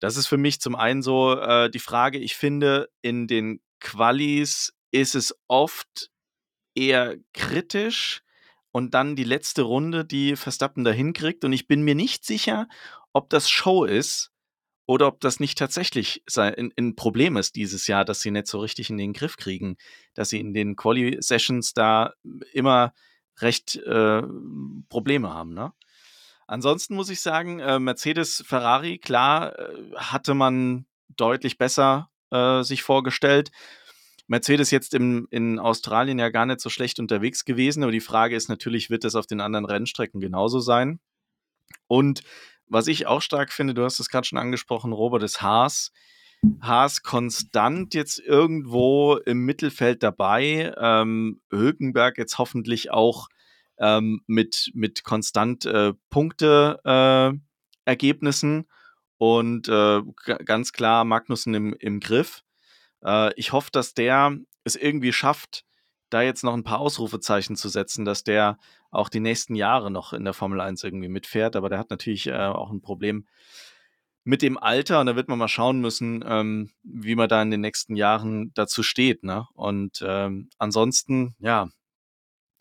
Das 0.00 0.18
ist 0.18 0.26
für 0.26 0.36
mich 0.36 0.60
zum 0.60 0.76
einen 0.76 1.00
so 1.00 1.40
äh, 1.40 1.70
die 1.70 1.78
Frage, 1.78 2.18
ich 2.18 2.36
finde, 2.36 2.90
in 3.00 3.26
den 3.26 3.62
Qualis 3.80 4.74
ist 4.90 5.14
es 5.14 5.34
oft 5.48 6.10
eher 6.74 7.16
kritisch 7.32 8.20
und 8.70 8.92
dann 8.92 9.16
die 9.16 9.24
letzte 9.24 9.62
Runde, 9.62 10.04
die 10.04 10.36
Verstappen 10.36 10.84
da 10.84 10.90
hinkriegt. 10.90 11.42
Und 11.46 11.54
ich 11.54 11.66
bin 11.66 11.80
mir 11.80 11.94
nicht 11.94 12.26
sicher, 12.26 12.68
ob 13.14 13.30
das 13.30 13.48
Show 13.48 13.86
ist 13.86 14.30
oder 14.84 15.06
ob 15.06 15.20
das 15.20 15.40
nicht 15.40 15.56
tatsächlich 15.56 16.22
ein, 16.36 16.96
Problem 16.96 17.38
ist 17.38 17.56
dieses 17.56 17.86
Jahr, 17.86 18.04
dass 18.04 18.20
sie 18.20 18.30
nicht 18.30 18.46
so 18.46 18.58
richtig 18.58 18.90
in 18.90 18.98
den 18.98 19.14
Griff 19.14 19.38
kriegen, 19.38 19.78
dass 20.12 20.28
sie 20.28 20.38
in 20.38 20.52
den 20.52 20.76
Quali-Sessions 20.76 21.72
da 21.72 22.12
immer 22.52 22.92
recht 23.38 23.76
äh, 23.76 24.22
Probleme 24.88 25.32
haben. 25.32 25.54
Ne? 25.54 25.72
Ansonsten 26.46 26.94
muss 26.94 27.10
ich 27.10 27.20
sagen, 27.20 27.60
äh, 27.60 27.78
Mercedes, 27.78 28.44
Ferrari, 28.46 28.98
klar, 28.98 29.58
äh, 29.58 29.96
hatte 29.96 30.34
man 30.34 30.86
deutlich 31.16 31.58
besser 31.58 32.10
äh, 32.30 32.62
sich 32.62 32.82
vorgestellt. 32.82 33.50
Mercedes 34.26 34.70
jetzt 34.70 34.94
im, 34.94 35.28
in 35.30 35.58
Australien 35.58 36.18
ja 36.18 36.30
gar 36.30 36.46
nicht 36.46 36.60
so 36.60 36.70
schlecht 36.70 36.98
unterwegs 36.98 37.44
gewesen, 37.44 37.82
aber 37.82 37.92
die 37.92 38.00
Frage 38.00 38.36
ist 38.36 38.48
natürlich, 38.48 38.90
wird 38.90 39.04
das 39.04 39.14
auf 39.14 39.26
den 39.26 39.40
anderen 39.40 39.64
Rennstrecken 39.64 40.20
genauso 40.20 40.60
sein? 40.60 41.00
Und 41.86 42.22
was 42.66 42.86
ich 42.86 43.06
auch 43.06 43.20
stark 43.20 43.52
finde, 43.52 43.74
du 43.74 43.84
hast 43.84 44.00
es 44.00 44.08
gerade 44.08 44.26
schon 44.26 44.38
angesprochen, 44.38 44.92
Robert, 44.92 45.22
ist 45.22 45.42
Haas. 45.42 45.92
Haas 46.60 47.02
konstant 47.02 47.94
jetzt 47.94 48.18
irgendwo 48.18 49.16
im 49.16 49.44
Mittelfeld 49.44 50.02
dabei. 50.02 50.74
Ähm, 50.76 51.40
Hülkenberg 51.50 52.18
jetzt 52.18 52.38
hoffentlich 52.38 52.90
auch 52.90 53.28
ähm, 53.78 54.22
mit, 54.26 54.70
mit 54.74 55.04
konstant 55.04 55.64
äh, 55.66 55.92
Punkte-Ergebnissen 56.10 58.60
äh, 58.60 58.64
und 59.18 59.68
äh, 59.68 60.02
ganz 60.44 60.72
klar 60.72 61.04
Magnussen 61.04 61.54
im, 61.54 61.74
im 61.74 62.00
Griff. 62.00 62.42
Äh, 63.04 63.32
ich 63.34 63.52
hoffe, 63.52 63.70
dass 63.72 63.94
der 63.94 64.36
es 64.64 64.76
irgendwie 64.76 65.12
schafft, 65.12 65.64
da 66.10 66.22
jetzt 66.22 66.44
noch 66.44 66.54
ein 66.54 66.64
paar 66.64 66.80
Ausrufezeichen 66.80 67.56
zu 67.56 67.68
setzen, 67.68 68.04
dass 68.04 68.24
der 68.24 68.58
auch 68.90 69.08
die 69.08 69.20
nächsten 69.20 69.54
Jahre 69.54 69.90
noch 69.90 70.12
in 70.12 70.24
der 70.24 70.34
Formel 70.34 70.60
1 70.60 70.84
irgendwie 70.84 71.08
mitfährt. 71.08 71.56
Aber 71.56 71.68
der 71.68 71.78
hat 71.78 71.90
natürlich 71.90 72.26
äh, 72.26 72.34
auch 72.34 72.70
ein 72.70 72.82
Problem 72.82 73.26
mit 74.24 74.42
dem 74.42 74.56
Alter 74.58 75.00
und 75.00 75.06
da 75.06 75.16
wird 75.16 75.28
man 75.28 75.38
mal 75.38 75.48
schauen 75.48 75.80
müssen, 75.80 76.24
ähm, 76.26 76.70
wie 76.82 77.14
man 77.14 77.28
da 77.28 77.42
in 77.42 77.50
den 77.50 77.60
nächsten 77.60 77.96
Jahren 77.96 78.52
dazu 78.54 78.82
steht. 78.82 79.24
Ne? 79.24 79.46
Und 79.54 80.04
ähm, 80.06 80.50
ansonsten, 80.58 81.34
ja, 81.40 81.68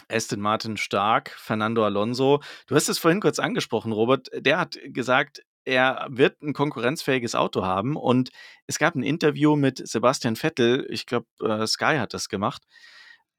Aston 0.09 0.41
Martin 0.41 0.78
stark, 0.78 1.30
Fernando 1.38 1.86
Alonso. 1.86 2.41
Du 2.68 2.76
hast 2.76 2.89
es 2.89 2.99
vorhin 2.99 3.22
kurz 3.22 3.39
angesprochen, 3.39 3.91
Robert. 3.91 4.30
Der 4.34 4.59
hat 4.59 4.78
gesagt, 4.88 5.41
er 5.64 6.07
wird 6.09 6.41
ein 6.41 6.53
konkurrenzfähiges 6.53 7.36
Auto 7.36 7.64
haben. 7.64 7.95
Und 7.95 8.30
es 8.68 8.80
gab 8.80 8.95
ein 8.95 9.03
Interview 9.03 9.55
mit 9.55 9.88
Sebastian 9.88 10.36
Vettel, 10.36 10.86
ich 10.89 11.05
glaube, 11.05 11.28
äh, 11.41 11.66
Sky 11.68 11.97
hat 11.97 12.14
das 12.14 12.30
gemacht, 12.30 12.64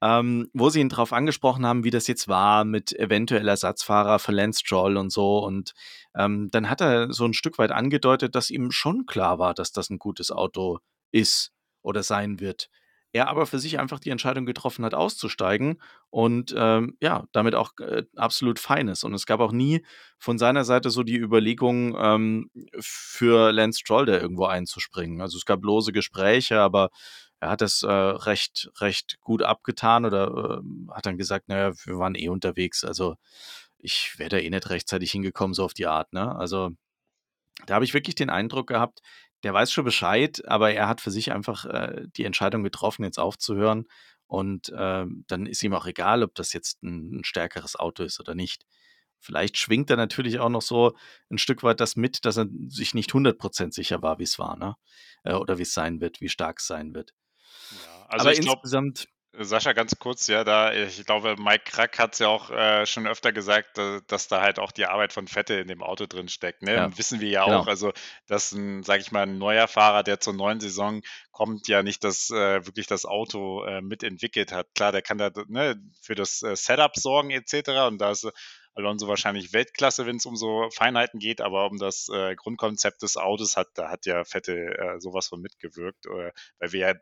ähm, 0.03 0.49
wo 0.53 0.69
sie 0.69 0.81
ihn 0.81 0.89
darauf 0.89 1.13
angesprochen 1.13 1.65
haben, 1.65 1.85
wie 1.85 1.89
das 1.89 2.07
jetzt 2.07 2.27
war 2.27 2.65
mit 2.65 2.91
eventuell 2.99 3.47
Ersatzfahrer 3.47 4.19
für 4.19 4.33
Lance 4.33 4.59
Stroll 4.59 4.97
und 4.97 5.11
so. 5.11 5.39
Und 5.39 5.73
ähm, 6.13 6.49
dann 6.51 6.69
hat 6.69 6.81
er 6.81 7.13
so 7.13 7.23
ein 7.25 7.33
Stück 7.33 7.57
weit 7.57 7.71
angedeutet, 7.71 8.35
dass 8.35 8.49
ihm 8.49 8.71
schon 8.71 9.05
klar 9.05 9.39
war, 9.39 9.53
dass 9.53 9.71
das 9.71 9.89
ein 9.89 9.99
gutes 9.99 10.29
Auto 10.29 10.79
ist 11.11 11.53
oder 11.81 12.03
sein 12.03 12.41
wird 12.41 12.69
er 13.13 13.27
aber 13.27 13.45
für 13.45 13.59
sich 13.59 13.79
einfach 13.79 13.99
die 13.99 14.09
Entscheidung 14.09 14.45
getroffen 14.45 14.83
hat, 14.83 14.95
auszusteigen 14.95 15.79
und 16.09 16.53
ähm, 16.57 16.97
ja, 16.99 17.25
damit 17.31 17.53
auch 17.53 17.71
äh, 17.79 18.03
absolut 18.15 18.57
fein 18.57 18.87
ist. 18.87 19.03
Und 19.03 19.13
es 19.13 19.27
gab 19.27 19.39
auch 19.39 19.51
nie 19.51 19.85
von 20.17 20.39
seiner 20.39 20.65
Seite 20.65 20.89
so 20.89 21.03
die 21.03 21.17
Überlegung, 21.17 21.95
ähm, 21.99 22.49
für 22.79 23.51
Lance 23.51 23.79
Stroll 23.79 24.07
da 24.07 24.19
irgendwo 24.19 24.45
einzuspringen. 24.45 25.21
Also 25.21 25.37
es 25.37 25.45
gab 25.45 25.63
lose 25.63 25.91
Gespräche, 25.93 26.59
aber 26.59 26.89
er 27.43 27.49
hat 27.49 27.61
das 27.61 27.83
äh, 27.83 27.91
recht, 27.91 28.71
recht 28.79 29.19
gut 29.21 29.43
abgetan 29.43 30.05
oder 30.05 30.61
äh, 30.61 30.91
hat 30.93 31.05
dann 31.05 31.17
gesagt, 31.17 31.49
naja, 31.49 31.73
wir 31.85 31.97
waren 31.99 32.15
eh 32.15 32.29
unterwegs, 32.29 32.83
also 32.83 33.15
ich 33.77 34.17
wäre 34.17 34.29
da 34.29 34.37
eh 34.37 34.49
nicht 34.49 34.69
rechtzeitig 34.69 35.11
hingekommen, 35.11 35.53
so 35.53 35.65
auf 35.65 35.73
die 35.73 35.87
Art. 35.87 36.13
Ne? 36.13 36.33
Also 36.35 36.71
da 37.65 37.75
habe 37.75 37.85
ich 37.85 37.93
wirklich 37.93 38.15
den 38.15 38.29
Eindruck 38.29 38.67
gehabt, 38.67 39.01
der 39.43 39.53
weiß 39.53 39.71
schon 39.71 39.83
Bescheid, 39.83 40.41
aber 40.47 40.71
er 40.73 40.87
hat 40.87 41.01
für 41.01 41.11
sich 41.11 41.33
einfach 41.33 41.65
äh, 41.65 42.07
die 42.15 42.23
Entscheidung 42.23 42.63
getroffen, 42.63 43.03
jetzt 43.03 43.19
aufzuhören. 43.19 43.87
Und 44.25 44.69
äh, 44.69 45.05
dann 45.27 45.45
ist 45.45 45.63
ihm 45.63 45.73
auch 45.73 45.85
egal, 45.85 46.23
ob 46.23 46.33
das 46.35 46.53
jetzt 46.53 46.81
ein, 46.81 47.19
ein, 47.19 47.23
stärkeres 47.25 47.75
Auto 47.75 48.03
ist 48.03 48.21
oder 48.21 48.35
nicht. 48.35 48.65
Vielleicht 49.19 49.57
schwingt 49.57 49.89
er 49.89 49.97
natürlich 49.97 50.39
auch 50.39 50.49
noch 50.49 50.61
so 50.61 50.95
ein 51.29 51.37
Stück 51.37 51.61
weit 51.63 51.81
das 51.81 51.97
mit, 51.97 52.25
dass 52.25 52.37
er 52.37 52.47
sich 52.69 52.93
nicht 52.93 53.11
100% 53.11 53.73
sicher 53.73 54.01
war, 54.01 54.17
wie 54.19 54.23
es 54.23 54.39
war, 54.39 54.57
ne? 54.57 54.75
Äh, 55.23 55.33
oder 55.33 55.57
wie 55.57 55.63
es 55.63 55.73
sein 55.73 55.99
wird, 55.99 56.21
wie 56.21 56.29
stark 56.29 56.59
es 56.59 56.67
sein 56.67 56.93
wird. 56.93 57.13
Also 58.13 58.27
aber 58.27 58.33
ich 58.33 58.41
glaub, 58.41 58.57
insgesamt. 58.57 59.07
Sascha, 59.35 59.73
ganz 59.73 59.97
kurz, 59.97 60.27
ja, 60.27 60.43
da, 60.43 60.73
ich 60.73 61.07
glaube, 61.07 61.35
Mike 61.39 61.63
Krack 61.65 61.97
hat 61.97 62.13
es 62.13 62.19
ja 62.19 62.27
auch 62.27 62.51
äh, 62.51 62.85
schon 62.85 63.07
öfter 63.07 63.33
gesagt, 63.33 63.79
da, 63.79 63.99
dass 64.05 64.27
da 64.27 64.41
halt 64.41 64.59
auch 64.59 64.71
die 64.71 64.85
Arbeit 64.85 65.11
von 65.11 65.27
Fette 65.27 65.55
in 65.55 65.67
dem 65.67 65.81
Auto 65.81 66.05
drin 66.05 66.27
steckt. 66.27 66.61
Ne? 66.61 66.75
Ja, 66.75 66.97
Wissen 66.99 67.19
wir 67.19 67.29
ja 67.29 67.45
genau. 67.45 67.61
auch, 67.61 67.67
also 67.67 67.93
dass 68.27 68.51
ein, 68.51 68.83
sag 68.83 69.01
ich 69.01 69.11
mal, 69.11 69.23
ein 69.23 69.39
neuer 69.39 69.67
Fahrer, 69.67 70.03
der 70.03 70.19
zur 70.19 70.33
neuen 70.33 70.59
Saison 70.59 71.01
kommt, 71.31 71.67
ja 71.67 71.81
nicht 71.81 72.03
das 72.03 72.29
äh, 72.29 72.63
wirklich 72.67 72.85
das 72.85 73.05
Auto 73.05 73.63
äh, 73.63 73.81
mitentwickelt 73.81 74.51
hat. 74.51 74.67
Klar, 74.75 74.91
der 74.91 75.01
kann 75.01 75.17
da 75.17 75.31
ne, 75.47 75.81
für 75.99 76.13
das 76.13 76.43
äh, 76.43 76.55
Setup 76.55 76.95
sorgen 76.95 77.31
etc. 77.31 77.69
Und 77.87 77.97
da 77.97 78.11
ist 78.11 78.31
Alonso 78.75 79.07
wahrscheinlich 79.07 79.51
Weltklasse, 79.51 80.05
wenn 80.05 80.17
es 80.17 80.27
um 80.27 80.35
so 80.35 80.69
Feinheiten 80.71 81.19
geht, 81.19 81.41
aber 81.41 81.65
um 81.71 81.77
das 81.77 82.07
äh, 82.09 82.35
Grundkonzept 82.35 83.01
des 83.01 83.17
Autos 83.17 83.57
hat, 83.57 83.69
da 83.73 83.89
hat 83.89 84.05
ja 84.05 84.23
Fette 84.25 84.53
äh, 84.53 84.99
sowas 84.99 85.27
von 85.27 85.41
mitgewirkt, 85.41 86.05
äh, 86.05 86.31
weil 86.59 86.71
wir 86.71 86.79
ja 86.79 86.93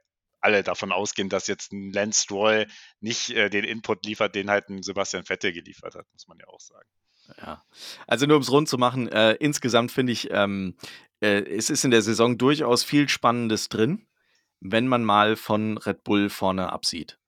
alle 0.41 0.63
davon 0.63 0.91
ausgehen, 0.91 1.29
dass 1.29 1.47
jetzt 1.47 1.71
ein 1.71 1.91
Lance 1.91 2.23
Stroll 2.23 2.67
nicht 2.99 3.29
äh, 3.31 3.49
den 3.49 3.63
Input 3.63 4.05
liefert, 4.05 4.35
den 4.35 4.49
halt 4.49 4.69
ein 4.69 4.83
Sebastian 4.83 5.23
Vettel 5.23 5.53
geliefert 5.53 5.95
hat, 5.95 6.05
muss 6.11 6.27
man 6.27 6.37
ja 6.39 6.47
auch 6.47 6.59
sagen. 6.59 6.87
Ja, 7.37 7.63
also 8.07 8.25
nur 8.25 8.35
um 8.37 8.41
es 8.41 8.51
rund 8.51 8.67
zu 8.67 8.77
machen, 8.77 9.07
äh, 9.07 9.33
insgesamt 9.33 9.91
finde 9.91 10.11
ich, 10.11 10.29
ähm, 10.31 10.75
äh, 11.21 11.43
es 11.43 11.69
ist 11.69 11.85
in 11.85 11.91
der 11.91 12.01
Saison 12.01 12.37
durchaus 12.37 12.83
viel 12.83 13.07
Spannendes 13.07 13.69
drin, 13.69 14.07
wenn 14.59 14.87
man 14.87 15.03
mal 15.03 15.35
von 15.35 15.77
Red 15.77 16.03
Bull 16.03 16.29
vorne 16.29 16.71
absieht. 16.71 17.19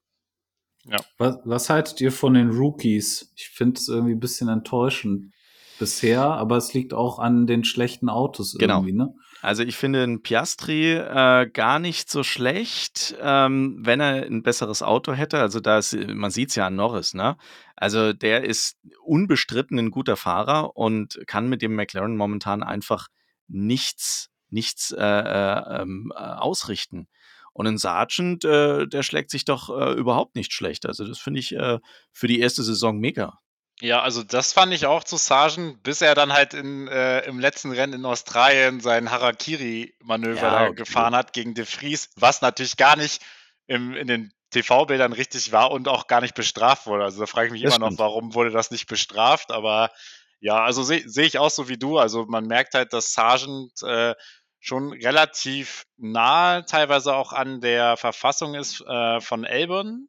Ja. 0.86 0.98
Was, 1.18 1.38
was 1.46 1.70
haltet 1.70 2.02
ihr 2.02 2.12
von 2.12 2.34
den 2.34 2.50
Rookies? 2.50 3.32
Ich 3.36 3.50
finde 3.50 3.80
es 3.80 3.88
irgendwie 3.88 4.14
ein 4.14 4.20
bisschen 4.20 4.50
enttäuschend 4.50 5.34
bisher, 5.80 6.24
aber 6.24 6.58
es 6.58 6.74
liegt 6.74 6.94
auch 6.94 7.20
an 7.20 7.48
den 7.48 7.64
schlechten 7.64 8.10
Autos 8.10 8.56
genau. 8.56 8.78
irgendwie, 8.78 8.94
ne? 8.94 9.14
Also 9.44 9.64
ich 9.64 9.76
finde 9.76 10.04
einen 10.04 10.22
Piastri 10.22 10.94
äh, 10.94 11.50
gar 11.52 11.78
nicht 11.78 12.10
so 12.10 12.24
schlecht, 12.24 13.14
ähm, 13.20 13.76
wenn 13.82 14.00
er 14.00 14.24
ein 14.26 14.42
besseres 14.42 14.82
Auto 14.82 15.12
hätte. 15.12 15.38
Also 15.42 15.60
da 15.60 15.80
ist, 15.80 15.94
man 15.94 16.32
sieht 16.32 16.52
es 16.52 16.56
ja 16.56 16.68
an 16.68 16.78
Norris, 16.78 17.14
ne? 17.14 17.36
Also 17.76 18.14
der 18.14 18.46
ist 18.46 18.78
unbestritten 19.04 19.78
ein 19.78 19.92
guter 19.92 20.16
Fahrer 20.16 20.78
und 20.78 21.20
kann 21.28 21.50
mit 21.50 21.62
dem 21.62 21.76
McLaren 21.76 22.16
momentan 22.16 22.64
einfach 22.64 23.10
nichts, 23.50 24.30
nichts 24.50 24.92
äh, 24.92 25.04
äh, 25.04 25.82
ähm, 25.82 26.14
ausrichten. 26.14 27.10
Und 27.52 27.68
ein 27.68 27.78
Sargent, 27.78 28.46
äh, 28.46 28.88
der 28.88 29.04
schlägt 29.04 29.30
sich 29.30 29.44
doch 29.44 29.70
äh, 29.78 29.92
überhaupt 29.92 30.38
nicht 30.38 30.54
schlecht. 30.54 30.86
Also 30.86 31.06
das 31.06 31.20
finde 31.20 31.42
ich 31.42 31.52
äh, 31.54 31.80
für 32.14 32.28
die 32.28 32.40
erste 32.40 32.64
Saison 32.64 32.98
mega. 32.98 33.40
Ja, 33.84 34.02
also 34.02 34.24
das 34.24 34.54
fand 34.54 34.74
ich 34.74 34.86
auch 34.86 35.04
zu 35.04 35.18
Sargent, 35.18 35.84
bis 35.84 36.02
er 36.02 36.16
dann 36.16 36.32
halt 36.32 36.54
in, 36.54 36.88
äh, 36.88 37.20
im 37.26 37.38
letzten 37.38 37.70
Rennen 37.74 37.92
in 37.92 38.06
Australien 38.06 38.80
sein 38.80 39.12
Harakiri-Manöver 39.12 40.40
Ja, 40.40 40.68
okay. 40.68 40.78
gefahren 40.78 41.14
hat 41.14 41.34
gegen 41.34 41.54
De 41.54 41.66
Vries, 41.66 42.10
was 42.16 42.40
natürlich 42.42 42.78
gar 42.78 42.96
nicht 42.96 43.22
im, 43.68 43.94
in 43.94 44.08
den 44.08 44.32
TV-Bildern 44.52 45.12
richtig 45.12 45.52
war 45.52 45.70
und 45.72 45.90
auch 45.90 46.08
gar 46.08 46.22
nicht 46.22 46.34
bestraft 46.34 46.88
wurde. 46.88 47.04
Also 47.04 47.20
da 47.20 47.26
frage 47.26 47.48
ich 47.48 47.52
mich 47.52 47.62
Das 47.62 47.74
immer 47.74 47.78
noch, 47.78 47.92
stimmt. 47.92 48.00
warum 48.00 48.34
wurde 48.36 48.52
das 48.52 48.72
nicht 48.72 48.88
bestraft? 48.88 49.52
Aber 49.52 49.92
ja, 50.40 50.64
also 50.64 50.82
sehe 50.84 51.04
seh 51.06 51.24
ich 51.24 51.38
auch 51.38 51.50
so 51.50 51.68
wie 51.68 51.78
du. 51.78 51.98
Also 51.98 52.26
man 52.26 52.46
merkt 52.46 52.76
halt, 52.76 52.94
dass 52.94 53.12
Sargent 53.12 53.74
äh, 53.84 54.16
schon 54.62 54.94
relativ 54.94 55.84
nah 55.98 56.62
teilweise 56.62 57.16
auch 57.16 57.34
an 57.34 57.60
der 57.60 57.98
Verfassung 57.98 58.56
ist 58.56 58.80
äh, 58.88 59.20
von 59.20 59.44
Elbern. 59.44 60.08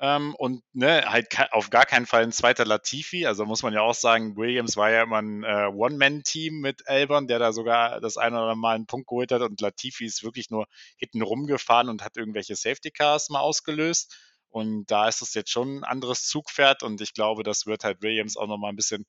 Ähm, 0.00 0.34
und 0.36 0.62
ne, 0.72 1.04
halt 1.10 1.26
auf 1.52 1.70
gar 1.70 1.84
keinen 1.84 2.06
Fall 2.06 2.22
ein 2.22 2.32
zweiter 2.32 2.64
Latifi. 2.64 3.26
Also 3.26 3.44
muss 3.44 3.62
man 3.64 3.74
ja 3.74 3.80
auch 3.82 3.94
sagen, 3.94 4.36
Williams 4.36 4.76
war 4.76 4.90
ja 4.90 5.02
immer 5.02 5.20
ein 5.20 5.42
äh, 5.42 5.66
One-Man-Team 5.74 6.60
mit 6.60 6.82
Elbern, 6.86 7.26
der 7.26 7.40
da 7.40 7.52
sogar 7.52 8.00
das 8.00 8.16
eine 8.16 8.36
oder 8.36 8.42
andere 8.44 8.56
Mal 8.56 8.76
einen 8.76 8.86
Punkt 8.86 9.08
geholt 9.08 9.32
hat. 9.32 9.42
Und 9.42 9.60
Latifi 9.60 10.04
ist 10.04 10.22
wirklich 10.22 10.50
nur 10.50 10.66
hinten 10.96 11.22
rumgefahren 11.22 11.88
und 11.88 12.04
hat 12.04 12.16
irgendwelche 12.16 12.54
Safety 12.54 12.92
Cars 12.92 13.28
mal 13.28 13.40
ausgelöst. 13.40 14.16
Und 14.50 14.86
da 14.90 15.08
ist 15.08 15.20
es 15.20 15.34
jetzt 15.34 15.50
schon 15.50 15.78
ein 15.80 15.84
anderes 15.84 16.26
Zugpferd. 16.26 16.84
Und 16.84 17.00
ich 17.00 17.12
glaube, 17.12 17.42
das 17.42 17.66
wird 17.66 17.82
halt 17.82 18.00
Williams 18.02 18.36
auch 18.36 18.46
nochmal 18.46 18.70
ein 18.72 18.76
bisschen 18.76 19.04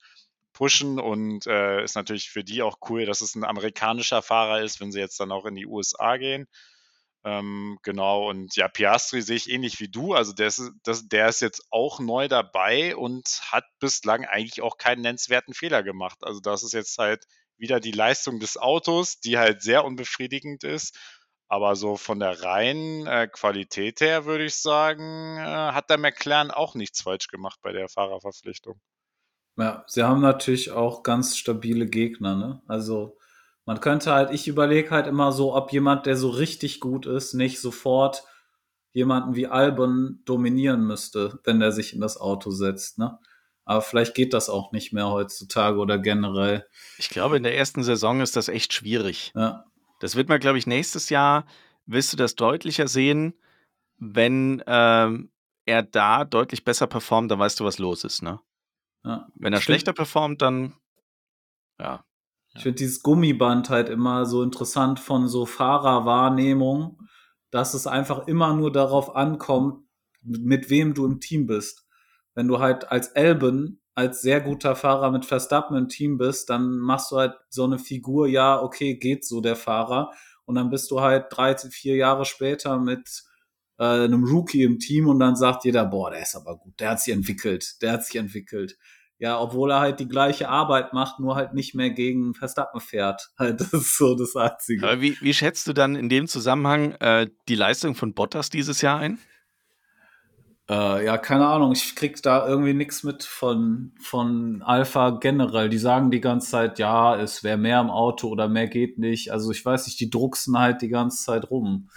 pushen 0.53 0.99
und 0.99 1.45
äh, 1.47 1.83
ist 1.83 1.95
natürlich 1.95 2.29
für 2.31 2.43
die 2.43 2.63
auch 2.63 2.77
cool, 2.89 3.05
dass 3.05 3.21
es 3.21 3.35
ein 3.35 3.45
amerikanischer 3.45 4.21
Fahrer 4.21 4.61
ist, 4.61 4.81
wenn 4.81 4.91
sie 4.91 4.99
jetzt 4.99 5.19
dann 5.19 5.31
auch 5.31 5.45
in 5.45 5.55
die 5.55 5.67
USA 5.67 6.17
gehen. 6.17 6.47
Ähm, 7.25 7.77
genau, 7.83 8.29
und 8.29 8.55
ja, 8.55 8.69
Piastri 8.69 9.21
sehe 9.21 9.35
ich 9.35 9.49
ähnlich 9.49 9.79
wie 9.79 9.89
du. 9.89 10.13
Also 10.13 10.33
der 10.33 10.47
ist, 10.47 10.71
das, 10.83 11.07
der 11.07 11.27
ist 11.27 11.41
jetzt 11.41 11.63
auch 11.69 11.99
neu 11.99 12.27
dabei 12.27 12.95
und 12.95 13.41
hat 13.51 13.65
bislang 13.79 14.25
eigentlich 14.25 14.61
auch 14.61 14.77
keinen 14.77 15.01
nennenswerten 15.01 15.53
Fehler 15.53 15.83
gemacht. 15.83 16.19
Also 16.21 16.39
das 16.39 16.63
ist 16.63 16.73
jetzt 16.73 16.97
halt 16.97 17.25
wieder 17.57 17.81
die 17.81 17.91
Leistung 17.91 18.39
des 18.39 18.57
Autos, 18.57 19.19
die 19.19 19.37
halt 19.37 19.61
sehr 19.61 19.83
unbefriedigend 19.83 20.63
ist. 20.63 20.97
Aber 21.49 21.75
so 21.75 21.97
von 21.97 22.19
der 22.19 22.41
reinen 22.43 23.07
äh, 23.07 23.27
Qualität 23.27 24.01
her 24.01 24.25
würde 24.25 24.45
ich 24.45 24.55
sagen, 24.55 25.37
äh, 25.37 25.41
hat 25.41 25.89
der 25.89 25.97
McLaren 25.97 26.51
auch 26.51 26.75
nichts 26.75 27.01
falsch 27.01 27.27
gemacht 27.27 27.59
bei 27.61 27.73
der 27.73 27.89
Fahrerverpflichtung. 27.89 28.79
Ja, 29.57 29.83
sie 29.87 30.03
haben 30.03 30.21
natürlich 30.21 30.71
auch 30.71 31.03
ganz 31.03 31.37
stabile 31.37 31.87
Gegner, 31.87 32.35
ne? 32.35 32.61
Also 32.67 33.18
man 33.69 33.81
könnte 33.81 34.11
halt, 34.11 34.31
ich 34.31 34.47
überlege 34.47 34.89
halt 34.89 35.05
immer 35.05 35.31
so, 35.31 35.53
ob 35.55 35.71
jemand, 35.71 36.07
der 36.07 36.17
so 36.17 36.29
richtig 36.29 36.79
gut 36.79 37.05
ist, 37.05 37.35
nicht 37.35 37.61
sofort 37.61 38.23
jemanden 38.93 39.35
wie 39.35 39.45
Albon 39.45 40.23
dominieren 40.25 40.87
müsste, 40.87 41.37
wenn 41.43 41.61
er 41.61 41.71
sich 41.71 41.93
in 41.93 42.01
das 42.01 42.17
Auto 42.17 42.49
setzt, 42.49 42.97
ne? 42.97 43.19
Aber 43.65 43.83
vielleicht 43.83 44.15
geht 44.15 44.33
das 44.33 44.49
auch 44.49 44.71
nicht 44.71 44.91
mehr 44.91 45.11
heutzutage 45.11 45.77
oder 45.77 45.99
generell. 45.99 46.65
Ich 46.97 47.09
glaube, 47.09 47.37
in 47.37 47.43
der 47.43 47.55
ersten 47.55 47.83
Saison 47.83 48.21
ist 48.21 48.35
das 48.35 48.47
echt 48.47 48.73
schwierig. 48.73 49.33
Ja, 49.35 49.65
Das 49.99 50.15
wird 50.15 50.29
man, 50.29 50.39
glaube 50.39 50.57
ich, 50.57 50.65
nächstes 50.65 51.11
Jahr, 51.11 51.45
wirst 51.85 52.11
du 52.11 52.17
das 52.17 52.33
deutlicher 52.33 52.87
sehen, 52.87 53.35
wenn 53.99 54.63
ähm, 54.65 55.29
er 55.67 55.83
da 55.83 56.25
deutlich 56.25 56.63
besser 56.63 56.87
performt, 56.87 57.29
dann 57.29 57.37
weißt 57.37 57.59
du, 57.59 57.65
was 57.65 57.77
los 57.77 58.03
ist, 58.03 58.23
ne? 58.23 58.39
ja. 59.03 59.27
Wenn 59.35 59.53
er 59.53 59.59
find- 59.59 59.65
schlechter 59.65 59.93
performt, 59.93 60.41
dann 60.41 60.73
ja. 61.79 62.03
Ich 62.55 62.63
finde 62.63 62.77
dieses 62.77 63.01
Gummiband 63.03 63.69
halt 63.69 63.89
immer 63.89 64.25
so 64.25 64.41
interessant 64.43 64.99
von 64.99 65.27
so 65.27 65.45
Fahrerwahrnehmung, 65.45 66.99
dass 67.51 67.73
es 67.73 67.87
einfach 67.87 68.27
immer 68.27 68.55
nur 68.55 68.71
darauf 68.71 69.15
ankommt, 69.15 69.85
mit 70.21 70.69
wem 70.69 70.93
du 70.93 71.05
im 71.05 71.19
Team 71.19 71.47
bist. 71.47 71.87
Wenn 72.33 72.47
du 72.47 72.59
halt 72.59 72.91
als 72.91 73.09
Elben, 73.09 73.81
als 73.95 74.21
sehr 74.21 74.41
guter 74.41 74.75
Fahrer 74.75 75.11
mit 75.11 75.25
Verstappen 75.25 75.75
im 75.77 75.89
Team 75.89 76.17
bist, 76.17 76.49
dann 76.49 76.79
machst 76.79 77.11
du 77.11 77.17
halt 77.17 77.35
so 77.49 77.63
eine 77.65 77.79
Figur, 77.79 78.27
ja, 78.27 78.61
okay, 78.61 78.95
geht 78.95 79.25
so 79.25 79.41
der 79.41 79.55
Fahrer. 79.55 80.11
Und 80.45 80.55
dann 80.55 80.69
bist 80.69 80.89
du 80.91 81.01
halt 81.01 81.25
drei, 81.29 81.55
vier 81.55 81.95
Jahre 81.95 82.25
später 82.25 82.79
mit 82.79 83.23
äh, 83.77 83.83
einem 83.83 84.23
Rookie 84.23 84.63
im 84.63 84.79
Team 84.79 85.07
und 85.07 85.19
dann 85.19 85.35
sagt 85.35 85.65
jeder, 85.65 85.85
boah, 85.85 86.11
der 86.11 86.21
ist 86.21 86.35
aber 86.35 86.57
gut, 86.57 86.79
der 86.79 86.91
hat 86.91 87.01
sich 87.01 87.13
entwickelt, 87.13 87.81
der 87.81 87.93
hat 87.93 88.05
sich 88.05 88.15
entwickelt. 88.15 88.77
Ja, 89.19 89.37
obwohl 89.37 89.71
er 89.71 89.81
halt 89.81 89.99
die 89.99 90.07
gleiche 90.07 90.47
Arbeit 90.47 90.93
macht, 90.93 91.19
nur 91.19 91.35
halt 91.35 91.53
nicht 91.53 91.75
mehr 91.75 91.89
gegen 91.89 92.33
Verstappen 92.33 92.79
fährt. 92.79 93.29
Halt, 93.37 93.59
das 93.59 93.73
ist 93.73 93.97
so 93.97 94.15
das 94.15 94.35
Einzige. 94.35 94.87
Aber 94.87 95.01
wie, 95.01 95.17
wie 95.19 95.33
schätzt 95.33 95.67
du 95.67 95.73
dann 95.73 95.95
in 95.95 96.07
dem 96.07 96.27
Zusammenhang 96.27 96.93
äh, 96.99 97.27
die 97.49 97.55
Leistung 97.55 97.95
von 97.95 98.13
Bottas 98.13 98.49
dieses 98.49 98.81
Jahr 98.81 98.99
ein? 98.99 99.19
Äh, 100.69 101.03
ja, 101.03 101.17
keine 101.17 101.47
Ahnung, 101.47 101.71
ich 101.71 101.95
krieg 101.95 102.21
da 102.21 102.47
irgendwie 102.47 102.75
nichts 102.75 103.03
mit 103.03 103.23
von, 103.23 103.91
von 104.03 104.61
Alpha 104.61 105.09
generell. 105.19 105.67
Die 105.67 105.79
sagen 105.79 106.11
die 106.11 106.21
ganze 106.21 106.51
Zeit, 106.51 106.77
ja, 106.77 107.15
es 107.19 107.43
wäre 107.43 107.57
mehr 107.57 107.81
im 107.81 107.89
Auto 107.89 108.27
oder 108.27 108.47
mehr 108.47 108.67
geht 108.67 108.99
nicht. 108.99 109.31
Also 109.31 109.49
ich 109.49 109.65
weiß 109.65 109.87
nicht, 109.87 109.99
die 109.99 110.11
drucksen 110.11 110.59
halt 110.59 110.83
die 110.83 110.89
ganze 110.89 111.23
Zeit 111.23 111.49
rum. 111.49 111.89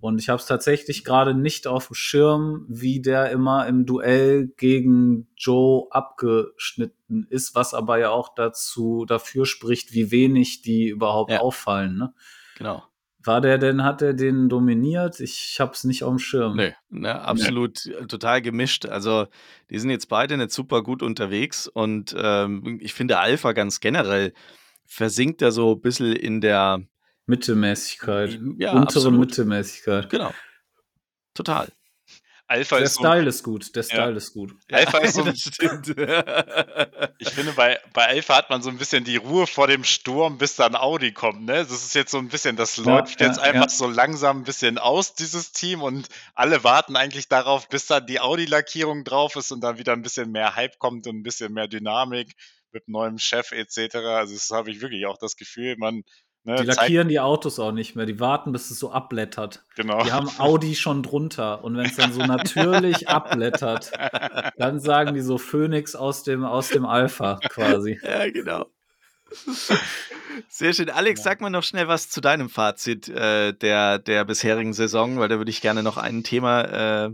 Und 0.00 0.18
ich 0.20 0.28
habe 0.30 0.40
es 0.40 0.46
tatsächlich 0.46 1.04
gerade 1.04 1.32
nicht 1.32 1.68
auf 1.68 1.86
dem 1.86 1.94
Schirm, 1.94 2.66
wie 2.68 3.00
der 3.00 3.30
immer 3.30 3.68
im 3.68 3.86
Duell 3.86 4.48
gegen 4.56 5.28
Joe 5.36 5.86
abgeschnitten 5.90 7.24
ist, 7.30 7.54
was 7.54 7.72
aber 7.72 7.98
ja 8.00 8.10
auch 8.10 8.34
dazu 8.34 9.04
dafür 9.06 9.46
spricht, 9.46 9.92
wie 9.92 10.10
wenig 10.10 10.62
die 10.62 10.88
überhaupt 10.88 11.30
Ja. 11.30 11.40
auffallen. 11.40 11.96
Ne? 11.96 12.14
Genau. 12.56 12.82
War 13.24 13.40
der 13.40 13.58
denn, 13.58 13.82
hat 13.82 14.00
er 14.00 14.14
den 14.14 14.48
dominiert? 14.48 15.18
Ich 15.18 15.58
hab's 15.58 15.84
nicht 15.84 16.04
auf 16.04 16.10
dem 16.10 16.18
Schirm. 16.18 16.56
Nee, 16.56 16.74
ne, 16.88 17.20
absolut 17.20 17.84
äh, 17.86 18.06
total 18.06 18.40
gemischt. 18.42 18.86
Also, 18.86 19.26
die 19.70 19.78
sind 19.78 19.90
jetzt 19.90 20.08
beide 20.08 20.36
nicht 20.36 20.52
super 20.52 20.82
gut 20.82 21.02
unterwegs 21.02 21.66
und 21.66 22.14
ähm, 22.16 22.78
ich 22.80 22.94
finde, 22.94 23.18
Alpha 23.18 23.52
ganz 23.52 23.80
generell 23.80 24.32
versinkt 24.86 25.42
da 25.42 25.50
so 25.50 25.74
ein 25.74 25.80
bisschen 25.80 26.14
in 26.14 26.40
der 26.40 26.80
Mittelmäßigkeit. 27.26 28.40
ja, 28.56 28.72
Untere 28.72 28.82
absolut. 28.82 29.20
Mittelmäßigkeit. 29.20 30.08
Genau. 30.08 30.32
Total. 31.34 31.68
Alpha 32.50 32.76
Der 32.76 32.86
ist 32.86 32.94
so, 32.94 33.00
Style 33.02 33.28
ist 33.28 33.42
gut, 33.42 33.76
der 33.76 33.82
Style 33.82 34.16
ist 34.16 34.32
gut. 34.32 34.54
Alpha 34.72 34.98
ist 34.98 35.16
so 35.16 35.22
das 35.22 35.38
stimmt. 35.38 35.88
Ich 37.20 37.30
finde, 37.30 37.52
bei, 37.52 37.78
bei 37.92 38.06
Alpha 38.06 38.36
hat 38.36 38.48
man 38.48 38.62
so 38.62 38.70
ein 38.70 38.78
bisschen 38.78 39.04
die 39.04 39.16
Ruhe 39.16 39.46
vor 39.46 39.66
dem 39.66 39.84
Sturm, 39.84 40.38
bis 40.38 40.56
dann 40.56 40.74
Audi 40.74 41.12
kommt. 41.12 41.44
Ne? 41.44 41.56
Das 41.56 41.70
ist 41.72 41.94
jetzt 41.94 42.10
so 42.10 42.18
ein 42.18 42.28
bisschen, 42.28 42.56
das 42.56 42.76
Ja, 42.76 42.84
läuft 42.84 43.20
ja, 43.20 43.26
jetzt 43.26 43.38
einfach 43.38 43.64
ja. 43.64 43.68
so 43.68 43.86
langsam 43.86 44.38
ein 44.38 44.44
bisschen 44.44 44.78
aus, 44.78 45.14
dieses 45.14 45.52
Team. 45.52 45.82
Und 45.82 46.08
alle 46.34 46.64
warten 46.64 46.96
eigentlich 46.96 47.28
darauf, 47.28 47.68
bis 47.68 47.86
dann 47.86 48.06
die 48.06 48.20
Audi-Lackierung 48.20 49.04
drauf 49.04 49.36
ist 49.36 49.50
und 49.52 49.60
dann 49.60 49.78
wieder 49.78 49.92
ein 49.92 50.02
bisschen 50.02 50.30
mehr 50.30 50.56
Hype 50.56 50.78
kommt 50.78 51.06
und 51.06 51.16
ein 51.16 51.22
bisschen 51.22 51.52
mehr 51.52 51.68
Dynamik 51.68 52.34
mit 52.72 52.88
neuem 52.88 53.18
Chef 53.18 53.52
etc. 53.52 53.96
Also 53.96 54.34
das 54.34 54.50
habe 54.50 54.70
ich 54.70 54.80
wirklich 54.80 55.06
auch 55.06 55.18
das 55.18 55.36
Gefühl, 55.36 55.76
man, 55.76 56.02
Ne, 56.48 56.56
die 56.56 56.64
lackieren 56.64 57.08
die 57.08 57.20
Autos 57.20 57.58
auch 57.58 57.72
nicht 57.72 57.94
mehr. 57.94 58.06
Die 58.06 58.20
warten, 58.20 58.52
bis 58.52 58.70
es 58.70 58.78
so 58.78 58.90
abblättert. 58.90 59.64
Genau. 59.76 60.02
Die 60.02 60.12
haben 60.12 60.30
Audi 60.38 60.74
schon 60.74 61.02
drunter. 61.02 61.62
Und 61.62 61.76
wenn 61.76 61.84
es 61.84 61.96
dann 61.96 62.10
so 62.10 62.20
natürlich 62.24 63.06
abblättert, 63.06 63.92
dann 64.56 64.80
sagen 64.80 65.12
die 65.12 65.20
so 65.20 65.36
Phoenix 65.36 65.94
aus 65.94 66.22
dem, 66.22 66.44
aus 66.44 66.70
dem 66.70 66.86
Alpha 66.86 67.38
quasi. 67.50 68.00
Ja, 68.08 68.30
genau. 68.30 68.64
Sehr 70.48 70.72
schön. 70.72 70.88
Alex, 70.88 71.20
ja. 71.20 71.24
sag 71.24 71.42
mal 71.42 71.50
noch 71.50 71.64
schnell 71.64 71.86
was 71.86 72.08
zu 72.08 72.22
deinem 72.22 72.48
Fazit 72.48 73.10
äh, 73.10 73.52
der, 73.52 73.98
der 73.98 74.24
bisherigen 74.24 74.72
Saison, 74.72 75.18
weil 75.18 75.28
da 75.28 75.36
würde 75.36 75.50
ich 75.50 75.60
gerne 75.60 75.82
noch 75.82 75.98
ein 75.98 76.24
Thema 76.24 76.62
äh, 76.62 77.10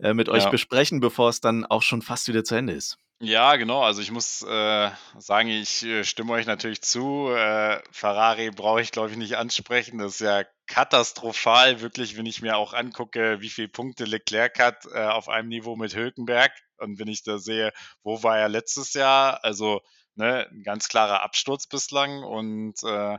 äh 0.00 0.14
mit 0.14 0.28
euch 0.28 0.42
ja. 0.42 0.50
besprechen, 0.50 0.98
bevor 0.98 1.28
es 1.28 1.40
dann 1.40 1.64
auch 1.64 1.82
schon 1.82 2.02
fast 2.02 2.26
wieder 2.26 2.42
zu 2.42 2.56
Ende 2.56 2.72
ist. 2.72 2.98
Ja, 3.24 3.54
genau. 3.54 3.82
Also 3.82 4.02
ich 4.02 4.10
muss 4.10 4.42
äh, 4.42 4.90
sagen, 5.16 5.48
ich 5.48 5.84
äh, 5.84 6.02
stimme 6.02 6.32
euch 6.32 6.46
natürlich 6.46 6.82
zu. 6.82 7.28
Äh, 7.30 7.80
Ferrari 7.92 8.50
brauche 8.50 8.80
ich, 8.82 8.90
glaube 8.90 9.10
ich, 9.12 9.16
nicht 9.16 9.36
ansprechen. 9.36 9.98
Das 9.98 10.14
ist 10.14 10.20
ja 10.20 10.42
katastrophal, 10.66 11.80
wirklich, 11.80 12.16
wenn 12.16 12.26
ich 12.26 12.42
mir 12.42 12.56
auch 12.56 12.72
angucke, 12.74 13.40
wie 13.40 13.48
viele 13.48 13.68
Punkte 13.68 14.04
Leclerc 14.06 14.58
hat 14.58 14.86
äh, 14.92 15.04
auf 15.04 15.28
einem 15.28 15.48
Niveau 15.48 15.76
mit 15.76 15.94
Hülkenberg. 15.94 16.50
Und 16.78 16.98
wenn 16.98 17.06
ich 17.06 17.22
da 17.22 17.38
sehe, 17.38 17.72
wo 18.02 18.24
war 18.24 18.38
er 18.38 18.48
letztes 18.48 18.92
Jahr? 18.92 19.44
Also 19.44 19.82
ne, 20.16 20.48
ein 20.50 20.64
ganz 20.64 20.88
klarer 20.88 21.22
Absturz 21.22 21.68
bislang. 21.68 22.24
Und 22.24 22.82
äh, 22.82 23.18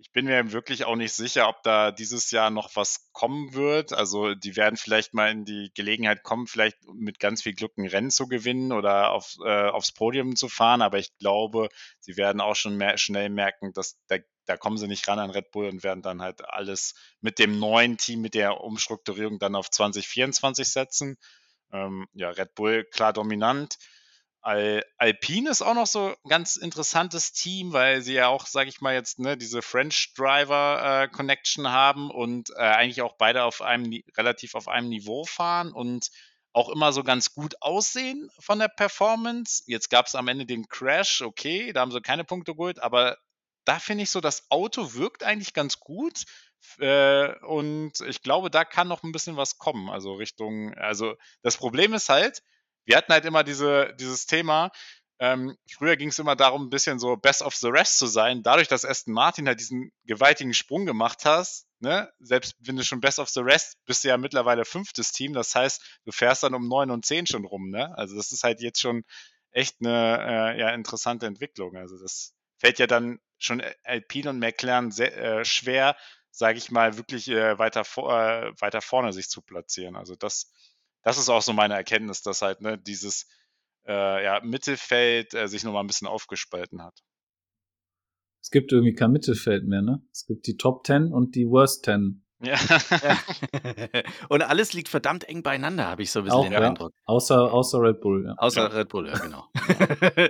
ich 0.00 0.12
bin 0.12 0.24
mir 0.24 0.52
wirklich 0.52 0.84
auch 0.86 0.96
nicht 0.96 1.12
sicher, 1.12 1.48
ob 1.48 1.62
da 1.62 1.92
dieses 1.92 2.30
Jahr 2.30 2.50
noch 2.50 2.74
was 2.74 3.10
kommen 3.12 3.52
wird. 3.52 3.92
Also 3.92 4.34
die 4.34 4.56
werden 4.56 4.76
vielleicht 4.76 5.12
mal 5.12 5.30
in 5.30 5.44
die 5.44 5.70
Gelegenheit 5.74 6.22
kommen, 6.22 6.46
vielleicht 6.46 6.78
mit 6.94 7.18
ganz 7.18 7.42
viel 7.42 7.52
Glück 7.52 7.76
ein 7.76 7.86
Rennen 7.86 8.10
zu 8.10 8.26
gewinnen 8.26 8.72
oder 8.72 9.10
auf, 9.10 9.34
äh, 9.44 9.68
aufs 9.68 9.92
Podium 9.92 10.36
zu 10.36 10.48
fahren. 10.48 10.80
Aber 10.80 10.98
ich 10.98 11.16
glaube, 11.18 11.68
sie 12.00 12.16
werden 12.16 12.40
auch 12.40 12.56
schon 12.56 12.76
mehr, 12.76 12.96
schnell 12.96 13.28
merken, 13.28 13.72
dass 13.74 13.98
da, 14.06 14.16
da 14.46 14.56
kommen 14.56 14.78
sie 14.78 14.88
nicht 14.88 15.06
ran 15.06 15.18
an 15.18 15.30
Red 15.30 15.50
Bull 15.50 15.68
und 15.68 15.84
werden 15.84 16.02
dann 16.02 16.22
halt 16.22 16.48
alles 16.48 16.94
mit 17.20 17.38
dem 17.38 17.58
neuen 17.58 17.98
Team, 17.98 18.22
mit 18.22 18.34
der 18.34 18.60
Umstrukturierung 18.62 19.38
dann 19.38 19.54
auf 19.54 19.70
2024 19.70 20.66
setzen. 20.66 21.18
Ähm, 21.72 22.06
ja, 22.14 22.30
Red 22.30 22.54
Bull 22.54 22.84
klar 22.84 23.12
dominant. 23.12 23.76
Al 24.42 24.84
Alpine 24.96 25.50
ist 25.50 25.62
auch 25.62 25.74
noch 25.74 25.86
so 25.86 26.08
ein 26.08 26.28
ganz 26.28 26.56
interessantes 26.56 27.32
Team, 27.32 27.72
weil 27.72 28.00
sie 28.00 28.14
ja 28.14 28.28
auch, 28.28 28.46
sage 28.46 28.70
ich 28.70 28.80
mal 28.80 28.94
jetzt, 28.94 29.18
ne, 29.18 29.36
diese 29.36 29.60
French 29.60 30.14
Driver 30.16 31.02
äh, 31.02 31.08
Connection 31.08 31.68
haben 31.70 32.10
und 32.10 32.50
äh, 32.50 32.60
eigentlich 32.60 33.02
auch 33.02 33.16
beide 33.18 33.44
auf 33.44 33.60
einem 33.60 34.02
relativ 34.16 34.54
auf 34.54 34.68
einem 34.68 34.88
Niveau 34.88 35.24
fahren 35.24 35.72
und 35.72 36.10
auch 36.52 36.68
immer 36.68 36.92
so 36.92 37.04
ganz 37.04 37.34
gut 37.34 37.54
aussehen 37.60 38.30
von 38.38 38.58
der 38.58 38.68
Performance. 38.68 39.62
Jetzt 39.66 39.90
gab 39.90 40.06
es 40.06 40.14
am 40.14 40.28
Ende 40.28 40.46
den 40.46 40.68
Crash, 40.68 41.22
okay, 41.22 41.72
da 41.72 41.80
haben 41.80 41.92
sie 41.92 42.00
keine 42.00 42.24
Punkte 42.24 42.54
geholt, 42.54 42.82
aber 42.82 43.18
da 43.64 43.78
finde 43.78 44.04
ich 44.04 44.10
so, 44.10 44.20
das 44.20 44.50
Auto 44.50 44.94
wirkt 44.94 45.22
eigentlich 45.22 45.54
ganz 45.54 45.80
gut. 45.80 46.24
Äh, 46.78 47.34
und 47.44 48.00
ich 48.00 48.22
glaube, 48.22 48.50
da 48.50 48.64
kann 48.64 48.88
noch 48.88 49.02
ein 49.02 49.12
bisschen 49.12 49.36
was 49.36 49.58
kommen. 49.58 49.90
Also 49.90 50.14
Richtung, 50.14 50.74
also 50.74 51.14
das 51.42 51.56
Problem 51.56 51.94
ist 51.94 52.08
halt, 52.08 52.42
wir 52.90 52.96
hatten 52.96 53.12
halt 53.12 53.24
immer 53.24 53.44
diese, 53.44 53.94
dieses 54.00 54.26
Thema, 54.26 54.72
ähm, 55.20 55.56
früher 55.70 55.96
ging 55.96 56.08
es 56.08 56.18
immer 56.18 56.34
darum, 56.34 56.64
ein 56.64 56.70
bisschen 56.70 56.98
so 56.98 57.16
Best 57.16 57.42
of 57.42 57.54
the 57.54 57.68
Rest 57.68 57.98
zu 57.98 58.06
sein. 58.06 58.42
Dadurch, 58.42 58.66
dass 58.66 58.84
Aston 58.84 59.14
Martin 59.14 59.46
halt 59.46 59.60
diesen 59.60 59.92
gewaltigen 60.06 60.54
Sprung 60.54 60.86
gemacht 60.86 61.24
hast, 61.24 61.68
ne, 61.78 62.10
selbst 62.18 62.56
wenn 62.58 62.76
du 62.76 62.82
schon 62.82 63.00
Best 63.00 63.20
of 63.20 63.28
the 63.28 63.40
Rest 63.40 63.76
bist 63.84 64.02
du 64.02 64.08
ja 64.08 64.16
mittlerweile 64.16 64.64
fünftes 64.64 65.12
Team. 65.12 65.34
Das 65.34 65.54
heißt, 65.54 66.00
du 66.04 66.10
fährst 66.10 66.42
dann 66.42 66.54
um 66.54 66.66
neun 66.66 66.90
und 66.90 67.04
zehn 67.04 67.28
schon 67.28 67.44
rum, 67.44 67.68
ne? 67.70 67.96
Also 67.96 68.16
das 68.16 68.32
ist 68.32 68.42
halt 68.42 68.60
jetzt 68.60 68.80
schon 68.80 69.04
echt 69.52 69.76
eine 69.80 70.54
äh, 70.56 70.58
ja, 70.58 70.70
interessante 70.70 71.26
Entwicklung. 71.26 71.76
Also 71.76 71.96
das 71.96 72.34
fällt 72.58 72.80
ja 72.80 72.88
dann 72.88 73.20
schon 73.38 73.62
Alpine 73.84 74.30
und 74.30 74.40
McLaren 74.40 74.90
sehr 74.90 75.16
äh, 75.16 75.44
schwer, 75.44 75.96
sage 76.32 76.58
ich 76.58 76.72
mal, 76.72 76.96
wirklich 76.96 77.28
äh, 77.28 77.56
weiter, 77.56 77.84
vor, 77.84 78.12
äh, 78.12 78.52
weiter 78.58 78.80
vorne 78.80 79.12
sich 79.12 79.28
zu 79.28 79.42
platzieren. 79.42 79.94
Also 79.94 80.16
das 80.16 80.50
das 81.02 81.18
ist 81.18 81.28
auch 81.28 81.42
so 81.42 81.52
meine 81.52 81.74
Erkenntnis, 81.74 82.22
dass 82.22 82.42
halt 82.42 82.60
ne, 82.60 82.78
dieses 82.78 83.26
äh, 83.86 84.24
ja, 84.24 84.40
Mittelfeld 84.42 85.34
äh, 85.34 85.48
sich 85.48 85.64
nochmal 85.64 85.82
ein 85.84 85.86
bisschen 85.86 86.08
aufgespalten 86.08 86.82
hat. 86.82 87.02
Es 88.42 88.50
gibt 88.50 88.72
irgendwie 88.72 88.94
kein 88.94 89.12
Mittelfeld 89.12 89.66
mehr, 89.66 89.82
ne? 89.82 90.02
Es 90.12 90.26
gibt 90.26 90.46
die 90.46 90.56
Top 90.56 90.84
Ten 90.84 91.12
und 91.12 91.34
die 91.34 91.46
Worst 91.46 91.84
Ten. 91.84 92.24
Ja. 92.42 92.56
und 94.30 94.42
alles 94.42 94.72
liegt 94.72 94.88
verdammt 94.88 95.24
eng 95.24 95.42
beieinander, 95.42 95.86
habe 95.88 96.02
ich 96.02 96.10
so 96.10 96.20
ein 96.20 96.24
bisschen 96.24 96.38
auch, 96.38 96.44
den 96.44 96.52
ja. 96.52 96.60
Eindruck. 96.60 96.92
Außer, 97.04 97.52
außer 97.52 97.82
Red 97.82 98.00
Bull, 98.00 98.24
ja. 98.26 98.34
Außer 98.38 98.62
ja. 98.62 98.66
Red 98.68 98.88
Bull, 98.88 99.08
ja, 99.08 99.18
genau. 99.18 99.46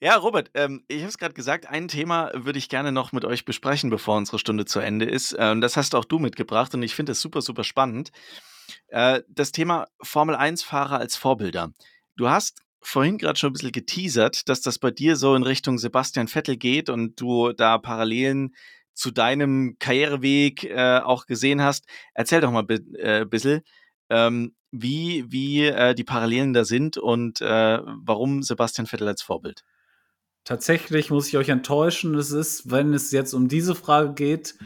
Ja, 0.00 0.16
Robert, 0.16 0.50
ähm, 0.54 0.82
ich 0.88 0.98
habe 0.98 1.10
es 1.10 1.16
gerade 1.16 1.32
gesagt, 1.32 1.68
ein 1.68 1.86
Thema 1.86 2.32
würde 2.34 2.58
ich 2.58 2.68
gerne 2.68 2.90
noch 2.90 3.12
mit 3.12 3.24
euch 3.24 3.44
besprechen, 3.44 3.88
bevor 3.88 4.16
unsere 4.16 4.40
Stunde 4.40 4.64
zu 4.64 4.80
Ende 4.80 5.04
ist. 5.04 5.36
Ähm, 5.38 5.60
das 5.60 5.76
hast 5.76 5.94
auch 5.94 6.04
du 6.04 6.18
mitgebracht 6.18 6.74
und 6.74 6.82
ich 6.82 6.96
finde 6.96 7.12
es 7.12 7.20
super, 7.20 7.40
super 7.40 7.62
spannend. 7.62 8.10
Äh, 8.88 9.22
das 9.28 9.52
Thema 9.52 9.86
Formel 10.02 10.36
1-Fahrer 10.36 10.98
als 10.98 11.16
Vorbilder. 11.16 11.72
Du 12.16 12.28
hast 12.28 12.62
vorhin 12.80 13.18
gerade 13.18 13.38
schon 13.38 13.50
ein 13.50 13.52
bisschen 13.54 13.72
geteasert, 13.72 14.48
dass 14.48 14.60
das 14.60 14.78
bei 14.78 14.90
dir 14.90 15.16
so 15.16 15.34
in 15.34 15.44
Richtung 15.44 15.78
Sebastian 15.78 16.28
Vettel 16.28 16.56
geht 16.56 16.88
und 16.90 17.20
du 17.20 17.52
da 17.52 17.78
Parallelen 17.78 18.54
zu 18.94 19.10
deinem 19.10 19.76
Karriereweg 19.78 20.64
äh, 20.64 20.98
auch 20.98 21.26
gesehen 21.26 21.62
hast. 21.62 21.86
Erzähl 22.14 22.40
doch 22.40 22.50
mal 22.50 22.64
ein 22.68 22.94
äh, 22.96 23.24
bisschen, 23.24 23.62
ähm, 24.10 24.54
wie, 24.70 25.24
wie 25.28 25.66
äh, 25.66 25.94
die 25.94 26.04
Parallelen 26.04 26.52
da 26.52 26.64
sind 26.64 26.96
und 26.96 27.40
äh, 27.40 27.78
warum 27.84 28.42
Sebastian 28.42 28.86
Vettel 28.86 29.08
als 29.08 29.22
Vorbild. 29.22 29.64
Tatsächlich 30.44 31.10
muss 31.10 31.28
ich 31.28 31.36
euch 31.36 31.50
enttäuschen, 31.50 32.16
es 32.16 32.32
ist, 32.32 32.70
wenn 32.70 32.92
es 32.94 33.12
jetzt 33.12 33.32
um 33.32 33.46
diese 33.46 33.76
Frage 33.76 34.12
geht, 34.14 34.56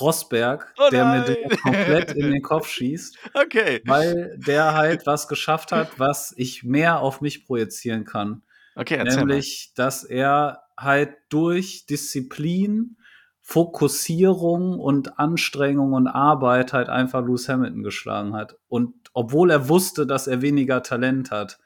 Rosberg, 0.00 0.74
oh 0.78 0.88
der 0.90 1.04
mir 1.04 1.24
den 1.24 1.50
komplett 1.58 2.12
in 2.12 2.30
den 2.30 2.42
Kopf 2.42 2.68
schießt. 2.68 3.18
Okay. 3.34 3.82
Weil 3.84 4.38
der 4.38 4.74
halt 4.74 5.06
was 5.06 5.28
geschafft 5.28 5.72
hat, 5.72 5.98
was 5.98 6.34
ich 6.36 6.64
mehr 6.64 7.00
auf 7.00 7.20
mich 7.20 7.46
projizieren 7.46 8.04
kann. 8.04 8.42
Okay, 8.74 9.02
Nämlich, 9.02 9.72
mal. 9.76 9.84
dass 9.84 10.04
er 10.04 10.62
halt 10.78 11.14
durch 11.28 11.86
Disziplin, 11.86 12.96
Fokussierung 13.40 14.78
und 14.78 15.18
Anstrengung 15.18 15.92
und 15.92 16.08
Arbeit 16.08 16.72
halt 16.72 16.88
einfach 16.88 17.22
Lewis 17.22 17.48
Hamilton 17.48 17.82
geschlagen 17.82 18.34
hat. 18.34 18.56
Und 18.68 18.94
obwohl 19.12 19.50
er 19.50 19.68
wusste, 19.68 20.06
dass 20.06 20.26
er 20.26 20.42
weniger 20.42 20.82
Talent 20.82 21.30
hat. 21.30 21.58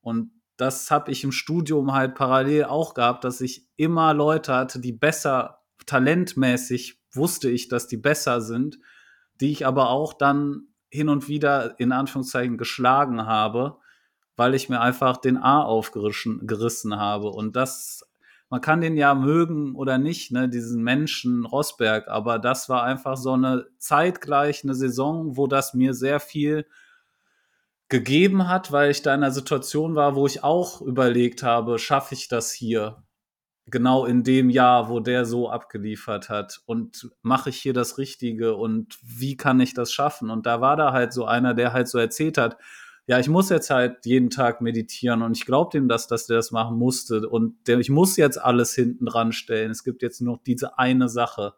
Und 0.00 0.32
das 0.56 0.90
habe 0.90 1.12
ich 1.12 1.22
im 1.24 1.32
Studium 1.32 1.92
halt 1.92 2.14
parallel 2.14 2.64
auch 2.64 2.94
gehabt, 2.94 3.24
dass 3.24 3.40
ich 3.40 3.68
immer 3.76 4.14
Leute 4.14 4.54
hatte, 4.54 4.80
die 4.80 4.92
besser 4.92 5.62
talentmäßig 5.86 6.99
wusste 7.12 7.50
ich, 7.50 7.68
dass 7.68 7.86
die 7.86 7.96
besser 7.96 8.40
sind, 8.40 8.78
die 9.40 9.52
ich 9.52 9.66
aber 9.66 9.90
auch 9.90 10.12
dann 10.12 10.68
hin 10.90 11.08
und 11.08 11.28
wieder 11.28 11.78
in 11.78 11.92
Anführungszeichen 11.92 12.58
geschlagen 12.58 13.26
habe, 13.26 13.78
weil 14.36 14.54
ich 14.54 14.68
mir 14.68 14.80
einfach 14.80 15.16
den 15.16 15.36
A 15.36 15.62
aufgerissen 15.62 16.96
habe. 16.96 17.28
Und 17.28 17.56
das, 17.56 18.02
man 18.48 18.60
kann 18.60 18.80
den 18.80 18.96
ja 18.96 19.14
mögen 19.14 19.74
oder 19.74 19.98
nicht, 19.98 20.32
ne, 20.32 20.48
diesen 20.48 20.82
Menschen 20.82 21.44
Rosberg, 21.44 22.08
aber 22.08 22.38
das 22.38 22.68
war 22.68 22.82
einfach 22.82 23.16
so 23.16 23.32
eine 23.34 23.66
zeitgleich 23.78 24.64
eine 24.64 24.74
Saison, 24.74 25.36
wo 25.36 25.46
das 25.46 25.74
mir 25.74 25.94
sehr 25.94 26.20
viel 26.20 26.66
gegeben 27.88 28.48
hat, 28.48 28.72
weil 28.72 28.90
ich 28.90 29.02
da 29.02 29.14
in 29.14 29.22
einer 29.22 29.32
Situation 29.32 29.94
war, 29.96 30.14
wo 30.14 30.26
ich 30.26 30.42
auch 30.44 30.80
überlegt 30.80 31.42
habe, 31.42 31.78
schaffe 31.78 32.14
ich 32.14 32.28
das 32.28 32.52
hier? 32.52 33.02
Genau 33.70 34.04
in 34.04 34.22
dem 34.22 34.50
Jahr, 34.50 34.88
wo 34.88 35.00
der 35.00 35.24
so 35.24 35.50
abgeliefert 35.50 36.28
hat 36.28 36.60
und 36.66 37.10
mache 37.22 37.50
ich 37.50 37.56
hier 37.56 37.72
das 37.72 37.98
Richtige 37.98 38.56
und 38.56 38.98
wie 39.02 39.36
kann 39.36 39.60
ich 39.60 39.74
das 39.74 39.92
schaffen? 39.92 40.30
Und 40.30 40.46
da 40.46 40.60
war 40.60 40.76
da 40.76 40.92
halt 40.92 41.12
so 41.12 41.24
einer, 41.24 41.54
der 41.54 41.72
halt 41.72 41.88
so 41.88 41.98
erzählt 41.98 42.38
hat, 42.38 42.56
ja, 43.06 43.18
ich 43.18 43.28
muss 43.28 43.48
jetzt 43.48 43.70
halt 43.70 44.06
jeden 44.06 44.30
Tag 44.30 44.60
meditieren 44.60 45.22
und 45.22 45.36
ich 45.36 45.44
glaube 45.44 45.70
dem 45.72 45.88
das, 45.88 46.06
dass 46.06 46.26
der 46.26 46.36
das 46.36 46.52
machen 46.52 46.76
musste 46.76 47.28
und 47.28 47.56
der, 47.66 47.78
ich 47.80 47.90
muss 47.90 48.16
jetzt 48.16 48.40
alles 48.40 48.74
hinten 48.74 49.06
dran 49.06 49.32
stellen. 49.32 49.70
Es 49.70 49.82
gibt 49.82 50.02
jetzt 50.02 50.20
nur 50.20 50.36
noch 50.36 50.42
diese 50.42 50.78
eine 50.78 51.08
Sache. 51.08 51.54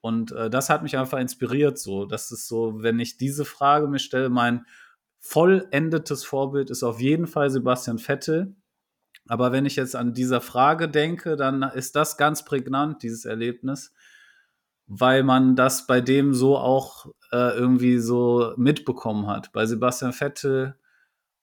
Und 0.00 0.30
äh, 0.32 0.48
das 0.48 0.70
hat 0.70 0.84
mich 0.84 0.96
einfach 0.96 1.18
inspiriert 1.18 1.78
so. 1.78 2.04
Das 2.04 2.30
ist 2.30 2.46
so, 2.46 2.82
wenn 2.82 3.00
ich 3.00 3.16
diese 3.16 3.44
Frage 3.44 3.88
mir 3.88 3.98
stelle, 3.98 4.28
mein 4.28 4.66
vollendetes 5.18 6.24
Vorbild 6.24 6.70
ist 6.70 6.84
auf 6.84 7.00
jeden 7.00 7.26
Fall 7.26 7.50
Sebastian 7.50 7.98
Vettel 7.98 8.54
aber 9.28 9.52
wenn 9.52 9.66
ich 9.66 9.76
jetzt 9.76 9.94
an 9.94 10.14
dieser 10.14 10.40
Frage 10.40 10.88
denke, 10.88 11.36
dann 11.36 11.62
ist 11.62 11.94
das 11.94 12.16
ganz 12.16 12.44
prägnant, 12.44 13.02
dieses 13.02 13.26
Erlebnis, 13.26 13.92
weil 14.86 15.22
man 15.22 15.54
das 15.54 15.86
bei 15.86 16.00
dem 16.00 16.32
so 16.32 16.56
auch 16.56 17.06
äh, 17.30 17.56
irgendwie 17.56 17.98
so 17.98 18.54
mitbekommen 18.56 19.26
hat. 19.26 19.52
Bei 19.52 19.66
Sebastian 19.66 20.14
Vettel 20.14 20.76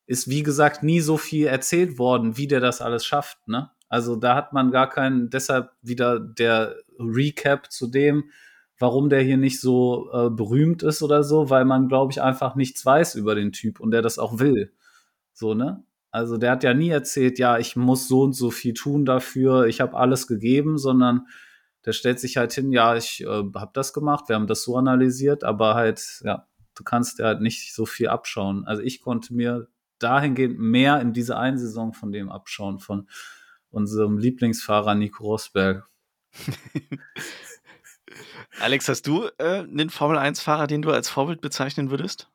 ist, 0.07 0.27
wie 0.27 0.41
gesagt, 0.41 0.81
nie 0.81 0.99
so 0.99 1.17
viel 1.17 1.45
erzählt 1.45 1.99
worden, 1.99 2.37
wie 2.37 2.47
der 2.47 2.59
das 2.59 2.81
alles 2.81 3.05
schafft. 3.05 3.47
Ne? 3.47 3.69
Also 3.87 4.15
da 4.15 4.35
hat 4.35 4.51
man 4.51 4.71
gar 4.71 4.89
keinen, 4.89 5.29
deshalb 5.29 5.71
wieder 5.83 6.19
der 6.19 6.75
Recap 6.99 7.71
zu 7.71 7.85
dem, 7.85 8.31
warum 8.79 9.09
der 9.09 9.21
hier 9.21 9.37
nicht 9.37 9.61
so 9.61 10.09
äh, 10.11 10.29
berühmt 10.31 10.81
ist 10.81 11.03
oder 11.03 11.23
so, 11.23 11.51
weil 11.51 11.65
man, 11.65 11.87
glaube 11.87 12.11
ich, 12.11 12.21
einfach 12.21 12.55
nichts 12.55 12.83
weiß 12.83 13.13
über 13.13 13.35
den 13.35 13.51
Typ 13.51 13.79
und 13.79 13.91
der 13.91 14.01
das 14.01 14.17
auch 14.17 14.39
will. 14.39 14.73
So, 15.33 15.53
ne? 15.53 15.83
Also 16.15 16.37
der 16.37 16.51
hat 16.51 16.63
ja 16.63 16.73
nie 16.73 16.91
erzählt, 16.91 17.39
ja, 17.39 17.57
ich 17.57 17.75
muss 17.75 18.07
so 18.07 18.21
und 18.21 18.31
so 18.31 18.49
viel 18.49 18.73
tun 18.73 19.03
dafür, 19.03 19.65
ich 19.65 19.81
habe 19.81 19.97
alles 19.97 20.27
gegeben, 20.27 20.77
sondern 20.77 21.27
der 21.83 21.91
stellt 21.91 22.21
sich 22.21 22.37
halt 22.37 22.53
hin, 22.53 22.71
ja, 22.71 22.95
ich 22.95 23.19
äh, 23.19 23.25
habe 23.27 23.71
das 23.73 23.91
gemacht, 23.91 24.29
wir 24.29 24.37
haben 24.37 24.47
das 24.47 24.63
so 24.63 24.77
analysiert, 24.77 25.43
aber 25.43 25.75
halt, 25.75 26.21
ja, 26.23 26.47
du 26.73 26.85
kannst 26.85 27.19
ja 27.19 27.25
halt 27.25 27.41
nicht 27.41 27.75
so 27.75 27.85
viel 27.85 28.07
abschauen. 28.07 28.63
Also 28.65 28.81
ich 28.81 29.01
konnte 29.01 29.33
mir 29.33 29.67
dahingehend 29.99 30.57
mehr 30.57 31.01
in 31.01 31.11
dieser 31.11 31.37
einen 31.37 31.57
Saison 31.57 31.91
von 31.91 32.13
dem 32.13 32.29
abschauen, 32.29 32.79
von 32.79 33.09
unserem 33.69 34.17
Lieblingsfahrer 34.17 34.95
Nico 34.95 35.21
Rosberg. 35.25 35.85
Alex, 38.61 38.87
hast 38.87 39.05
du 39.05 39.25
äh, 39.37 39.63
einen 39.63 39.89
Formel-1-Fahrer, 39.89 40.67
den 40.67 40.81
du 40.81 40.91
als 40.91 41.09
Vorbild 41.09 41.41
bezeichnen 41.41 41.91
würdest? 41.91 42.31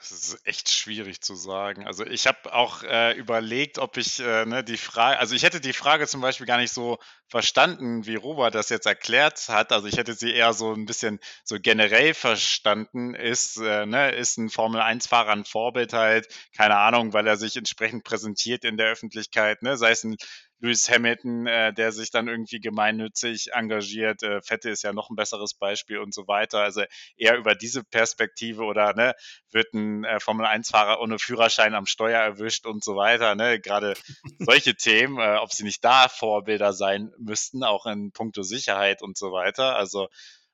Das 0.00 0.12
ist 0.12 0.46
echt 0.46 0.70
schwierig 0.70 1.20
zu 1.20 1.34
sagen. 1.34 1.86
Also 1.86 2.06
ich 2.06 2.26
habe 2.26 2.54
auch 2.54 2.82
äh, 2.84 3.12
überlegt, 3.18 3.78
ob 3.78 3.98
ich 3.98 4.18
äh, 4.18 4.46
ne, 4.46 4.64
die 4.64 4.78
Frage, 4.78 5.18
also 5.18 5.34
ich 5.34 5.42
hätte 5.42 5.60
die 5.60 5.74
Frage 5.74 6.06
zum 6.06 6.22
Beispiel 6.22 6.46
gar 6.46 6.56
nicht 6.56 6.72
so 6.72 6.98
verstanden, 7.28 8.06
wie 8.06 8.14
Robert 8.14 8.54
das 8.54 8.70
jetzt 8.70 8.86
erklärt 8.86 9.48
hat. 9.48 9.72
Also 9.72 9.88
ich 9.88 9.98
hätte 9.98 10.14
sie 10.14 10.32
eher 10.32 10.54
so 10.54 10.72
ein 10.72 10.86
bisschen 10.86 11.20
so 11.44 11.58
generell 11.60 12.14
verstanden. 12.14 13.14
Ist, 13.14 13.58
äh, 13.58 13.84
ne, 13.84 14.12
ist 14.12 14.38
ein 14.38 14.48
Formel-1-Fahrer 14.48 15.32
ein 15.32 15.44
Vorbild 15.44 15.92
halt, 15.92 16.28
keine 16.56 16.76
Ahnung, 16.76 17.12
weil 17.12 17.26
er 17.26 17.36
sich 17.36 17.56
entsprechend 17.56 18.02
präsentiert 18.02 18.64
in 18.64 18.78
der 18.78 18.86
Öffentlichkeit, 18.86 19.60
ne? 19.62 19.76
sei 19.76 19.90
es 19.90 20.02
ein 20.02 20.16
Lewis 20.60 20.90
Hamilton, 20.90 21.46
äh, 21.46 21.72
der 21.72 21.90
sich 21.92 22.10
dann 22.10 22.28
irgendwie 22.28 22.60
gemeinnützig 22.60 23.52
engagiert. 23.52 24.22
Äh, 24.22 24.42
Fette 24.42 24.70
ist 24.70 24.82
ja 24.82 24.92
noch 24.92 25.10
ein 25.10 25.16
besseres 25.16 25.54
Beispiel 25.54 25.98
und 25.98 26.14
so 26.14 26.28
weiter. 26.28 26.60
Also 26.60 26.82
eher 27.16 27.36
über 27.36 27.54
diese 27.54 27.82
Perspektive 27.82 28.64
oder 28.64 28.94
ne, 28.94 29.14
wird 29.50 29.72
ein 29.72 30.04
äh, 30.04 30.20
Formel-1-Fahrer 30.20 31.00
ohne 31.00 31.18
Führerschein 31.18 31.74
am 31.74 31.86
Steuer 31.86 32.20
erwischt 32.20 32.66
und 32.66 32.84
so 32.84 32.94
weiter. 32.96 33.34
Ne? 33.34 33.58
Gerade 33.58 33.94
solche 34.38 34.74
Themen, 34.74 35.18
äh, 35.18 35.36
ob 35.36 35.52
sie 35.52 35.64
nicht 35.64 35.82
da 35.84 36.08
Vorbilder 36.08 36.72
sein 36.72 37.10
müssten, 37.18 37.64
auch 37.64 37.86
in 37.86 38.12
puncto 38.12 38.42
Sicherheit 38.42 39.02
und 39.02 39.16
so 39.16 39.32
weiter. 39.32 39.76
Also 39.76 40.08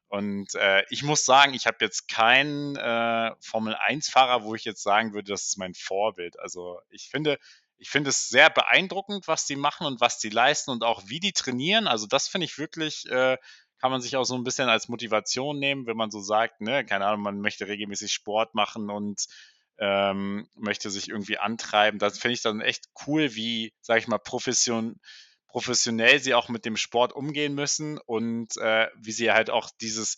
und 0.08 0.54
äh, 0.54 0.84
ich 0.88 1.02
muss 1.02 1.24
sagen, 1.24 1.52
ich 1.54 1.66
habe 1.66 1.78
jetzt 1.80 2.08
keinen 2.08 2.76
äh, 2.76 3.32
Formel-1-Fahrer, 3.40 4.44
wo 4.44 4.54
ich 4.54 4.64
jetzt 4.64 4.82
sagen 4.82 5.12
würde, 5.12 5.32
das 5.32 5.46
ist 5.46 5.58
mein 5.58 5.74
Vorbild. 5.74 6.38
Also 6.38 6.80
ich 6.90 7.08
finde, 7.10 7.38
ich 7.78 7.90
finde 7.90 8.10
es 8.10 8.28
sehr 8.28 8.50
beeindruckend, 8.50 9.28
was 9.28 9.46
die 9.46 9.56
machen 9.56 9.86
und 9.86 10.00
was 10.00 10.18
die 10.18 10.30
leisten 10.30 10.70
und 10.70 10.82
auch 10.82 11.02
wie 11.06 11.20
die 11.20 11.32
trainieren. 11.32 11.86
Also 11.86 12.06
das 12.06 12.28
finde 12.28 12.46
ich 12.46 12.58
wirklich, 12.58 13.06
äh, 13.10 13.36
kann 13.78 13.90
man 13.90 14.00
sich 14.00 14.16
auch 14.16 14.24
so 14.24 14.34
ein 14.34 14.44
bisschen 14.44 14.68
als 14.68 14.88
Motivation 14.88 15.58
nehmen, 15.58 15.86
wenn 15.86 15.96
man 15.96 16.10
so 16.10 16.20
sagt, 16.20 16.60
ne, 16.60 16.84
keine 16.84 17.06
Ahnung, 17.06 17.22
man 17.22 17.40
möchte 17.40 17.66
regelmäßig 17.66 18.12
Sport 18.12 18.54
machen 18.54 18.90
und 18.90 19.26
ähm, 19.78 20.48
möchte 20.56 20.88
sich 20.88 21.10
irgendwie 21.10 21.38
antreiben. 21.38 21.98
Das 21.98 22.18
finde 22.18 22.34
ich 22.34 22.42
dann 22.42 22.62
echt 22.62 22.86
cool, 23.06 23.34
wie, 23.34 23.74
sage 23.82 24.00
ich 24.00 24.08
mal, 24.08 24.18
profession 24.18 24.98
professionell 25.56 26.18
sie 26.18 26.34
auch 26.34 26.50
mit 26.50 26.66
dem 26.66 26.76
Sport 26.76 27.14
umgehen 27.14 27.54
müssen 27.54 27.98
und 27.98 28.58
äh, 28.58 28.88
wie 28.96 29.12
sie 29.12 29.32
halt 29.32 29.48
auch 29.48 29.70
dieses 29.80 30.16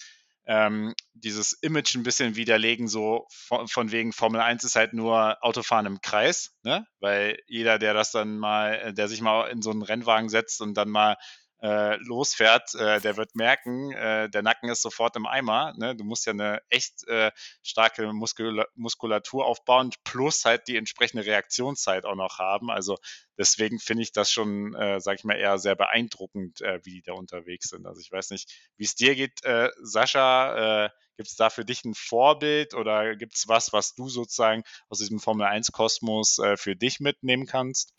ähm, 0.49 0.95
dieses 1.13 1.53
Image 1.53 1.95
ein 1.95 2.03
bisschen 2.03 2.35
widerlegen, 2.35 2.89
so 2.89 3.27
von, 3.31 3.69
von, 3.69 3.93
wegen 3.93 4.15
Formel 4.15 4.41
1 4.41 4.65
ist 4.65 4.77
halt 4.77 4.95
nur 4.95 5.37
Autofahren 5.45 5.85
im 5.85 6.01
Kreis, 6.01 6.57
ne? 6.63 6.87
Weil 7.01 7.39
jeder, 7.47 7.79
der 7.79 7.93
das 7.93 8.13
dann 8.13 8.39
mal, 8.39 8.75
äh, 8.77 8.95
der 8.95 9.09
sich 9.09 9.21
mal 9.21 9.49
in 9.51 9.61
so 9.61 9.71
einen 9.71 9.83
Rennwagen 9.83 10.31
setzt 10.31 10.63
und 10.63 10.75
dann 10.75 10.89
mal 10.89 11.17
äh, 11.61 11.97
losfährt, 11.97 12.75
äh, 12.75 13.01
der 13.01 13.17
wird 13.17 13.35
merken, 13.35 13.93
äh, 13.93 14.29
der 14.29 14.43
Nacken 14.43 14.69
ist 14.69 14.83
sofort 14.83 15.17
im 15.17 15.27
Eimer. 15.27 15.75
Ne? 15.77 15.97
Du 15.97 16.05
musst 16.05 16.27
ja 16.27 16.33
eine 16.33 16.61
echt 16.69 17.07
äh, 17.09 17.33
starke 17.63 18.13
Muskula 18.13 18.67
Muskulatur 18.75 19.45
aufbauen, 19.45 19.91
plus 20.05 20.45
halt 20.45 20.69
die 20.69 20.77
entsprechende 20.77 21.27
Reaktionszeit 21.27 22.05
auch 22.05 22.15
noch 22.15 22.39
haben. 22.39 22.71
Also 22.71 22.97
deswegen 23.37 23.79
finde 23.81 24.05
ich 24.05 24.13
das 24.13 24.31
schon, 24.31 24.75
äh, 24.75 25.01
sag 25.01 25.19
ich 25.19 25.25
mal, 25.25 25.37
eher 25.37 25.59
sehr 25.59 25.75
beeindruckend, 25.75 26.61
äh, 26.61 26.81
wie 26.85 26.93
die 26.93 27.03
da 27.03 27.13
unterwegs 27.13 27.69
sind. 27.71 27.87
Also 27.87 28.01
ich 28.01 28.13
weiß 28.13 28.31
nicht, 28.31 28.51
wie 28.77 28.85
es 28.85 28.95
dir 28.95 29.15
geht, 29.15 29.45
äh, 29.45 29.71
Sascha. 29.83 30.91
Gibt 31.19 31.31
es 31.31 31.35
da 31.37 31.51
für 31.51 31.65
dich 31.65 31.85
ein 31.85 31.95
Vorbild 31.95 32.75
oder 32.75 33.17
gibt 33.17 33.35
es 33.35 33.49
was, 33.49 33.73
was 33.73 33.97
du 33.97 34.09
sozusagen 34.09 34.63
aus 34.89 34.99
diesem 34.99 35.19
Formel 35.19 35.49
1-Kosmos 35.49 36.39
äh, 36.39 36.57
für 36.57 36.77
dich 36.77 37.01
mitnehmen 37.01 37.45
kannst? 37.45 37.93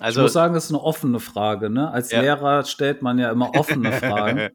Also, 0.00 0.20
ich 0.20 0.22
muss 0.24 0.32
sagen, 0.32 0.54
das 0.54 0.64
ist 0.64 0.70
eine 0.70 0.80
offene 0.80 1.20
Frage. 1.20 1.70
Ne? 1.70 1.90
Als 1.90 2.10
ja. 2.10 2.20
Lehrer 2.20 2.64
stellt 2.64 3.02
man 3.02 3.18
ja 3.18 3.30
immer 3.30 3.54
offene 3.54 3.92
Fragen. 4.00 4.50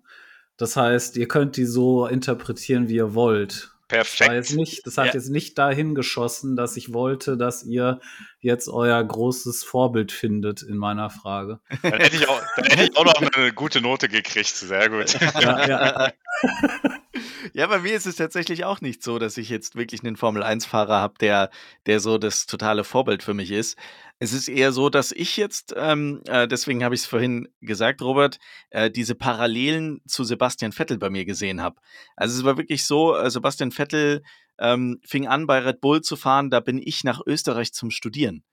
Das 0.57 0.75
heißt, 0.75 1.15
ihr 1.15 1.27
könnt 1.27 1.55
die 1.55 1.65
so 1.65 2.05
interpretieren, 2.05 2.89
wie 2.89 2.95
ihr 2.95 3.13
wollt. 3.13 3.71
Perfekt. 3.87 4.29
Das, 4.29 4.51
nicht, 4.51 4.85
das 4.85 4.97
hat 4.97 5.07
ja. 5.07 5.13
jetzt 5.13 5.29
nicht 5.29 5.57
dahin 5.57 5.95
geschossen, 5.95 6.55
dass 6.55 6.77
ich 6.77 6.93
wollte, 6.93 7.37
dass 7.37 7.63
ihr 7.63 7.99
jetzt 8.41 8.69
euer 8.69 9.03
großes 9.03 9.63
Vorbild 9.63 10.11
findet 10.11 10.61
in 10.61 10.77
meiner 10.77 11.09
Frage. 11.09 11.59
Dann 11.81 11.99
hätte 11.99 12.15
ich 12.15 12.27
auch, 12.27 12.41
dann 12.55 12.65
hätte 12.65 12.91
ich 12.91 12.97
auch 12.97 13.05
noch 13.05 13.21
eine 13.21 13.53
gute 13.53 13.81
Note 13.81 14.07
gekriegt. 14.07 14.55
Sehr 14.55 14.89
gut. 14.89 15.19
Ja, 15.39 15.67
ja. 15.67 16.11
ja, 17.53 17.67
bei 17.67 17.79
mir 17.79 17.93
ist 17.93 18.05
es 18.05 18.15
tatsächlich 18.15 18.63
auch 18.63 18.81
nicht 18.81 19.03
so, 19.03 19.19
dass 19.19 19.37
ich 19.37 19.49
jetzt 19.49 19.75
wirklich 19.75 20.03
einen 20.03 20.15
Formel-1-Fahrer 20.15 20.99
habe, 20.99 21.15
der, 21.19 21.49
der 21.85 21.99
so 21.99 22.17
das 22.17 22.45
totale 22.45 22.83
Vorbild 22.83 23.23
für 23.23 23.33
mich 23.33 23.51
ist. 23.51 23.77
Es 24.19 24.33
ist 24.33 24.49
eher 24.49 24.71
so, 24.71 24.89
dass 24.89 25.11
ich 25.11 25.37
jetzt, 25.37 25.73
ähm, 25.77 26.21
äh, 26.27 26.47
deswegen 26.47 26.83
habe 26.83 26.93
ich 26.93 27.01
es 27.01 27.07
vorhin 27.07 27.47
gesagt, 27.61 28.01
Robert, 28.01 28.39
äh, 28.69 28.91
diese 28.91 29.15
Parallelen 29.15 30.01
zu 30.05 30.23
Sebastian 30.23 30.73
Vettel 30.73 30.97
bei 30.97 31.09
mir 31.09 31.25
gesehen 31.25 31.61
habe. 31.61 31.77
Also 32.15 32.37
es 32.37 32.45
war 32.45 32.57
wirklich 32.57 32.85
so, 32.85 33.15
äh, 33.15 33.29
Sebastian 33.29 33.71
Vettel 33.71 34.23
ähm, 34.59 34.99
fing 35.05 35.27
an, 35.27 35.47
bei 35.47 35.59
Red 35.59 35.81
Bull 35.81 36.01
zu 36.01 36.15
fahren, 36.15 36.49
da 36.49 36.59
bin 36.59 36.81
ich 36.83 37.03
nach 37.03 37.21
Österreich 37.25 37.73
zum 37.73 37.91
Studieren. 37.91 38.43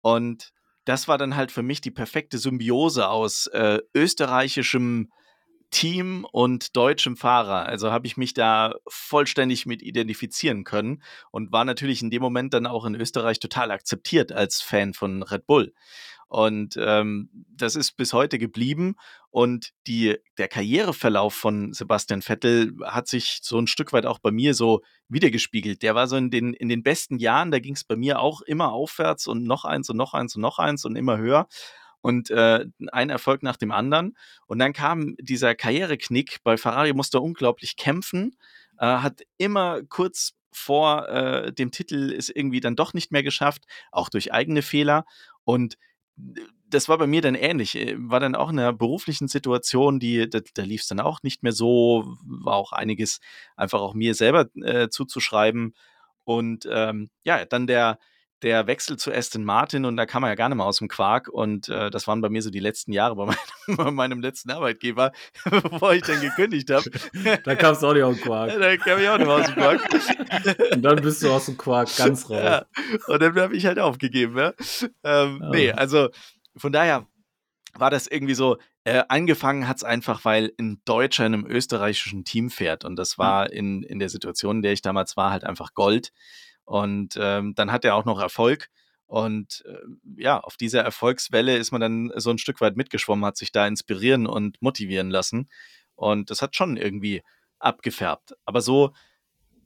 Und 0.00 0.50
das 0.84 1.08
war 1.08 1.16
dann 1.16 1.36
halt 1.36 1.50
für 1.50 1.62
mich 1.62 1.80
die 1.80 1.90
perfekte 1.90 2.38
Symbiose 2.38 3.08
aus 3.08 3.46
äh, 3.48 3.78
österreichischem 3.94 5.10
Team 5.74 6.24
und 6.30 6.76
deutschem 6.76 7.16
Fahrer. 7.16 7.66
Also 7.66 7.90
habe 7.90 8.06
ich 8.06 8.16
mich 8.16 8.32
da 8.32 8.76
vollständig 8.86 9.66
mit 9.66 9.82
identifizieren 9.82 10.62
können 10.62 11.02
und 11.32 11.50
war 11.50 11.64
natürlich 11.64 12.00
in 12.00 12.10
dem 12.10 12.22
Moment 12.22 12.54
dann 12.54 12.66
auch 12.66 12.84
in 12.84 12.94
Österreich 12.94 13.40
total 13.40 13.72
akzeptiert 13.72 14.30
als 14.30 14.62
Fan 14.62 14.94
von 14.94 15.24
Red 15.24 15.48
Bull. 15.48 15.74
Und 16.28 16.76
ähm, 16.78 17.28
das 17.32 17.74
ist 17.74 17.96
bis 17.96 18.12
heute 18.12 18.38
geblieben. 18.38 18.94
Und 19.30 19.70
die, 19.88 20.16
der 20.38 20.46
Karriereverlauf 20.46 21.34
von 21.34 21.72
Sebastian 21.72 22.22
Vettel 22.22 22.76
hat 22.84 23.08
sich 23.08 23.40
so 23.42 23.58
ein 23.58 23.66
Stück 23.66 23.92
weit 23.92 24.06
auch 24.06 24.20
bei 24.20 24.30
mir 24.30 24.54
so 24.54 24.82
wiedergespiegelt. 25.08 25.82
Der 25.82 25.96
war 25.96 26.06
so 26.06 26.14
in 26.14 26.30
den, 26.30 26.54
in 26.54 26.68
den 26.68 26.84
besten 26.84 27.18
Jahren, 27.18 27.50
da 27.50 27.58
ging 27.58 27.74
es 27.74 27.82
bei 27.82 27.96
mir 27.96 28.20
auch 28.20 28.42
immer 28.42 28.72
aufwärts 28.72 29.26
und 29.26 29.42
noch 29.42 29.64
eins 29.64 29.90
und 29.90 29.96
noch 29.96 30.14
eins 30.14 30.36
und 30.36 30.42
noch 30.42 30.60
eins 30.60 30.84
und 30.84 30.94
immer 30.94 31.18
höher 31.18 31.48
und 32.04 32.30
äh, 32.30 32.66
ein 32.92 33.08
Erfolg 33.08 33.42
nach 33.42 33.56
dem 33.56 33.72
anderen. 33.72 34.14
Und 34.46 34.58
dann 34.58 34.74
kam 34.74 35.16
dieser 35.18 35.54
Karriereknick. 35.54 36.40
Bei 36.44 36.58
Ferrari 36.58 36.92
musste 36.92 37.16
er 37.16 37.22
unglaublich 37.22 37.76
kämpfen, 37.76 38.36
äh, 38.78 38.84
hat 38.84 39.22
immer 39.38 39.82
kurz 39.84 40.34
vor 40.52 41.08
äh, 41.08 41.50
dem 41.50 41.70
Titel 41.70 42.12
es 42.12 42.28
irgendwie 42.28 42.60
dann 42.60 42.76
doch 42.76 42.92
nicht 42.92 43.10
mehr 43.10 43.22
geschafft, 43.22 43.64
auch 43.90 44.10
durch 44.10 44.34
eigene 44.34 44.60
Fehler. 44.60 45.06
Und 45.44 45.78
das 46.68 46.90
war 46.90 46.98
bei 46.98 47.06
mir 47.06 47.22
dann 47.22 47.36
ähnlich. 47.36 47.74
Äh, 47.74 47.94
war 47.96 48.20
dann 48.20 48.34
auch 48.34 48.50
in 48.50 48.58
einer 48.58 48.74
beruflichen 48.74 49.26
Situation, 49.26 49.98
die, 49.98 50.28
da, 50.28 50.40
da 50.52 50.62
lief 50.62 50.82
es 50.82 50.88
dann 50.88 51.00
auch 51.00 51.22
nicht 51.22 51.42
mehr 51.42 51.52
so, 51.52 52.18
war 52.22 52.56
auch 52.56 52.72
einiges 52.72 53.20
einfach 53.56 53.80
auch 53.80 53.94
mir 53.94 54.14
selber 54.14 54.50
äh, 54.56 54.90
zuzuschreiben. 54.90 55.74
Und 56.24 56.68
ähm, 56.70 57.08
ja, 57.24 57.46
dann 57.46 57.66
der, 57.66 57.98
der 58.44 58.66
Wechsel 58.66 58.98
zu 58.98 59.10
Aston 59.10 59.42
Martin 59.42 59.86
und 59.86 59.96
da 59.96 60.04
kam 60.04 60.20
man 60.20 60.30
ja 60.30 60.34
gar 60.34 60.50
nicht 60.50 60.56
mehr 60.56 60.66
aus 60.66 60.76
dem 60.76 60.88
Quark 60.88 61.28
und 61.28 61.70
äh, 61.70 61.90
das 61.90 62.06
waren 62.06 62.20
bei 62.20 62.28
mir 62.28 62.42
so 62.42 62.50
die 62.50 62.60
letzten 62.60 62.92
Jahre 62.92 63.16
bei, 63.16 63.24
meinem, 63.66 63.76
bei 63.76 63.90
meinem 63.90 64.20
letzten 64.20 64.50
Arbeitgeber, 64.50 65.12
bevor 65.50 65.94
ich 65.94 66.02
dann 66.02 66.20
gekündigt 66.20 66.70
habe. 66.70 66.90
da 67.42 67.54
kamst 67.54 67.82
du 67.82 67.86
auch 67.88 67.94
nicht 67.94 68.02
aus 68.02 68.16
dem 68.16 68.22
Quark. 68.22 68.50
da 68.60 68.76
kam 68.76 69.00
ich 69.00 69.08
auch 69.08 69.16
nicht 69.16 69.26
mehr 69.26 69.36
aus 69.36 69.46
dem 69.46 69.54
Quark. 69.54 70.72
und 70.72 70.82
dann 70.82 71.00
bist 71.00 71.22
du 71.22 71.30
aus 71.32 71.46
dem 71.46 71.56
Quark 71.56 71.88
ganz 71.96 72.28
raus. 72.28 72.42
Ja. 72.42 72.66
Und 73.06 73.22
dann 73.22 73.34
habe 73.36 73.56
ich 73.56 73.64
halt 73.64 73.78
aufgegeben. 73.78 74.36
Ja? 74.36 74.52
Ähm, 75.02 75.40
ja. 75.42 75.50
Nee, 75.50 75.72
also 75.72 76.10
von 76.54 76.70
daher 76.70 77.06
war 77.72 77.90
das 77.90 78.06
irgendwie 78.06 78.34
so, 78.34 78.58
äh, 78.84 79.04
angefangen 79.08 79.66
hat 79.66 79.78
es 79.78 79.84
einfach, 79.84 80.26
weil 80.26 80.52
ein 80.60 80.82
Deutscher 80.84 81.24
in 81.24 81.32
einem 81.32 81.46
österreichischen 81.46 82.24
Team 82.24 82.50
fährt 82.50 82.84
und 82.84 82.96
das 82.96 83.16
war 83.16 83.50
in, 83.50 83.82
in 83.82 83.98
der 83.98 84.10
Situation, 84.10 84.56
in 84.56 84.62
der 84.62 84.74
ich 84.74 84.82
damals 84.82 85.16
war, 85.16 85.30
halt 85.30 85.44
einfach 85.44 85.72
Gold. 85.72 86.12
Und 86.64 87.18
ähm, 87.20 87.54
dann 87.54 87.72
hat 87.72 87.84
er 87.84 87.94
auch 87.94 88.04
noch 88.04 88.20
Erfolg. 88.20 88.68
Und 89.06 89.64
äh, 89.66 90.22
ja, 90.22 90.40
auf 90.40 90.56
dieser 90.56 90.82
Erfolgswelle 90.82 91.56
ist 91.56 91.72
man 91.72 91.80
dann 91.80 92.12
so 92.16 92.30
ein 92.30 92.38
Stück 92.38 92.60
weit 92.60 92.76
mitgeschwommen, 92.76 93.24
hat 93.24 93.36
sich 93.36 93.52
da 93.52 93.66
inspirieren 93.66 94.26
und 94.26 94.60
motivieren 94.62 95.10
lassen. 95.10 95.48
Und 95.94 96.30
das 96.30 96.42
hat 96.42 96.56
schon 96.56 96.76
irgendwie 96.76 97.22
abgefärbt. 97.58 98.34
Aber 98.44 98.60
so, 98.60 98.92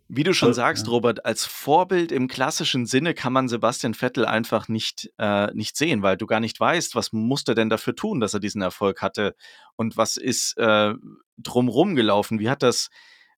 wie 0.08 0.22
du 0.22 0.32
schon 0.32 0.54
sagst, 0.54 0.86
ja. 0.86 0.92
Robert, 0.92 1.26
als 1.26 1.44
Vorbild 1.44 2.12
im 2.12 2.28
klassischen 2.28 2.86
Sinne 2.86 3.12
kann 3.12 3.32
man 3.32 3.48
Sebastian 3.48 3.92
Vettel 3.92 4.24
einfach 4.24 4.68
nicht, 4.68 5.10
äh, 5.18 5.52
nicht 5.54 5.76
sehen, 5.76 6.02
weil 6.02 6.16
du 6.16 6.26
gar 6.26 6.40
nicht 6.40 6.58
weißt, 6.58 6.94
was 6.94 7.12
musste 7.12 7.52
er 7.52 7.54
denn 7.54 7.68
dafür 7.68 7.94
tun, 7.94 8.18
dass 8.18 8.32
er 8.32 8.40
diesen 8.40 8.62
Erfolg 8.62 9.02
hatte 9.02 9.36
und 9.76 9.98
was 9.98 10.16
ist 10.16 10.56
äh, 10.56 10.94
drumrum 11.36 11.94
gelaufen. 11.94 12.38
Wie 12.38 12.48
hat 12.48 12.62
das 12.62 12.88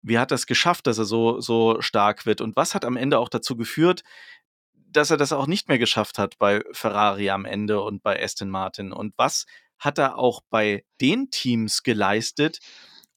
wie 0.02 0.18
hat 0.18 0.32
es 0.32 0.46
geschafft, 0.46 0.86
dass 0.86 0.98
er 0.98 1.04
so, 1.04 1.40
so 1.40 1.80
stark 1.80 2.26
wird? 2.26 2.40
Und 2.40 2.56
was 2.56 2.74
hat 2.74 2.84
am 2.84 2.96
Ende 2.96 3.18
auch 3.18 3.28
dazu 3.28 3.56
geführt, 3.56 4.02
dass 4.74 5.10
er 5.10 5.16
das 5.16 5.32
auch 5.32 5.46
nicht 5.46 5.68
mehr 5.68 5.78
geschafft 5.78 6.18
hat 6.18 6.38
bei 6.38 6.62
Ferrari 6.72 7.30
am 7.30 7.44
Ende 7.44 7.80
und 7.82 8.02
bei 8.02 8.22
Aston 8.22 8.50
Martin? 8.50 8.92
Und 8.92 9.14
was 9.16 9.46
hat 9.78 9.98
er 9.98 10.18
auch 10.18 10.42
bei 10.50 10.84
den 11.00 11.30
Teams 11.30 11.82
geleistet, 11.82 12.60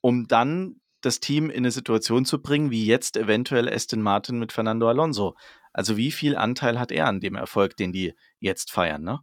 um 0.02 0.28
dann 0.28 0.82
das 1.02 1.20
Team 1.20 1.50
in 1.50 1.58
eine 1.58 1.72
Situation 1.72 2.26
zu 2.26 2.42
bringen, 2.42 2.72
wie 2.72 2.86
jetzt 2.86 3.18
eventuell 3.18 3.72
Aston 3.72 4.02
Martin 4.02 4.40
mit 4.40 4.52
Fernando 4.52 4.88
Alonso. 4.88 5.36
Also 5.74 5.98
wie 5.98 6.12
viel 6.12 6.36
Anteil 6.38 6.80
hat 6.80 6.92
er 6.92 7.08
an 7.08 7.20
dem 7.20 7.36
Erfolg, 7.36 7.76
den 7.76 7.92
die 7.92 8.14
jetzt 8.40 8.72
feiern, 8.72 9.04
ne? 9.04 9.20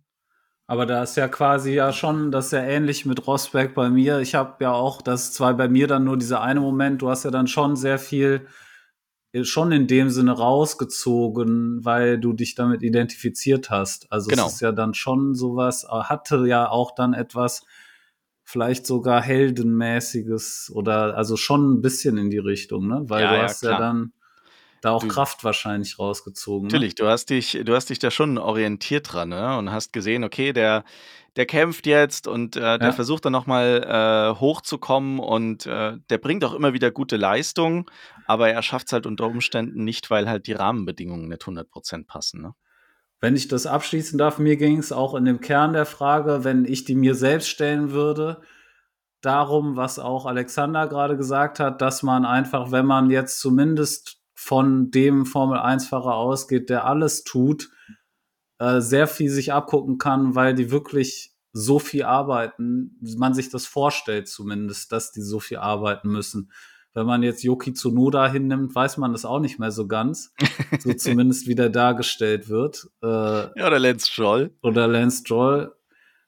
Aber 0.70 0.86
da 0.86 1.02
ist 1.02 1.16
ja 1.16 1.26
quasi 1.26 1.72
ja 1.72 1.92
schon, 1.92 2.30
das 2.30 2.46
ist 2.46 2.52
ja 2.52 2.60
ähnlich 2.60 3.04
mit 3.04 3.26
Rosberg 3.26 3.74
bei 3.74 3.90
mir. 3.90 4.20
Ich 4.20 4.36
habe 4.36 4.62
ja 4.62 4.70
auch, 4.70 5.02
das 5.02 5.24
ist 5.24 5.34
zwar 5.34 5.52
bei 5.54 5.68
mir 5.68 5.88
dann 5.88 6.04
nur 6.04 6.16
dieser 6.16 6.42
eine 6.42 6.60
Moment, 6.60 7.02
du 7.02 7.10
hast 7.10 7.24
ja 7.24 7.32
dann 7.32 7.48
schon 7.48 7.74
sehr 7.74 7.98
viel 7.98 8.46
äh, 9.32 9.42
schon 9.42 9.72
in 9.72 9.88
dem 9.88 10.10
Sinne 10.10 10.30
rausgezogen, 10.30 11.84
weil 11.84 12.20
du 12.20 12.34
dich 12.34 12.54
damit 12.54 12.84
identifiziert 12.84 13.68
hast. 13.68 14.12
Also 14.12 14.28
genau. 14.28 14.46
es 14.46 14.52
ist 14.52 14.60
ja 14.60 14.70
dann 14.70 14.94
schon 14.94 15.34
sowas, 15.34 15.82
äh, 15.90 16.04
hatte 16.04 16.46
ja 16.46 16.70
auch 16.70 16.94
dann 16.94 17.14
etwas, 17.14 17.66
vielleicht 18.44 18.86
sogar 18.86 19.20
heldenmäßiges 19.22 20.70
oder 20.72 21.16
also 21.16 21.36
schon 21.36 21.72
ein 21.72 21.82
bisschen 21.82 22.16
in 22.16 22.30
die 22.30 22.38
Richtung, 22.38 22.86
ne? 22.86 23.02
Weil 23.08 23.24
ja, 23.24 23.34
du 23.34 23.42
hast 23.42 23.64
ja, 23.64 23.72
ja 23.72 23.78
dann 23.80 24.12
da 24.80 24.92
auch 24.92 25.02
du, 25.02 25.08
Kraft 25.08 25.44
wahrscheinlich 25.44 25.98
rausgezogen. 25.98 26.68
Ne? 26.68 26.72
Natürlich, 26.72 26.94
du 26.94 27.06
hast 27.06 27.30
dich, 27.30 27.58
du 27.64 27.74
hast 27.74 27.90
dich 27.90 27.98
da 27.98 28.10
schon 28.10 28.38
orientiert 28.38 29.12
dran, 29.12 29.28
ne? 29.28 29.58
Und 29.58 29.70
hast 29.70 29.92
gesehen, 29.92 30.24
okay, 30.24 30.52
der, 30.52 30.84
der 31.36 31.46
kämpft 31.46 31.86
jetzt 31.86 32.26
und 32.26 32.56
äh, 32.56 32.78
der 32.78 32.88
ja. 32.88 32.92
versucht 32.92 33.24
dann 33.24 33.32
nochmal 33.32 33.84
äh, 34.36 34.40
hochzukommen 34.40 35.18
und 35.18 35.66
äh, 35.66 35.98
der 36.08 36.18
bringt 36.18 36.44
auch 36.44 36.54
immer 36.54 36.72
wieder 36.72 36.90
gute 36.90 37.16
Leistung, 37.16 37.90
aber 38.26 38.50
er 38.50 38.62
schafft 38.62 38.86
es 38.86 38.92
halt 38.92 39.06
unter 39.06 39.26
Umständen 39.26 39.84
nicht, 39.84 40.10
weil 40.10 40.28
halt 40.28 40.46
die 40.46 40.52
Rahmenbedingungen 40.52 41.28
nicht 41.28 41.42
100% 41.42 42.06
passen, 42.06 42.42
ne? 42.42 42.54
Wenn 43.22 43.36
ich 43.36 43.48
das 43.48 43.66
abschließen 43.66 44.16
darf, 44.18 44.38
mir 44.38 44.56
ging 44.56 44.78
es 44.78 44.92
auch 44.92 45.14
in 45.14 45.26
dem 45.26 45.42
Kern 45.42 45.74
der 45.74 45.84
Frage, 45.84 46.42
wenn 46.42 46.64
ich 46.64 46.86
die 46.86 46.94
mir 46.94 47.14
selbst 47.14 47.48
stellen 47.48 47.90
würde, 47.90 48.40
darum, 49.20 49.76
was 49.76 49.98
auch 49.98 50.24
Alexander 50.24 50.88
gerade 50.88 51.18
gesagt 51.18 51.60
hat, 51.60 51.82
dass 51.82 52.02
man 52.02 52.24
einfach, 52.24 52.72
wenn 52.72 52.86
man 52.86 53.10
jetzt 53.10 53.38
zumindest 53.38 54.19
von 54.43 54.91
dem 54.91 55.26
Formel-1-Fahrer 55.26 56.14
ausgeht, 56.14 56.70
der 56.70 56.86
alles 56.86 57.24
tut, 57.24 57.68
äh, 58.59 58.80
sehr 58.80 59.07
viel 59.07 59.28
sich 59.28 59.53
abgucken 59.53 59.99
kann, 59.99 60.34
weil 60.34 60.55
die 60.55 60.70
wirklich 60.70 61.34
so 61.53 61.78
viel 61.78 62.05
arbeiten, 62.05 62.99
man 63.18 63.34
sich 63.34 63.51
das 63.51 63.66
vorstellt 63.66 64.28
zumindest, 64.28 64.93
dass 64.93 65.12
die 65.12 65.20
so 65.20 65.41
viel 65.41 65.59
arbeiten 65.59 66.09
müssen. 66.09 66.51
Wenn 66.95 67.05
man 67.05 67.22
jetzt 67.22 67.43
Yoki 67.43 67.74
Tsunoda 67.74 68.30
hinnimmt, 68.30 68.74
weiß 68.74 68.97
man 68.97 69.12
das 69.12 69.26
auch 69.26 69.41
nicht 69.41 69.59
mehr 69.59 69.72
so 69.72 69.86
ganz. 69.86 70.32
so 70.78 70.91
zumindest 70.95 71.47
wie 71.47 71.55
der 71.55 71.68
dargestellt 71.68 72.49
wird. 72.49 72.88
Äh, 73.03 73.07
ja, 73.07 73.66
oder 73.66 73.78
Lance 73.78 74.11
Stroll. 74.11 74.57
Oder 74.62 74.88
Lance 74.88 75.18
Stroll. 75.18 75.76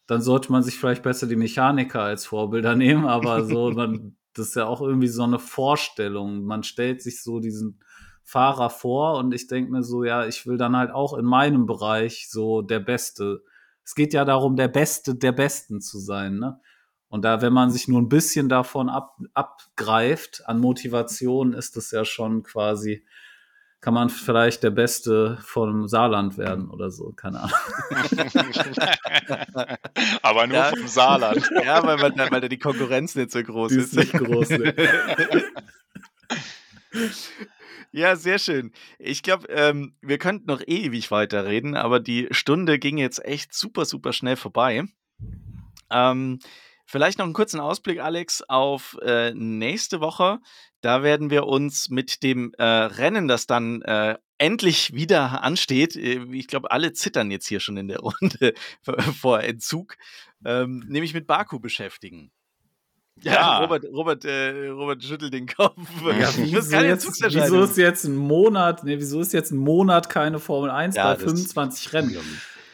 Dann 0.06 0.20
sollte 0.20 0.52
man 0.52 0.62
sich 0.62 0.78
vielleicht 0.78 1.02
besser 1.02 1.26
die 1.26 1.36
Mechaniker 1.36 2.02
als 2.02 2.26
Vorbilder 2.26 2.76
nehmen, 2.76 3.06
aber 3.06 3.42
so, 3.46 3.70
man, 3.74 4.16
das 4.34 4.48
ist 4.48 4.56
ja 4.56 4.66
auch 4.66 4.82
irgendwie 4.82 5.08
so 5.08 5.22
eine 5.22 5.38
Vorstellung. 5.38 6.44
Man 6.44 6.62
stellt 6.62 7.00
sich 7.00 7.22
so 7.22 7.40
diesen 7.40 7.80
Fahrer 8.32 8.70
vor 8.70 9.18
und 9.18 9.34
ich 9.34 9.46
denke 9.46 9.70
mir 9.70 9.82
so, 9.82 10.04
ja, 10.04 10.24
ich 10.24 10.46
will 10.46 10.56
dann 10.56 10.74
halt 10.74 10.90
auch 10.90 11.12
in 11.12 11.26
meinem 11.26 11.66
Bereich 11.66 12.30
so 12.30 12.62
der 12.62 12.80
Beste. 12.80 13.42
Es 13.84 13.94
geht 13.94 14.14
ja 14.14 14.24
darum, 14.24 14.56
der 14.56 14.68
Beste 14.68 15.14
der 15.14 15.32
Besten 15.32 15.82
zu 15.82 15.98
sein, 15.98 16.38
ne? 16.38 16.58
Und 17.08 17.26
da, 17.26 17.42
wenn 17.42 17.52
man 17.52 17.70
sich 17.70 17.88
nur 17.88 18.00
ein 18.00 18.08
bisschen 18.08 18.48
davon 18.48 18.88
ab, 18.88 19.18
abgreift 19.34 20.44
an 20.46 20.60
Motivation, 20.60 21.52
ist 21.52 21.76
das 21.76 21.90
ja 21.90 22.06
schon 22.06 22.42
quasi, 22.42 23.04
kann 23.82 23.92
man 23.92 24.08
vielleicht 24.08 24.62
der 24.62 24.70
Beste 24.70 25.36
vom 25.42 25.86
Saarland 25.86 26.38
werden 26.38 26.70
oder 26.70 26.90
so, 26.90 27.12
keine 27.12 27.40
Ahnung. 27.40 27.58
Aber 30.22 30.46
nur 30.46 30.56
ja. 30.56 30.70
vom 30.70 30.88
Saarland. 30.88 31.50
Ja, 31.62 31.84
weil, 31.84 32.00
weil, 32.00 32.30
weil 32.30 32.48
die 32.48 32.58
Konkurrenz 32.58 33.14
nicht 33.14 33.30
so 33.30 33.42
groß 33.42 33.72
die 33.72 33.78
ist. 33.78 33.92
ist 33.92 33.96
nicht 33.96 34.14
groß. 34.14 34.48
Ne? 34.48 34.74
Ja, 37.92 38.16
sehr 38.16 38.38
schön. 38.38 38.72
Ich 38.98 39.22
glaube, 39.22 39.48
ähm, 39.48 39.94
wir 40.00 40.18
könnten 40.18 40.46
noch 40.46 40.62
ewig 40.66 41.10
weiterreden, 41.10 41.76
aber 41.76 42.00
die 42.00 42.28
Stunde 42.30 42.78
ging 42.78 42.96
jetzt 42.96 43.24
echt 43.24 43.52
super, 43.52 43.84
super 43.84 44.12
schnell 44.12 44.36
vorbei. 44.36 44.84
Ähm, 45.90 46.38
Vielleicht 46.92 47.16
noch 47.18 47.24
einen 47.24 47.32
kurzen 47.32 47.58
Ausblick, 47.58 48.00
Alex, 48.00 48.42
auf 48.48 48.98
äh, 49.02 49.32
nächste 49.32 50.00
Woche. 50.00 50.40
Da 50.82 51.02
werden 51.02 51.30
wir 51.30 51.46
uns 51.46 51.88
mit 51.88 52.22
dem 52.22 52.52
äh, 52.58 52.64
Rennen, 52.64 53.28
das 53.28 53.46
dann 53.46 53.80
äh, 53.80 54.18
endlich 54.36 54.92
wieder 54.92 55.42
ansteht, 55.42 55.96
äh, 55.96 56.22
ich 56.32 56.48
glaube, 56.48 56.70
alle 56.70 56.92
zittern 56.92 57.30
jetzt 57.30 57.46
hier 57.46 57.60
schon 57.60 57.78
in 57.78 57.88
der 57.88 58.00
Runde 58.00 58.52
vor 59.18 59.40
Entzug, 59.40 59.96
ähm, 60.44 60.84
nämlich 60.86 61.14
mit 61.14 61.26
Baku 61.26 61.60
beschäftigen. 61.60 62.30
Ja, 63.20 63.32
ja, 63.32 63.58
Robert, 63.62 63.84
Robert, 63.92 64.24
äh, 64.24 64.68
Robert 64.68 65.02
schüttelt 65.02 65.32
den 65.32 65.46
Kopf. 65.46 65.76
Ja, 66.04 66.28
wieso, 66.36 66.76
jetzt, 66.76 67.22
wieso 67.34 67.62
ist 67.62 67.76
jetzt 67.76 68.04
ein 68.04 68.16
Monat, 68.16 68.84
nee, 68.84 68.98
wieso 68.98 69.20
ist 69.20 69.32
jetzt 69.32 69.52
ein 69.52 69.58
Monat 69.58 70.08
keine 70.08 70.38
Formel 70.38 70.70
1 70.70 70.96
ja, 70.96 71.12
bei 71.12 71.18
25 71.18 71.92
Rennen? 71.92 72.16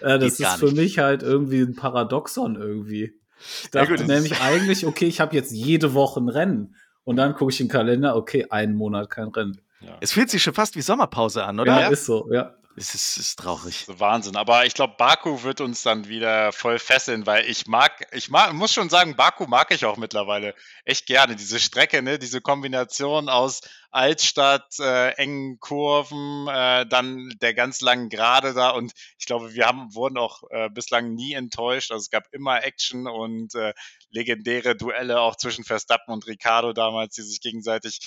Äh, 0.01 0.19
das 0.19 0.39
ist 0.41 0.55
für 0.55 0.73
mich 0.73 0.99
halt 0.99 1.23
irgendwie 1.23 1.61
ein 1.61 1.75
Paradoxon 1.75 2.57
irgendwie. 2.57 3.15
Ich 3.63 3.71
dachte 3.71 3.93
ja, 3.93 3.97
gut, 3.97 4.07
nämlich 4.07 4.41
eigentlich, 4.41 4.87
okay, 4.87 5.07
ich 5.07 5.21
habe 5.21 5.35
jetzt 5.37 5.53
jede 5.53 5.95
Woche 5.95 6.21
ein 6.21 6.29
Rennen. 6.29 6.75
Und 7.05 7.17
dann 7.17 7.35
gucke 7.35 7.53
ich 7.53 7.61
in 7.61 7.67
den 7.67 7.73
Kalender, 7.73 8.17
okay, 8.17 8.47
einen 8.51 8.75
Monat 8.75 9.11
kein 9.11 9.29
Rennen. 9.29 9.61
Ja. 9.81 9.97
Es 10.01 10.13
fühlt 10.13 10.29
sich 10.29 10.43
schon 10.43 10.55
fast 10.55 10.77
wie 10.77 10.83
Sommerpause 10.83 11.45
an, 11.45 11.61
oder? 11.61 11.81
Ja, 11.81 11.89
ist 11.89 12.05
so, 12.05 12.29
ja. 12.33 12.55
Es 12.79 12.95
ist, 12.95 13.17
ist 13.17 13.39
traurig. 13.41 13.85
So 13.87 13.99
Wahnsinn. 13.99 14.37
Aber 14.37 14.65
ich 14.65 14.75
glaube, 14.75 14.95
Baku 14.97 15.43
wird 15.43 15.61
uns 15.61 15.83
dann 15.83 16.07
wieder 16.07 16.53
voll 16.53 16.79
fesseln, 16.79 17.27
weil 17.27 17.45
ich 17.47 17.67
mag, 17.67 18.07
ich 18.13 18.31
mag, 18.31 18.53
muss 18.53 18.73
schon 18.73 18.89
sagen, 18.89 19.17
Baku 19.17 19.47
mag 19.47 19.73
ich 19.73 19.85
auch 19.85 19.97
mittlerweile 19.97 20.55
echt 20.85 21.07
gerne. 21.07 21.35
Diese 21.35 21.59
Strecke, 21.59 22.03
ne, 22.03 22.19
diese 22.21 22.41
Kombination 22.41 23.29
aus 23.29 23.63
Altstadt, 23.91 24.79
äh, 24.79 25.11
engen 25.15 25.59
Kurven, 25.59 26.47
äh, 26.47 26.87
dann 26.87 27.35
der 27.41 27.55
ganz 27.55 27.81
langen 27.81 28.11
Gerade 28.11 28.55
da. 28.55 28.71
Und 28.71 28.93
ich 29.19 29.27
glaube, 29.27 29.55
wir 29.55 29.67
haben, 29.67 29.95
wurden 29.95 30.17
auch 30.17 30.45
äh, 30.51 30.71
bislang 30.71 31.15
nie 31.15 31.33
enttäuscht. 31.33 31.91
Also 31.91 32.03
es 32.03 32.11
gab 32.11 32.33
immer 32.33 32.63
Action 32.63 33.09
und 33.09 33.57
äh, 33.57 33.73
legendäre 34.11 34.77
Duelle 34.77 35.21
auch 35.21 35.35
zwischen 35.35 35.65
Verstappen 35.65 36.13
und 36.13 36.27
Ricardo 36.29 36.73
damals, 36.73 37.17
die 37.17 37.23
sich 37.23 37.41
gegenseitig 37.41 38.01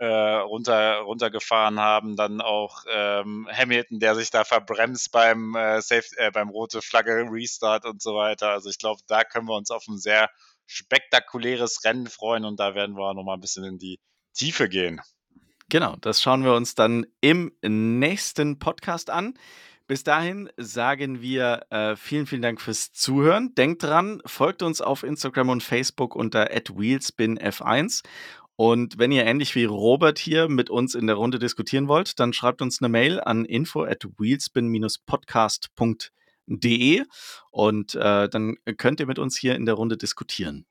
äh, 0.00 0.06
runter, 0.06 1.00
runtergefahren 1.00 1.78
haben. 1.78 2.16
Dann 2.16 2.40
auch 2.40 2.84
ähm, 2.90 3.46
Hamilton, 3.52 4.00
der 4.00 4.14
sich 4.14 4.30
da 4.30 4.44
verbremst 4.44 5.12
beim, 5.12 5.54
äh, 5.54 5.82
Safe, 5.82 6.06
äh, 6.16 6.30
beim 6.30 6.48
rote 6.48 6.80
Flagge 6.80 7.26
Restart 7.30 7.84
und 7.84 8.00
so 8.00 8.14
weiter. 8.14 8.48
Also 8.48 8.70
ich 8.70 8.78
glaube, 8.78 9.02
da 9.06 9.24
können 9.24 9.46
wir 9.46 9.56
uns 9.56 9.70
auf 9.70 9.86
ein 9.88 9.98
sehr 9.98 10.30
spektakuläres 10.66 11.84
Rennen 11.84 12.06
freuen 12.06 12.46
und 12.46 12.58
da 12.58 12.74
werden 12.74 12.96
wir 12.96 13.12
nochmal 13.12 13.36
ein 13.36 13.40
bisschen 13.40 13.64
in 13.64 13.78
die 13.78 14.00
Tiefe 14.32 14.68
gehen. 14.68 15.02
Genau, 15.68 15.96
das 16.00 16.22
schauen 16.22 16.44
wir 16.44 16.54
uns 16.54 16.74
dann 16.74 17.06
im 17.20 17.52
nächsten 17.62 18.58
Podcast 18.58 19.10
an. 19.10 19.34
Bis 19.86 20.04
dahin 20.04 20.48
sagen 20.56 21.20
wir 21.20 21.66
äh, 21.70 21.96
vielen, 21.96 22.26
vielen 22.26 22.42
Dank 22.42 22.60
fürs 22.60 22.92
Zuhören. 22.92 23.56
Denkt 23.56 23.82
dran, 23.82 24.22
folgt 24.24 24.62
uns 24.62 24.80
auf 24.80 25.02
Instagram 25.02 25.48
und 25.48 25.64
Facebook 25.64 26.14
unter 26.14 26.44
wheelspinf1 26.46 28.04
und 28.60 28.98
wenn 28.98 29.10
ihr 29.10 29.24
ähnlich 29.24 29.54
wie 29.54 29.64
Robert 29.64 30.18
hier 30.18 30.50
mit 30.50 30.68
uns 30.68 30.94
in 30.94 31.06
der 31.06 31.16
Runde 31.16 31.38
diskutieren 31.38 31.88
wollt, 31.88 32.20
dann 32.20 32.34
schreibt 32.34 32.60
uns 32.60 32.82
eine 32.82 32.90
Mail 32.90 33.18
an 33.18 33.46
info 33.46 33.84
at 33.84 34.06
wheelspin-podcast.de 34.18 37.04
und 37.52 37.94
äh, 37.94 38.28
dann 38.28 38.56
könnt 38.76 39.00
ihr 39.00 39.06
mit 39.06 39.18
uns 39.18 39.38
hier 39.38 39.54
in 39.54 39.64
der 39.64 39.76
Runde 39.76 39.96
diskutieren. 39.96 40.66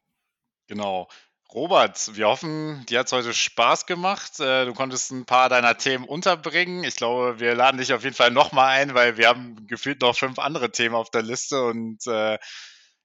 Genau. 0.67 1.09
Robert, 1.51 2.15
wir 2.15 2.27
hoffen, 2.27 2.85
dir 2.85 2.99
hat 2.99 3.07
es 3.07 3.11
heute 3.11 3.33
Spaß 3.33 3.87
gemacht. 3.87 4.39
Äh, 4.39 4.65
du 4.65 4.75
konntest 4.75 5.09
ein 5.09 5.25
paar 5.25 5.49
deiner 5.49 5.75
Themen 5.75 6.05
unterbringen. 6.05 6.83
Ich 6.83 6.95
glaube, 6.95 7.39
wir 7.39 7.55
laden 7.55 7.79
dich 7.79 7.91
auf 7.91 8.03
jeden 8.03 8.15
Fall 8.15 8.29
nochmal 8.29 8.67
ein, 8.67 8.93
weil 8.93 9.17
wir 9.17 9.29
haben 9.29 9.65
gefühlt 9.65 10.01
noch 10.01 10.15
fünf 10.15 10.37
andere 10.37 10.71
Themen 10.71 10.93
auf 10.93 11.09
der 11.09 11.23
Liste 11.23 11.63
und 11.63 12.05
äh, 12.05 12.37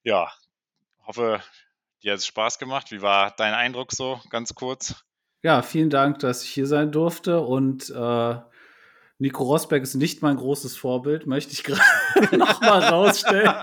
ja, 0.03 0.31
hoffe, 1.07 1.43
Dir 2.05 2.13
hat 2.13 2.19
es 2.19 2.27
Spaß 2.27 2.59
gemacht. 2.59 2.93
Wie 2.93 3.01
war 3.01 3.33
dein 3.35 3.55
Eindruck 3.55 3.93
so, 3.93 4.21
ganz 4.29 4.55
kurz? 4.55 5.07
Ja, 5.43 5.63
vielen 5.63 5.89
Dank, 5.89 6.19
dass 6.19 6.45
ich 6.45 6.51
hier 6.51 6.67
sein 6.67 6.93
durfte. 6.93 7.41
Und 7.41 7.89
äh, 7.89 8.35
Nico 9.19 9.43
Rosberg 9.43 9.83
ist 9.83 9.95
nicht 9.95 10.21
mein 10.21 10.37
großes 10.37 10.77
Vorbild, 10.77 11.27
möchte 11.27 11.55
ich 11.55 11.65
gerade 11.65 12.37
nochmal 12.37 12.83
rausstellen. 12.83 13.49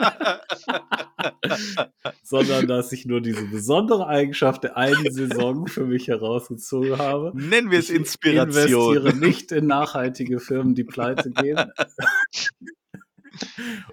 Sondern 2.24 2.66
dass 2.66 2.92
ich 2.92 3.06
nur 3.06 3.22
diese 3.22 3.46
besondere 3.46 4.08
Eigenschaft 4.08 4.64
der 4.64 4.76
einen 4.76 5.12
Saison 5.12 5.68
für 5.68 5.86
mich 5.86 6.08
herausgezogen 6.08 6.98
habe. 6.98 7.32
Nennen 7.36 7.70
wir 7.70 7.78
es 7.78 7.92
Inspiration. 7.92 8.96
Ich 8.96 9.04
investiere 9.04 9.18
nicht 9.18 9.52
in 9.52 9.68
nachhaltige 9.68 10.40
Firmen, 10.40 10.74
die 10.74 10.84
pleite 10.84 11.30
gehen. 11.30 11.60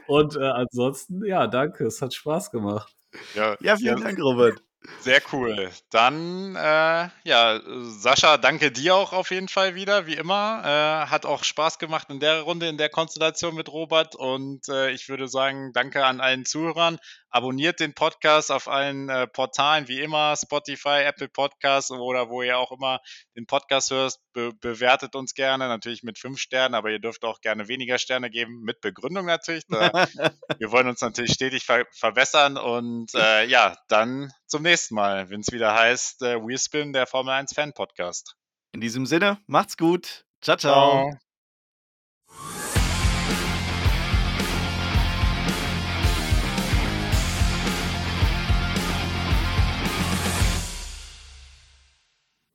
Und 0.06 0.36
äh, 0.36 0.44
ansonsten, 0.44 1.22
ja, 1.26 1.46
danke, 1.46 1.84
es 1.84 2.00
hat 2.00 2.14
Spaß 2.14 2.50
gemacht. 2.50 2.97
Ja, 3.34 3.56
ja 3.60 3.76
vielen 3.76 3.98
ja. 3.98 4.04
Dank, 4.04 4.18
Robert. 4.18 4.62
Sehr 5.00 5.20
cool. 5.32 5.70
Dann, 5.90 6.56
äh, 6.56 7.08
ja, 7.24 7.60
Sascha, 7.82 8.36
danke 8.36 8.70
dir 8.70 8.94
auch 8.94 9.12
auf 9.12 9.30
jeden 9.30 9.48
Fall 9.48 9.74
wieder, 9.74 10.06
wie 10.06 10.14
immer. 10.14 10.62
Äh, 10.64 11.10
hat 11.10 11.26
auch 11.26 11.44
Spaß 11.44 11.78
gemacht 11.78 12.08
in 12.10 12.20
der 12.20 12.42
Runde, 12.42 12.68
in 12.68 12.78
der 12.78 12.88
Konstellation 12.88 13.54
mit 13.54 13.70
Robert. 13.70 14.14
Und 14.14 14.68
äh, 14.68 14.90
ich 14.90 15.08
würde 15.08 15.28
sagen, 15.28 15.72
danke 15.72 16.04
an 16.04 16.20
allen 16.20 16.44
Zuhörern. 16.44 16.98
Abonniert 17.30 17.80
den 17.80 17.94
Podcast 17.94 18.50
auf 18.50 18.68
allen 18.68 19.08
äh, 19.08 19.26
Portalen, 19.26 19.88
wie 19.88 20.00
immer, 20.00 20.34
Spotify, 20.36 21.02
Apple 21.04 21.28
Podcasts 21.28 21.90
oder 21.90 22.30
wo 22.30 22.42
ihr 22.42 22.58
auch 22.58 22.72
immer 22.72 23.00
den 23.36 23.46
Podcast 23.46 23.90
hörst. 23.90 24.20
Be 24.32 24.52
bewertet 24.60 25.14
uns 25.14 25.34
gerne, 25.34 25.68
natürlich 25.68 26.02
mit 26.02 26.18
fünf 26.18 26.38
Sternen, 26.38 26.74
aber 26.74 26.90
ihr 26.90 26.98
dürft 26.98 27.24
auch 27.24 27.40
gerne 27.40 27.68
weniger 27.68 27.98
Sterne 27.98 28.30
geben, 28.30 28.62
mit 28.62 28.80
Begründung 28.80 29.26
natürlich. 29.26 29.64
Da, 29.68 29.90
wir 30.58 30.72
wollen 30.72 30.88
uns 30.88 31.00
natürlich 31.00 31.32
stetig 31.32 31.64
ver 31.64 31.84
verbessern. 31.92 32.56
Und 32.56 33.14
äh, 33.14 33.44
ja, 33.46 33.76
dann 33.88 34.32
zum 34.46 34.62
nächsten 34.62 34.94
Mal, 34.94 35.30
wenn 35.30 35.40
es 35.40 35.52
wieder 35.52 35.74
heißt 35.74 36.22
äh, 36.22 36.36
Wheelspin, 36.36 36.92
der 36.92 37.06
Formel 37.06 37.34
1 37.34 37.52
Fan 37.54 37.72
Podcast. 37.72 38.36
In 38.72 38.80
diesem 38.80 39.06
Sinne, 39.06 39.38
macht's 39.46 39.76
gut. 39.76 40.24
Ciao, 40.40 40.56
ciao. 40.56 41.10
ciao. 41.10 41.27